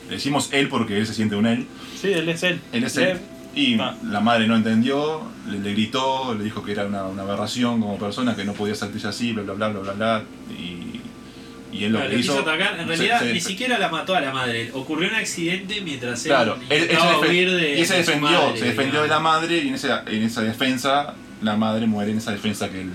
[0.09, 1.65] le decimos él porque él se siente un él,
[1.99, 2.59] Sí, él es él.
[2.71, 3.09] él es Lev.
[3.11, 3.19] él.
[3.55, 3.95] Y Ah.
[4.03, 7.97] la madre no entendió, le, le gritó, le dijo que era una, una aberración como
[7.97, 10.23] persona, que no podía sentirse así, bla, bla, bla, bla, bla, bla.
[10.59, 10.99] Y,
[11.75, 12.33] y él lo Claro, que lo hizo...
[12.37, 12.79] quiso atacar.
[12.79, 14.69] En realidad se- ni siquiera la mató a la madre.
[14.73, 18.03] Ocurrió un accidente mientras él Claro, él, él se huir de, y él se de
[18.03, 21.55] su defendió, madre, se defendió de la madre y en esa, en esa defensa la
[21.57, 22.89] madre muere en esa defensa que él.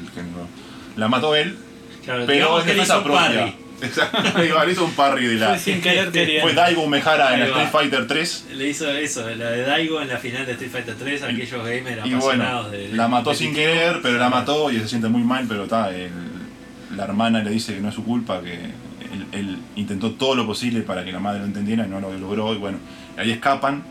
[0.96, 1.56] La mató él,
[2.04, 3.20] Claro, pero en le defensa un propia.
[3.26, 3.54] parry.
[3.82, 5.58] Exacto, igual hizo un parry de la...
[5.58, 6.10] Sin querer.
[6.42, 7.68] Fue Daigo Mejara en Street.
[7.72, 11.22] Fighter 3 Le hizo eso, la de Daigo en la final de Street Fighter 3,
[11.22, 12.22] aquellos gamers Y apasionados
[12.68, 15.46] bueno, de, de- la mató sin querer, pero la mató y se siente muy mal,
[15.48, 16.10] pero está, el-
[16.96, 20.46] la hermana le dice que no es su culpa, que él, él intentó todo lo
[20.46, 22.78] posible para que la madre lo entendiera y no lo logró, y bueno,
[23.16, 23.82] ahí escapan,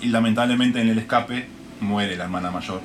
[0.00, 1.46] y lamentablemente en el escape
[1.80, 2.80] muere la hermana mayor,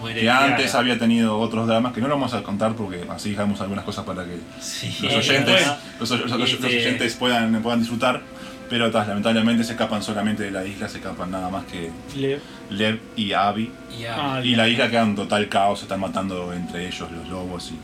[0.00, 0.78] Muere que antes Kiara.
[0.80, 4.04] había tenido otros dramas, que no lo vamos a contar porque así dejamos algunas cosas
[4.04, 7.80] para que Sí, los eh, oyentes, bueno, los, los- los- los este- oyentes puedan, puedan
[7.80, 8.20] disfrutar,
[8.68, 12.40] pero tas, lamentablemente se escapan solamente de la isla, se escapan nada más que Lev.
[12.70, 13.70] Lev y Abby.
[13.98, 14.34] ya.
[14.36, 17.70] Ah, Y la isla queda en total caos, se están matando entre ellos los lobos
[17.72, 17.78] y,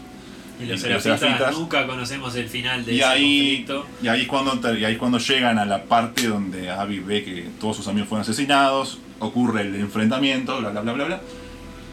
[0.65, 3.87] y los serafitas nunca conocemos el final de y ese ahí, conflicto.
[4.03, 7.49] y ahí es cuando y ahí cuando llegan a la parte donde Abby ve que
[7.61, 11.21] todos sus amigos fueron asesinados, ocurre el enfrentamiento, bla bla bla bla bla.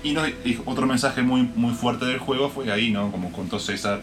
[0.03, 3.11] Y, no- y otro mensaje muy, muy fuerte del juego fue ahí, ¿no?
[3.11, 4.01] Como contó César,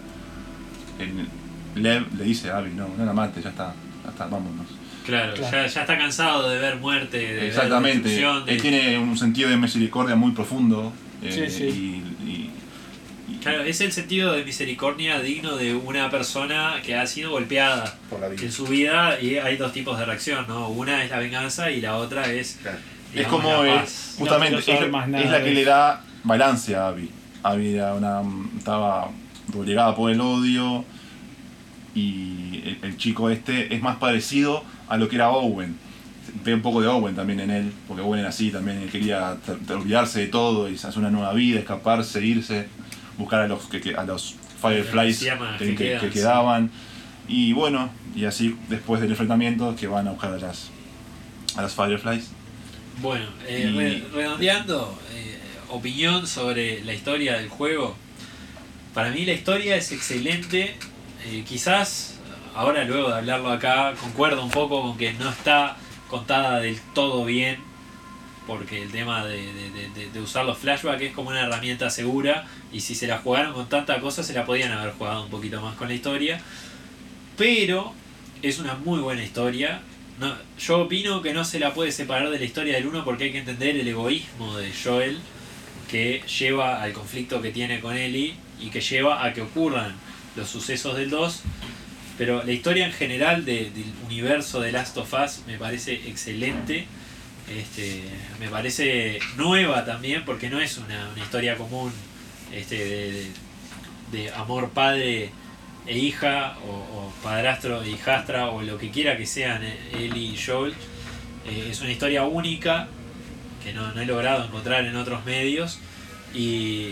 [0.99, 4.67] el Lev le dice a Abby, no, no la mates, ya está, ya está, vámonos.
[5.05, 5.53] Claro, Claro.
[5.57, 9.17] Ya, ya está cansado de ver muerte, de ver Exactamente, destrucción, de- él tiene un
[9.17, 10.93] sentido de misericordia muy profundo.
[11.23, 11.65] eh, Sí, sí.
[11.65, 12.16] Y- y-
[13.47, 18.21] Claro, es el sentido de misericordia digno de una persona que ha sido golpeada por
[18.21, 18.43] la vida.
[18.43, 20.69] en su vida y hay dos tipos de reacción, ¿no?
[20.69, 22.79] Una es la venganza y la otra es Claro.
[23.15, 24.17] Es como la paz.
[24.19, 27.09] justamente No es, más es la que le da balance a Abby.
[27.43, 28.23] Abby era una,
[28.59, 29.11] estaba
[29.47, 30.85] doblegada por el odio
[31.95, 35.77] y el, el chico este es más parecido a lo que era Owen.
[36.45, 39.37] Ve un poco de Owen también en él, porque Owen era así también, él quería
[39.71, 42.67] olvidarse de todo y hacer una nueva vida, escaparse, irse,
[43.19, 45.29] buscar a los que, a los Fireflies que,
[45.59, 46.13] que que- quedan, que sí.
[46.15, 46.71] quedaban.
[47.29, 50.71] Y bueno, y así después del enfrentamiento que van a buscar a las
[51.57, 52.31] a las Fireflies.
[53.01, 55.39] Bueno, eh, Y- redondeando, eh,
[55.69, 57.97] opinión sobre la historia del juego.
[58.95, 60.77] Para mí la historia es excelente.
[61.29, 62.15] eh, quizás,
[62.55, 65.77] ahora luego de hablarlo acá, concuerdo un poco con que no está
[66.09, 67.59] contada del todo bien.
[68.47, 69.39] Porque el tema de,
[69.95, 72.47] de- de- usar los flashbacks es como una herramienta segura.
[72.73, 75.61] Y si se la jugaron con tanta cosa, se la podían haber jugado un poquito
[75.61, 76.41] más con la historia.
[77.37, 77.93] Pero
[78.43, 79.81] es una muy buena historia.
[80.59, 83.33] Yo opino que no se la puede separar de la historia del 1 porque hay
[83.33, 85.19] que entender el egoísmo de Joel
[85.91, 89.95] que lleva al conflicto que tiene con Ellie y que lleva a que ocurran
[90.35, 91.43] los sucesos del 2
[92.19, 96.87] Pero la historia en general de- del universo de Last of Us me parece excelente.
[97.49, 98.03] Este,
[98.41, 101.93] me parece nueva también porque no es una, historia común
[102.53, 103.31] este,
[104.11, 105.31] de, amor padre
[105.87, 110.37] e hija o, padrastro e hijastra o lo que quiera que sean eh, Ellie y
[110.37, 110.75] Joel.
[111.47, 112.89] Eh, es una historia única
[113.63, 115.79] que no, no he logrado encontrar en otros medios
[116.35, 116.91] y,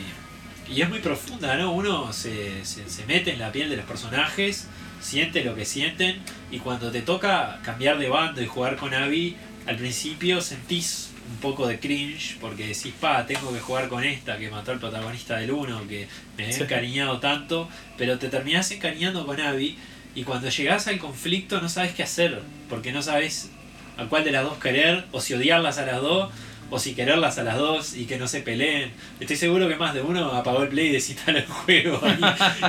[0.68, 1.72] y es muy profunda, ¿no?
[1.72, 4.68] Uno se, se, se mete en la piel de los personajes,
[5.01, 6.22] siente lo que sienten
[6.52, 9.36] y cuando te toca cambiar de bando y jugar con Abby,
[9.66, 14.36] al principio sentís un poco de cringe porque decís, pa, tengo que jugar con esta
[14.39, 16.62] que mató al protagonista del 1, que me Sí.
[16.62, 19.78] encariñado tanto, pero te terminás encariñando con Abby
[20.15, 23.51] y cuando llegás al conflicto no sabes qué hacer, porque no sabes
[23.97, 26.31] a cuál de las dos querer, o si odiarlas a las dos,
[26.70, 28.91] o si quererlas a las dos y que no se peleen.
[29.20, 32.01] Estoy seguro que más de uno apagó el play y desinstaló el juego.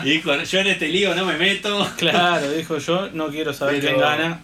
[0.03, 1.89] Y, y dijo, yo en este lío no me meto.
[1.97, 4.41] Claro, dijo yo, no quiero saber Pero- quién gana.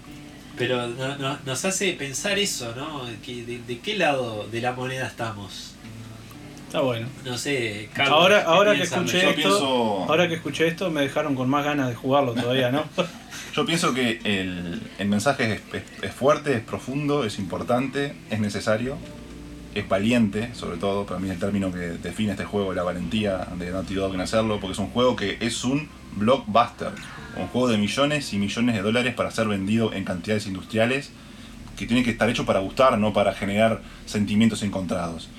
[0.62, 3.04] Pero no- no- nos hace pensar eso, ¿no?
[3.26, 5.76] Que de, de qué lado de la moneda estamos?
[6.68, 7.08] Está bueno.
[7.26, 11.02] No sé, Carlos, Ahora- ¿qué ahora que escuché esto- pienso, Ahora que escuché esto me
[11.02, 12.86] dejaron con más ganas de jugarlo todavía, ¿no?
[13.54, 18.40] yo pienso que el, el mensaje es, es- es fuerte, es profundo, es importante, es
[18.40, 18.98] necesario,
[19.76, 23.48] es valiente, sobre todo, para mí es el término que define este juego, la valentía
[23.58, 26.92] de Naughty Dog en hacerlo, porque es un juego que es un blockbuster,
[27.38, 31.12] un juego de millones y millones de dólares para ser vendido en cantidades industriales,
[31.78, 35.30] que tiene que estar hecho para gustar, no para generar sentimientos encontrados.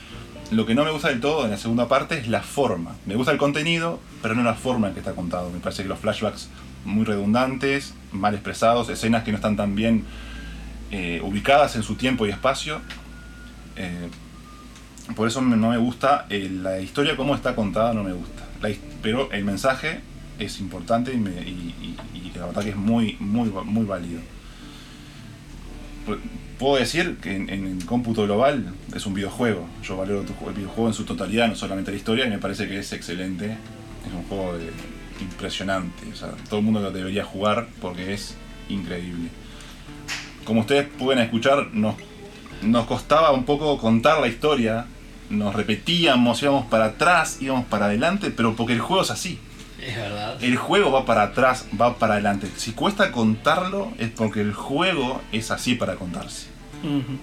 [0.50, 2.96] Lo que no me gusta del todo en la segunda parte es la forma.
[3.06, 5.50] Me gusta el contenido, pero no la forma en que está contado.
[5.50, 6.48] Me parece que los flashbacks
[6.84, 10.04] muy redundantes, mal expresados, escenas que no están tan bien
[10.90, 12.80] eh, ubicadas en su tiempo y espacio.
[13.76, 14.08] Eh,
[15.16, 18.42] por eso no me gusta eh, la historia como está contada, no me gusta.
[19.00, 20.00] Pero el mensaje
[20.44, 24.20] es importante y, me- y- y- la verdad que es muy, muy, muy válido.
[26.06, 26.18] Pu-
[26.58, 29.66] Puedo decir que en, el cómputo global es un videojuego.
[29.82, 32.78] Yo valoro el videojuego en su totalidad, no solamente la historia, y me parece que
[32.78, 33.46] es excelente.
[34.06, 34.70] Es un juego de-
[35.20, 36.04] impresionante.
[36.48, 38.34] Todo el mundo lo debería jugar porque es
[38.68, 39.28] increíble.
[40.44, 41.96] Como ustedes pueden escuchar, nos,
[42.62, 44.86] nos costaba un poco contar la historia.
[45.30, 49.38] Nos repetíamos, íbamos para atrás, íbamos para adelante, pero porque el juego es así.
[49.82, 50.42] Es verdad.
[50.42, 52.48] El juego va para atrás, va para adelante.
[52.56, 56.46] Si cuesta contarlo, es porque el juego es así para contarse.
[56.82, 57.18] Ujú.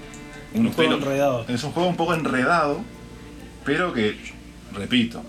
[0.53, 1.45] Un Un juego enredado.
[1.47, 2.81] Es un juego un poco enredado,
[3.63, 4.17] pero que,
[4.73, 5.23] repito,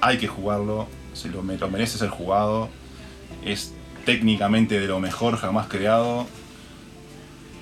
[0.00, 2.68] hay que jugarlo, se lo, lo merece ser jugado,
[3.44, 3.72] es
[4.04, 6.26] técnicamente de lo mejor jamás creado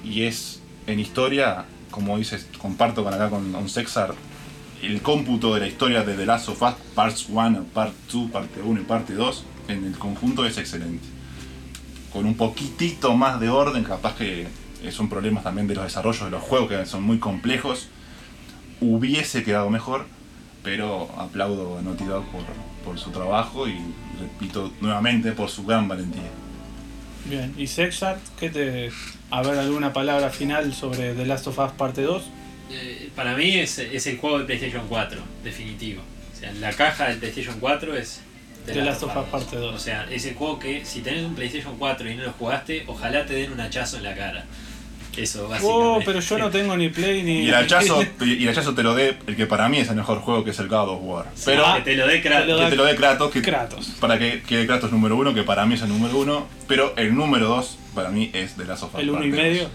[0.04, 4.14] y es en historia, como dices, comparto con acá con, con Sexar,
[4.82, 8.60] el cómputo de la historia de The Last of Us, Parts 1, Part 2, Parte
[8.62, 11.06] 1 y Parte 2, en el conjunto es excelente.
[12.12, 14.48] Con un poquitito más de orden, capaz que
[14.90, 17.88] son problemas también de los desarrollos de los juegos que son muy complejos,
[18.80, 20.06] hubiese quedado mejor,
[20.62, 22.42] pero aplaudo a Naughty Dog por,
[22.84, 23.78] por su trabajo y
[24.18, 26.30] repito nuevamente por su gran valentía.
[27.26, 27.54] Bien.
[27.56, 28.20] ¿Y Sexart?
[28.38, 28.90] ¿Qué te.
[29.30, 32.22] A ver, alguna palabra final sobre The Last of Us parte 2?
[32.72, 36.02] Eh, para mí es, es el juego de PlayStation 4, definitivo.
[36.34, 38.20] O sea, la caja del PlayStation 4 es
[38.66, 39.74] The Last of Us Parte 2.
[39.74, 42.84] O sea, es el juego que si tenés un PlayStation 4 y no lo jugaste,
[42.86, 44.44] ojalá te den un hachazo en la cara.
[45.16, 45.86] Eso, básicamente.
[45.86, 47.40] Oh, pero yo no tengo ni Play ni.
[47.40, 49.96] Y el hachazo, y el hachazo te lo dé el que para mí es el
[49.96, 51.26] mejor juego que es el God of War.
[51.44, 52.60] Pero que te lo dé Kratos.
[52.60, 53.86] que te lo dé Kratos, que, Kratos.
[54.00, 57.14] para que quede Kratos número uno, que para mí es el número uno, pero el
[57.14, 59.68] número dos para mí es de Last of Us El uno y medio.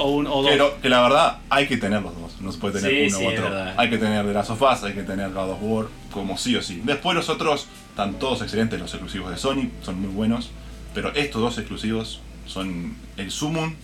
[0.00, 0.50] O, un, o dos.
[0.50, 3.18] Pero que la verdad hay que tener los dos, no se puede tener Sí, uno
[3.18, 3.64] sí, u otro.
[3.76, 6.56] Hay que tener The Last of Us, hay que tener God of War, como sí
[6.56, 6.80] o sí.
[6.84, 10.50] Después los otros están todos excelentes, los exclusivos de Sony son muy buenos,
[10.94, 13.74] pero estos dos exclusivos son el sumum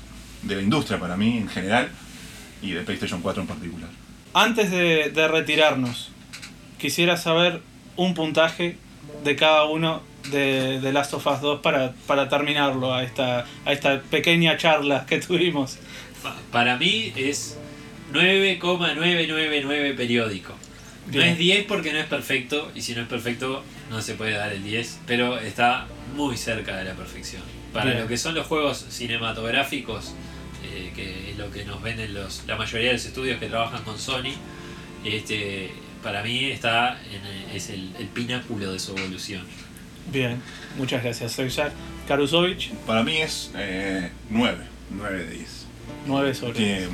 [0.42, 1.88] de la industria para mí en general
[2.62, 3.88] y de PlayStation 4 en particular.
[4.34, 6.10] Antes de, de retirarnos,
[6.78, 7.62] quisiera saber
[7.96, 8.76] un puntaje
[9.24, 13.72] de cada uno de, de Last of Us 2 para, para terminarlo a esta, a
[13.72, 15.78] esta pequeña charla que tuvimos.
[16.22, 17.56] Pa- Para mí es
[18.12, 20.54] 9,999 periódico.
[21.12, 24.32] No es 10 porque no es perfecto, y si no es perfecto no se puede
[24.32, 25.86] dar el 10, pero está
[26.16, 27.42] muy cerca de la perfección.
[27.72, 28.00] Para Bien.
[28.02, 30.14] lo que son los juegos cinematográficos,
[30.64, 33.84] eh, que es lo que nos venden los, la mayoría de los estudios que trabajan
[33.84, 34.32] con Sony,
[35.04, 35.70] este,
[36.02, 39.42] para mí está en, es el, el pináculo de su evolución.
[40.12, 40.40] Bien,
[40.76, 41.70] muchas gracias, César.
[42.08, 44.58] Karusovich, Para mí es eh, 9,
[44.90, 45.65] 9 de 10.
[46.06, 46.90] 9 sobre Tiene 10.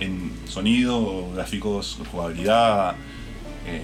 [0.00, 2.94] en sonido, gráficos, jugabilidad,
[3.66, 3.80] eh,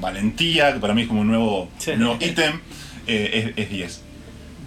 [0.00, 1.92] valentía, que para mí es como un nuevo, Sí.
[1.96, 2.60] nuevo ítem,
[3.06, 4.02] eh, es, es 10.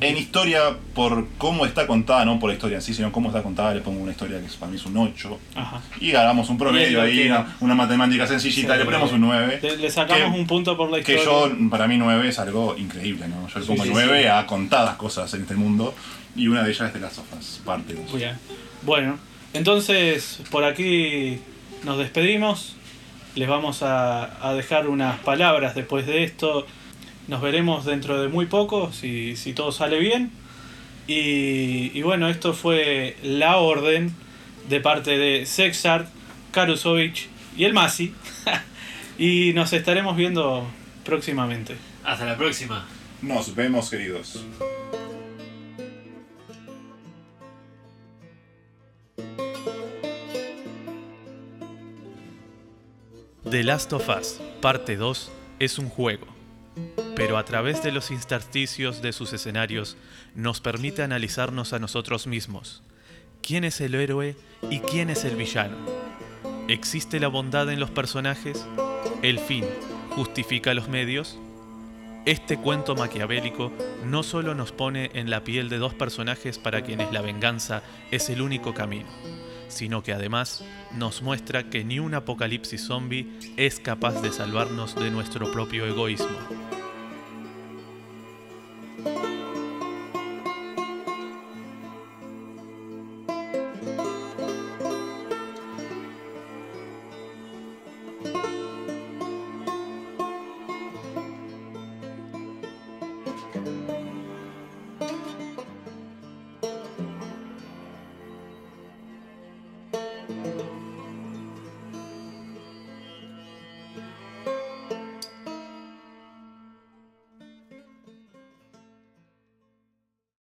[0.01, 0.59] En historia,
[0.93, 3.79] por cómo está contada, no por la historia en sí, sino cómo está contada, le
[3.79, 5.39] pongo una historia que para mí es un 8.
[5.55, 5.81] Ajá.
[6.01, 8.79] Y hagamos un promedio ahí, que- una, una matemática sencillita, Sí.
[8.79, 9.59] le ponemos un 9.
[9.61, 11.55] Le, le sacamos Que- un punto por la Que historia.
[11.57, 13.47] yo, para mí 9 es algo increíble, ¿no?
[13.47, 14.27] Yo le pongo sí, 9 sí.
[14.27, 15.95] a contadas cosas en este mundo.
[16.35, 18.11] Y una de ellas es de las sofas, parte 2.
[18.85, 19.17] Bueno,
[19.53, 21.39] entonces por aquí
[21.83, 22.75] nos despedimos.
[23.35, 26.67] Les vamos a, a dejar unas palabras después de esto.
[27.27, 30.31] Nos veremos dentro de muy poco, si, si todo sale bien.
[31.07, 34.13] Y, y bueno, esto fue la orden
[34.69, 36.07] de parte de Sexart,
[36.51, 38.13] Karusovich y el Masi.
[39.17, 40.67] y nos estaremos viendo
[41.05, 41.75] próximamente.
[42.03, 42.85] Hasta la próxima.
[43.21, 44.43] Nos vemos, queridos.
[53.53, 56.25] The Last of Us, parte 2, es un juego,
[57.15, 59.95] pero a través de los intersticios de sus escenarios
[60.33, 62.81] nos permite analizarnos a nosotros mismos.
[63.43, 64.35] ¿Quién es el héroe
[64.71, 65.77] y quién es el villano?
[66.67, 68.65] ¿Existe la bondad en los personajes?
[69.21, 69.65] ¿El fin
[70.15, 71.37] justifica los medios?
[72.25, 73.71] Este cuento maquiavélico
[74.03, 78.31] no solo nos pone en la piel de dos personajes para quienes la venganza es
[78.31, 79.09] el único camino,
[79.73, 80.63] sino que además
[80.93, 83.27] nos muestra que ni un apocalipsis zombie
[83.57, 86.37] es capaz de salvarnos de nuestro propio egoísmo.